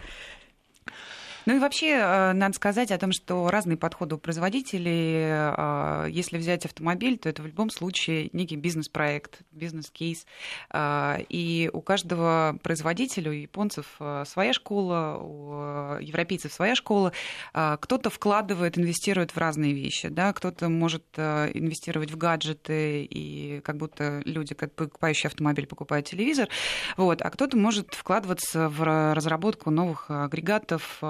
Ну 1.48 1.56
и 1.56 1.60
вообще, 1.60 1.92
э, 1.92 2.34
надо 2.34 2.54
сказать 2.56 2.92
о 2.92 2.98
том, 2.98 3.14
что 3.14 3.50
разные 3.50 3.78
подходы 3.78 4.16
у 4.16 4.18
производителей. 4.18 5.14
Э, 5.30 6.08
если 6.10 6.38
взять 6.38 6.66
автомобиль, 6.66 7.18
то 7.18 7.30
это 7.30 7.42
в 7.42 7.46
любом 7.46 7.70
случае 7.70 8.30
некий 8.34 8.58
бизнес-проект, 8.58 9.40
бизнес-кейс. 9.52 10.26
Э, 10.74 11.20
и 11.30 11.70
у 11.72 11.80
каждого 11.80 12.58
производителя, 12.64 13.32
у 13.32 13.34
японцев 13.34 13.98
своя 14.26 14.52
школа, 14.52 15.20
у 15.22 16.02
европейцев 16.02 16.52
своя 16.52 16.76
школа. 16.76 17.14
Кто-то 17.54 18.10
вкладывает, 18.10 18.78
инвестирует 18.78 19.32
в 19.32 19.38
разные 19.38 19.72
вещи. 19.72 20.10
Да? 20.10 20.34
Кто-то 20.34 20.68
может 20.68 21.06
инвестировать 21.18 22.12
в 22.12 22.18
гаджеты, 22.18 23.06
и 23.06 23.62
как 23.64 23.78
будто 23.78 24.22
люди, 24.26 24.54
как 24.54 24.74
покупающие 24.74 25.30
автомобиль, 25.30 25.66
покупают 25.66 26.08
телевизор. 26.08 26.50
Вот. 26.98 27.22
А 27.22 27.30
кто-то 27.30 27.56
может 27.56 27.94
вкладываться 27.94 28.68
в 28.68 29.14
разработку 29.14 29.72
новых 29.72 30.12
агрегатов, 30.12 31.02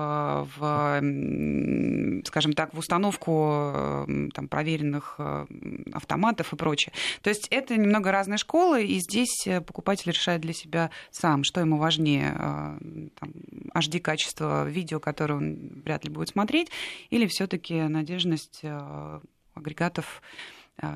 в, 0.45 2.21
скажем 2.25 2.53
так, 2.53 2.73
в 2.73 2.79
установку 2.79 4.05
там, 4.33 4.47
проверенных 4.47 5.15
э, 5.17 5.45
автоматов 5.93 6.53
и 6.53 6.55
прочее. 6.55 6.93
То 7.21 7.29
есть 7.29 7.47
это 7.49 7.77
немного 7.77 8.11
разные 8.11 8.37
школы, 8.37 8.85
и 8.85 8.99
здесь 8.99 9.47
покупатель 9.65 10.11
решает 10.11 10.41
для 10.41 10.53
себя 10.53 10.89
сам, 11.11 11.43
что 11.43 11.59
ему 11.59 11.77
важнее, 11.77 12.33
э, 12.33 13.09
там, 13.19 13.31
HD-качество 13.75 14.67
видео, 14.67 14.99
которое 14.99 15.35
он 15.35 15.81
вряд 15.83 16.03
ли 16.05 16.09
будет 16.09 16.29
смотреть, 16.29 16.69
или 17.09 17.27
все-таки 17.27 17.81
надежность 17.83 18.59
э, 18.63 19.19
агрегатов 19.53 20.21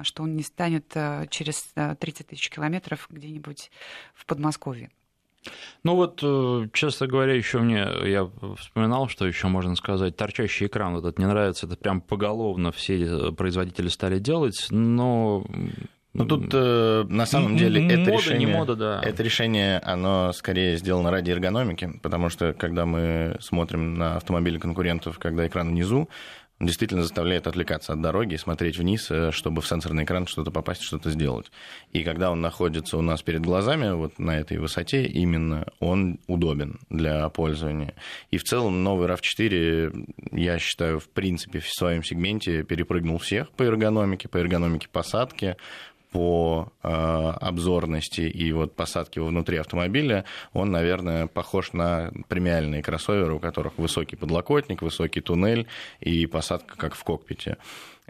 что 0.03 0.21
он 0.21 0.35
не 0.35 0.43
станет 0.43 0.95
через 1.31 1.73
30 1.73 2.27
тысяч 2.27 2.51
километров 2.51 3.07
где-нибудь 3.09 3.71
в 4.13 4.27
Подмосковье. 4.27 4.91
Ну 5.83 5.95
вот, 5.95 6.19
э, 6.21 6.67
честно 6.73 7.07
говоря, 7.07 7.33
еще 7.33 7.59
мне, 7.59 7.87
я 8.05 8.29
вспоминал, 8.57 9.07
что 9.07 9.25
еще 9.25 9.47
можно 9.47 9.75
сказать, 9.75 10.15
торчащий 10.15 10.67
экран 10.67 10.93
вот 10.93 11.05
этот 11.05 11.19
не 11.19 11.25
нравится, 11.25 11.65
это 11.65 11.75
прям 11.75 12.01
поголовно 12.01 12.71
все 12.71 13.01
э, 13.01 13.31
производители 13.31 13.87
стали 13.87 14.19
делать, 14.19 14.67
но 14.69 15.43
ну 16.13 16.25
тут 16.25 16.49
э, 16.53 17.05
на 17.07 17.25
самом 17.25 17.55
деле 17.55 17.81
мода, 17.81 17.93
это 17.93 18.11
решение, 18.11 18.45
не 18.45 18.53
мода, 18.53 18.75
да. 18.75 19.01
это 19.01 19.23
решение, 19.23 19.79
оно 19.79 20.33
скорее 20.33 20.77
сделано 20.77 21.09
ради 21.09 21.31
эргономики, 21.31 21.89
потому 22.03 22.29
что 22.29 22.53
когда 22.53 22.85
мы 22.85 23.37
смотрим 23.39 23.93
на 23.93 24.17
автомобили 24.17 24.59
конкурентов, 24.59 25.17
когда 25.19 25.47
экран 25.47 25.69
внизу, 25.69 26.09
действительно 26.65 27.03
заставляет 27.03 27.47
отвлекаться 27.47 27.93
от 27.93 28.01
дороги 28.01 28.35
и 28.35 28.37
смотреть 28.37 28.77
вниз, 28.77 29.09
э, 29.09 29.31
чтобы 29.31 29.61
в 29.61 29.67
сенсорный 29.67 30.03
экран 30.03 30.27
что-то 30.27 30.51
попасть, 30.51 30.83
что-то 30.83 31.09
сделать. 31.09 31.51
И 31.91 32.03
когда 32.03 32.31
он 32.31 32.41
находится 32.41 32.97
у 32.97 33.01
нас 33.01 33.21
перед 33.21 33.41
глазами, 33.41 33.91
вот 33.93 34.19
на 34.19 34.39
этой 34.39 34.57
высоте, 34.57 35.05
именно 35.05 35.67
он 35.79 36.19
удобен 36.27 36.79
для 36.89 37.27
пользования. 37.29 37.95
И 38.29 38.37
в 38.37 38.43
целом 38.43 38.83
новый 38.83 39.07
RAV4, 39.07 40.13
я 40.31 40.59
считаю, 40.59 40.99
в 40.99 41.09
принципе, 41.09 41.59
в 41.59 41.69
своем 41.69 42.03
сегменте 42.03 42.63
перепрыгнул 42.63 43.17
всех 43.17 43.51
по 43.51 43.63
эргономике, 43.63 44.27
по 44.27 44.37
эргономике 44.37 44.87
посадки, 44.91 45.57
по 46.11 46.71
э, 46.83 46.87
обзорности 46.89 48.21
и 48.21 48.51
вот 48.51 48.75
посадке 48.75 49.21
внутри 49.21 49.57
автомобиля, 49.57 50.25
он, 50.53 50.71
наверное, 50.71 51.27
похож 51.27 51.73
на 51.73 52.11
премиальные 52.27 52.83
кроссоверы, 52.83 53.33
у 53.33 53.39
которых 53.39 53.77
высокий 53.77 54.17
подлокотник, 54.17 54.81
высокий 54.81 55.21
туннель 55.21 55.67
и 56.01 56.25
посадка 56.25 56.75
как 56.77 56.95
в 56.95 57.03
кокпите. 57.03 57.57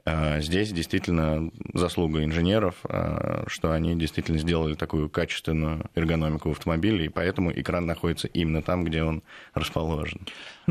А, 0.04 0.40
здесь 0.40 0.72
действительно 0.72 1.52
заслуга 1.74 2.24
инженеров, 2.24 2.76
а, 2.86 3.44
что 3.48 3.72
они 3.72 3.96
действительно 3.96 4.40
сделали 4.40 4.74
такую 4.74 5.10
качественную 5.10 5.90
эргономику 5.94 6.50
в 6.50 6.54
автомобиле, 6.54 7.06
и 7.06 7.10
поэтому 7.10 7.52
экран 7.52 7.86
находится 7.86 8.28
именно 8.28 8.64
там, 8.64 8.84
где 8.84 9.04
он 9.04 9.22
расположен. 9.54 10.22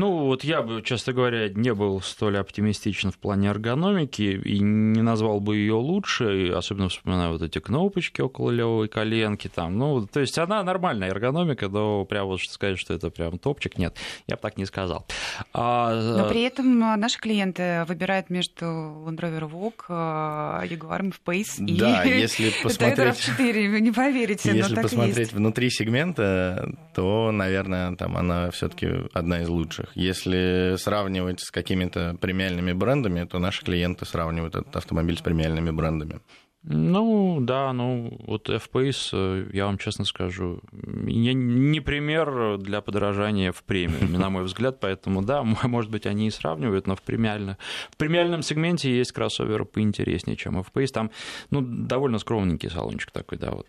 Ну, 0.01 0.25
вот 0.25 0.43
я 0.43 0.63
бы, 0.63 0.81
честно 0.81 1.13
говоря, 1.13 1.47
не 1.49 1.75
был 1.75 2.01
столь 2.01 2.39
оптимистичен 2.39 3.11
в 3.11 3.19
плане 3.19 3.49
эргономики 3.49 4.41
и 4.43 4.57
не 4.57 5.03
назвал 5.03 5.39
бы 5.39 5.57
ее 5.57 5.75
лучше, 5.75 6.51
особенно 6.55 6.89
вспоминаю 6.89 7.33
вот 7.33 7.43
эти 7.43 7.59
кнопочки 7.59 8.19
около 8.19 8.49
левой 8.49 8.87
коленки 8.87 9.47
там. 9.47 9.77
Ну, 9.77 10.07
то 10.07 10.19
есть 10.19 10.39
она 10.39 10.63
нормальная 10.63 11.09
эргономика, 11.09 11.69
но 11.69 12.03
прям 12.05 12.25
вот 12.25 12.39
что 12.41 12.51
сказать, 12.51 12.79
что 12.79 12.95
это 12.95 13.11
прям 13.11 13.37
топчик, 13.37 13.77
нет, 13.77 13.95
я 14.25 14.37
бы 14.37 14.41
так 14.41 14.57
не 14.57 14.65
сказал. 14.65 15.05
А... 15.53 15.93
Но 15.93 16.27
при 16.29 16.41
этом 16.45 16.79
наши 16.79 17.19
клиенты 17.19 17.85
выбирают 17.87 18.31
между 18.31 18.65
Land 18.65 19.19
Rover 19.19 19.51
Vogue, 19.51 20.67
Jaguar 20.67 21.09
F-Pace 21.09 21.63
и 21.63 21.77
да, 21.77 22.03
если 22.05 22.51
посмотреть... 22.63 23.29
RAV4, 23.37 23.69
вы 23.69 23.81
не 23.81 23.91
поверите, 23.91 24.51
Если 24.51 24.73
посмотреть 24.73 25.17
есть. 25.17 25.33
внутри 25.33 25.69
сегмента, 25.69 26.73
то, 26.95 27.31
наверное, 27.31 27.95
там 27.95 28.17
она 28.17 28.49
все 28.49 28.67
таки 28.67 28.87
одна 29.13 29.41
из 29.43 29.47
лучших. 29.47 29.90
Если 29.95 30.75
сравнивать 30.77 31.41
с 31.41 31.51
какими-то 31.51 32.17
премиальными 32.19 32.73
брендами, 32.73 33.25
то 33.25 33.39
наши 33.39 33.63
клиенты 33.63 34.05
сравнивают 34.05 34.55
этот 34.55 34.75
автомобиль 34.75 35.17
с 35.17 35.21
премиальными 35.21 35.71
брендами. 35.71 36.21
Ну, 36.63 37.39
да, 37.41 37.73
ну, 37.73 38.19
вот 38.27 38.47
FPS, 38.47 39.09
э, 39.13 39.49
я 39.51 39.65
вам 39.65 39.79
честно 39.79 40.05
скажу, 40.05 40.61
не 40.71 41.79
пример 41.79 42.59
для 42.59 42.81
подорожания 42.81 43.51
в 43.51 43.63
премиуме, 43.63 44.19
на 44.19 44.29
мой 44.29 44.43
взгляд, 44.43 44.79
поэтому, 44.79 45.23
да, 45.23 45.43
может 45.63 45.89
быть, 45.89 46.05
они 46.05 46.27
и 46.27 46.31
сравнивают, 46.31 46.85
но 46.85 46.95
в, 46.95 47.01
премиально, 47.01 47.57
в 47.89 47.97
премиальном 47.97 48.43
сегменте 48.43 48.95
есть 48.95 49.11
кроссоверы 49.11 49.65
поинтереснее, 49.65 50.37
чем 50.37 50.59
FPS. 50.59 50.87
Там, 50.89 51.11
ну, 51.49 51.61
довольно 51.61 52.19
скромненький 52.19 52.69
салончик 52.69 53.09
такой, 53.09 53.39
да, 53.39 53.51
вот 53.51 53.67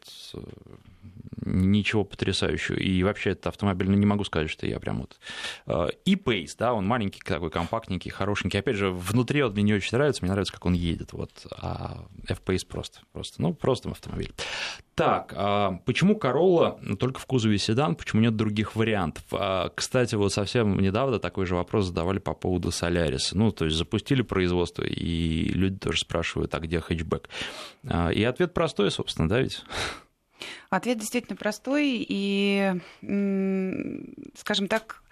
ничего 1.45 2.05
потрясающего. 2.05 2.76
И 2.76 3.03
вообще 3.03 3.30
этот 3.30 3.49
автомобиль, 3.49 3.90
ну, 3.90 3.97
не 3.97 4.07
могу 4.07 4.24
сказать, 4.24 4.51
что 4.51 4.66
я 4.66 4.80
прям 4.80 5.01
вот... 5.01 5.18
Э, 5.66 5.88
и 6.05 6.14
Pace, 6.14 6.55
да, 6.59 6.72
он 6.72 6.86
маленький 6.86 7.20
такой, 7.20 7.51
компактненький, 7.51 8.11
хорошенький. 8.11 8.59
Опять 8.59 8.76
же, 8.76 8.90
внутри 8.90 9.43
он 9.43 9.53
мне 9.53 9.62
не 9.62 9.74
очень 9.74 9.97
нравится, 9.97 10.22
мне 10.22 10.32
нравится, 10.32 10.53
как 10.53 10.66
он 10.66 10.74
едет. 10.74 11.12
Вот. 11.12 11.30
А 11.53 12.05
F-Pace 12.28 12.66
просто, 12.66 13.01
просто, 13.12 13.43
ну, 13.43 13.55
просто 13.55 13.90
автомобиль. 13.90 14.32
Так, 14.95 15.32
а 15.34 15.80
почему 15.86 16.18
Corolla 16.18 16.97
только 16.97 17.18
в 17.18 17.26
кузове 17.26 17.57
седан, 17.59 17.97
почему 17.97 18.20
нет 18.20 18.36
других 18.36 18.76
вариантов? 18.76 19.24
А, 19.32 19.70
кстати, 19.74 20.14
вот 20.16 20.32
совсем 20.32 20.78
недавно 20.78 21.18
такой 21.18 21.47
же 21.47 21.55
вопрос 21.55 21.86
задавали 21.86 22.18
по 22.18 22.34
поводу 22.34 22.68
Solaris. 22.68 23.30
Ну, 23.32 23.53
то 23.53 23.64
есть 23.64 23.76
запустили 23.76 24.22
производство, 24.22 24.82
и 24.82 25.45
люди 25.45 25.78
тоже 25.78 26.01
спрашивают, 26.01 26.55
а 26.55 26.61
где 26.61 26.80
хэтчбэк? 26.80 27.28
А, 27.88 28.11
и 28.11 28.22
ответ 28.22 28.53
простой, 28.53 28.90
собственно, 28.90 29.28
да, 29.28 29.40
ведь? 29.40 29.62
Ответ 30.70 30.99
действительно 30.99 31.36
простой, 31.36 32.05
и, 32.09 32.74
скажем 34.34 34.68
так, 34.68 35.03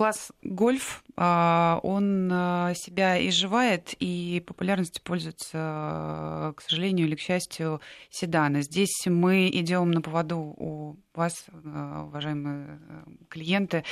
класс 0.00 0.32
гольф, 0.42 1.04
а, 1.14 1.78
он 1.82 2.30
а, 2.32 2.72
себя 2.74 3.28
изживает 3.28 3.94
и 3.98 4.42
популярностью 4.46 5.02
пользуется, 5.04 6.54
к 6.56 6.62
сожалению 6.62 7.06
или 7.06 7.16
к 7.16 7.20
счастью, 7.20 7.82
седаны. 8.08 8.62
Здесь 8.62 9.06
мы 9.06 9.50
идем 9.50 9.90
на 9.90 10.00
поводу 10.00 10.38
у 10.56 10.96
вас, 11.14 11.44
а, 11.66 12.04
уважаемые 12.04 12.80
клиенты. 13.28 13.84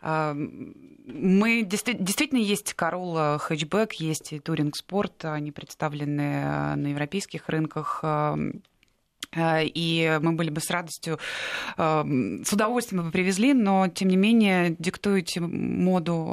Мы 0.00 1.62
действительно 1.64 2.38
есть 2.38 2.76
Corolla 2.78 3.38
хэтчбэк, 3.38 3.94
есть 3.94 4.32
и 4.32 4.38
Touring 4.38 4.70
Sport, 4.80 5.28
они 5.32 5.50
представлены 5.50 6.76
на 6.76 6.86
европейских 6.86 7.48
рынках. 7.48 8.04
Э, 9.34 9.64
и 9.64 10.18
мы 10.20 10.32
были 10.32 10.50
бы 10.50 10.60
с 10.60 10.70
радостью, 10.70 11.18
эм, 11.76 12.44
с 12.44 12.52
удовольствием 12.52 13.04
бы 13.04 13.10
привезли, 13.10 13.52
но, 13.52 13.88
тем 13.88 14.08
не 14.08 14.16
менее, 14.16 14.76
диктуете 14.78 15.40
моду, 15.40 16.26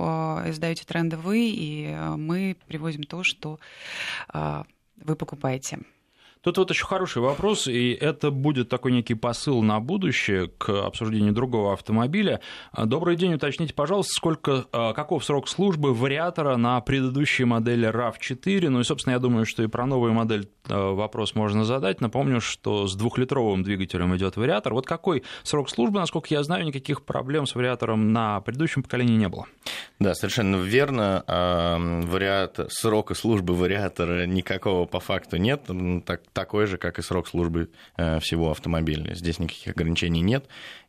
э, 0.43 0.51
издаете 0.51 0.85
тренды 0.85 1.17
вы, 1.17 1.49
и 1.49 1.87
э, 1.87 2.15
мы 2.15 2.55
привозим 2.67 3.03
то, 3.03 3.23
что 3.23 3.59
вы 4.33 5.15
покупаете. 5.15 5.79
Тут 6.45 6.59
вот 6.59 6.69
еще 6.69 6.85
хороший 6.85 7.23
вопрос, 7.23 7.67
и 7.67 7.97
это 7.99 8.29
будет 8.29 8.69
такой 8.69 8.91
некий 8.91 9.15
посыл 9.15 9.63
на 9.63 9.79
будущее 9.79 10.47
к 10.59 10.69
обсуждению 10.85 11.33
другого 11.33 11.73
автомобиля. 11.73 12.39
Добрый 12.77 13.15
день, 13.15 13.33
уточните, 13.33 13.73
пожалуйста, 13.73 14.13
сколько, 14.13 14.65
а, 14.71 14.93
каков 14.93 15.25
срок 15.25 15.47
службы 15.47 15.91
вариатора 15.91 16.55
на 16.55 16.79
предыдущей 16.81 17.45
модели 17.45 17.89
RAV4? 17.89 18.69
Ну 18.69 18.81
и, 18.81 18.83
собственно, 18.83 19.13
я 19.13 19.19
думаю, 19.19 19.47
что 19.47 19.63
и 19.63 19.67
про 19.67 19.87
новую 19.87 20.13
модель 20.13 20.47
а, 20.69 20.93
вопрос 20.93 21.33
можно 21.33 21.65
задать. 21.65 21.99
Напомню, 21.99 22.39
что 22.41 22.85
с 22.85 22.95
двухлитровым 22.95 23.63
двигателем 23.63 24.15
идет 24.15 24.37
вариатор. 24.37 24.75
Вот 24.75 24.85
какой 24.85 25.23
срок 25.41 25.67
службы, 25.67 25.99
насколько 25.99 26.27
я 26.29 26.43
знаю, 26.43 26.63
никаких 26.65 27.05
проблем 27.05 27.47
с 27.47 27.55
вариатором 27.55 28.13
на 28.13 28.39
предыдущем 28.41 28.83
поколении 28.83 29.15
не 29.15 29.29
было. 29.29 29.47
Да, 29.99 30.13
совершенно 30.13 30.57
верно. 30.57 31.23
Вариатор, 32.05 32.67
срока 32.69 33.15
службы 33.15 33.55
вариатора 33.55 34.27
никакого 34.27 34.85
по 34.85 34.99
факту 34.99 35.37
нет. 35.37 35.63
Так, 36.05 36.21
такой 36.35 36.67
же, 36.67 36.77
как 36.77 36.99
и 36.99 37.01
срок 37.01 37.27
службы 37.27 37.71
э, 37.97 38.19
всего 38.19 38.51
автомобиля. 38.51 39.15
Здесь 39.15 39.39
никаких 39.39 39.69
ограничений 39.73 40.21
нет. 40.21 40.45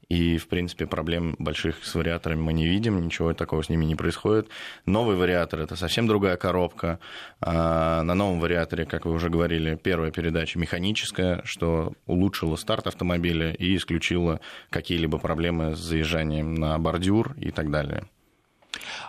И, 0.09 0.39
в 0.39 0.47
принципе, 0.49 0.87
проблем 0.87 1.35
больших 1.39 1.85
с 1.85 1.95
вариаторами 1.95 2.41
мы 2.41 2.53
не 2.53 2.67
видим, 2.67 3.05
ничего 3.05 3.33
такого 3.33 3.63
с 3.63 3.69
ними 3.69 3.85
не 3.85 3.97
происходит. 3.97 4.49
Новый 4.85 5.17
вариатор– 5.17 5.61
это 5.63 5.75
совсем 5.75 6.07
другая 6.07 6.37
коробка. 6.37 7.01
А 7.41 8.03
на 8.03 8.15
новом 8.15 8.41
вариаторе, 8.41 8.85
как 8.85 9.07
вы 9.07 9.13
уже 9.13 9.31
говорили, 9.31 9.79
первая 9.83 10.11
передача 10.11 10.59
механическая, 10.59 11.41
что 11.45 11.93
улучшило 12.07 12.57
старт 12.57 12.87
автомобиля 12.87 13.53
и 13.53 13.75
исключило 13.77 14.41
какие-либо 14.71 15.19
проблемы 15.19 15.75
с 15.75 15.79
заезжанием 15.79 16.55
на 16.55 16.79
бордюр 16.79 17.35
и 17.39 17.51
так 17.51 17.71
далее. 17.71 18.05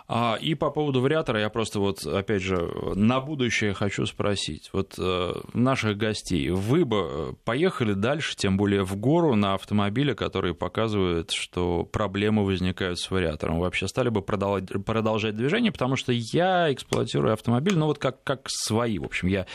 А, 0.06 0.38
и 0.40 0.54
по 0.54 0.70
поводу 0.70 1.00
вариатора 1.00 1.40
я 1.40 1.48
просто 1.48 1.80
вот, 1.80 2.04
опять 2.06 2.42
же, 2.42 2.56
на 2.94 3.20
будущее 3.20 3.74
хочу 3.74 4.06
спросить. 4.06 4.70
Вот 4.72 4.94
э, 4.98 5.32
наших 5.54 5.96
гостей, 5.96 6.50
вы 6.50 6.84
бы 6.84 6.96
э, 7.08 7.32
поехали 7.44 7.92
дальше, 7.92 8.36
тем 8.36 8.56
более 8.56 8.84
в 8.84 8.96
гору 8.96 9.34
на 9.34 9.54
автомобиле, 9.54 10.14
который 10.14 10.54
показывает, 10.54 11.30
что 11.30 11.84
проблемы 11.84 12.44
возникают 12.44 12.98
с 12.98 13.10
вариатором? 13.10 13.58
Вообще 13.58 13.88
стали 13.88 14.08
бы 14.08 14.22
продолжать, 14.22 15.36
движение? 15.36 15.72
Потому 15.72 15.96
что 15.96 16.12
я 16.12 16.72
эксплуатирую 16.72 17.32
автомобиль, 17.32 17.76
ну 17.76 17.86
вот 17.86 17.98
как, 17.98 18.22
как 18.24 18.42
свои. 18.48 18.98
В 18.98 19.04
общем, 19.04 19.28
я, 19.28 19.46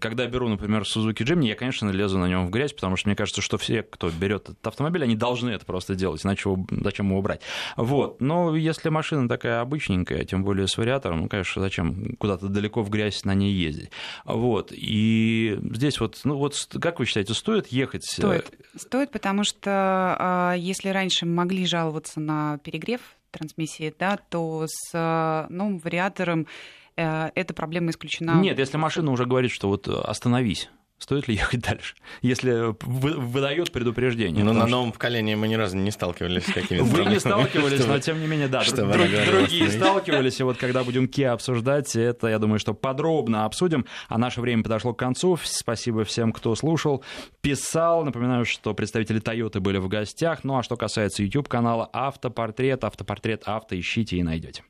когда 0.00 0.26
беру, 0.26 0.48
например, 0.48 0.82
Suzuki 0.82 1.24
Jimny, 1.24 1.46
я, 1.46 1.54
конечно, 1.54 1.90
лезу 1.90 2.18
на 2.18 2.28
нем 2.28 2.46
в 2.46 2.50
грязь, 2.50 2.72
потому 2.72 2.96
что 2.96 3.08
мне 3.08 3.16
кажется, 3.16 3.40
что 3.40 3.58
все, 3.58 3.82
кто 3.82 4.10
берет 4.10 4.50
этот 4.50 4.66
автомобиль, 4.66 5.04
они 5.04 5.16
должны 5.16 5.50
это 5.50 5.64
просто 5.64 5.94
делать, 5.94 6.24
иначе 6.24 6.50
зачем 6.70 7.10
его 7.10 7.22
брать? 7.22 7.40
Вот. 7.76 8.20
Но 8.20 8.54
если 8.56 8.88
машина 8.88 9.28
такая 9.28 9.45
обычненькая, 9.48 10.24
тем 10.24 10.44
более 10.44 10.68
с 10.68 10.76
вариатором, 10.76 11.22
ну, 11.22 11.28
конечно, 11.28 11.62
зачем 11.62 12.16
куда-то 12.16 12.48
далеко 12.48 12.82
в 12.82 12.90
грязь 12.90 13.24
на 13.24 13.34
ней 13.34 13.52
ездить? 13.52 13.90
Вот. 14.24 14.72
И 14.72 15.58
здесь 15.72 16.00
вот, 16.00 16.20
ну 16.24 16.36
вот, 16.36 16.54
как 16.80 16.98
вы 16.98 17.06
считаете, 17.06 17.34
стоит 17.34 17.68
ехать? 17.68 18.04
Стоит. 18.04 18.52
Стоит, 18.76 19.10
потому 19.10 19.44
что 19.44 20.16
а, 20.18 20.54
если 20.54 20.88
раньше 20.90 21.26
могли 21.26 21.66
жаловаться 21.66 22.20
на 22.20 22.58
перегрев 22.58 23.00
трансмиссии, 23.30 23.94
да, 23.98 24.18
то 24.30 24.66
с 24.66 25.46
новым 25.50 25.78
вариатором 25.78 26.46
э, 26.96 27.30
эта 27.34 27.52
проблема 27.52 27.90
исключена. 27.90 28.40
Нет, 28.40 28.58
если 28.58 28.76
машина 28.78 29.10
уже 29.10 29.26
говорит, 29.26 29.50
что 29.50 29.68
вот 29.68 29.88
остановись, 29.88 30.70
Стоит 30.98 31.28
ли 31.28 31.34
ехать 31.34 31.60
дальше, 31.68 31.94
если 32.22 32.74
выдает 32.80 33.70
предупреждение? 33.70 34.42
Ну, 34.42 34.52
на 34.52 34.62
что... 34.62 34.70
новом 34.70 34.92
поколении 34.92 35.34
мы 35.34 35.46
ни 35.46 35.54
разу 35.54 35.76
не 35.76 35.90
сталкивались 35.90 36.46
с 36.46 36.52
какими-то 36.52 36.84
Вы 36.84 37.04
не 37.04 37.20
сталкивались, 37.20 37.86
но 37.86 37.98
тем 37.98 38.20
не 38.20 38.26
менее, 38.26 38.48
да, 38.48 38.64
другие 38.64 39.70
сталкивались, 39.70 40.40
и 40.40 40.42
вот 40.42 40.56
когда 40.56 40.84
будем 40.84 41.04
Kia 41.04 41.28
обсуждать, 41.28 41.94
это, 41.96 42.28
я 42.28 42.38
думаю, 42.38 42.58
что 42.58 42.72
подробно 42.72 43.44
обсудим, 43.44 43.84
а 44.08 44.16
наше 44.16 44.40
время 44.40 44.62
подошло 44.62 44.94
к 44.94 44.98
концу. 44.98 45.38
Спасибо 45.42 46.04
всем, 46.04 46.32
кто 46.32 46.54
слушал, 46.54 47.04
писал. 47.40 48.04
Напоминаю, 48.04 48.44
что 48.44 48.72
представители 48.74 49.20
Toyota 49.20 49.60
были 49.60 49.78
в 49.78 49.88
гостях. 49.88 50.44
Ну, 50.44 50.56
а 50.56 50.62
что 50.62 50.76
касается 50.76 51.22
YouTube-канала 51.22 51.90
«Автопортрет», 51.92 52.84
«Автопортрет 52.84 53.42
авто» 53.44 53.78
ищите 53.78 54.16
и 54.16 54.22
найдете. 54.22 54.62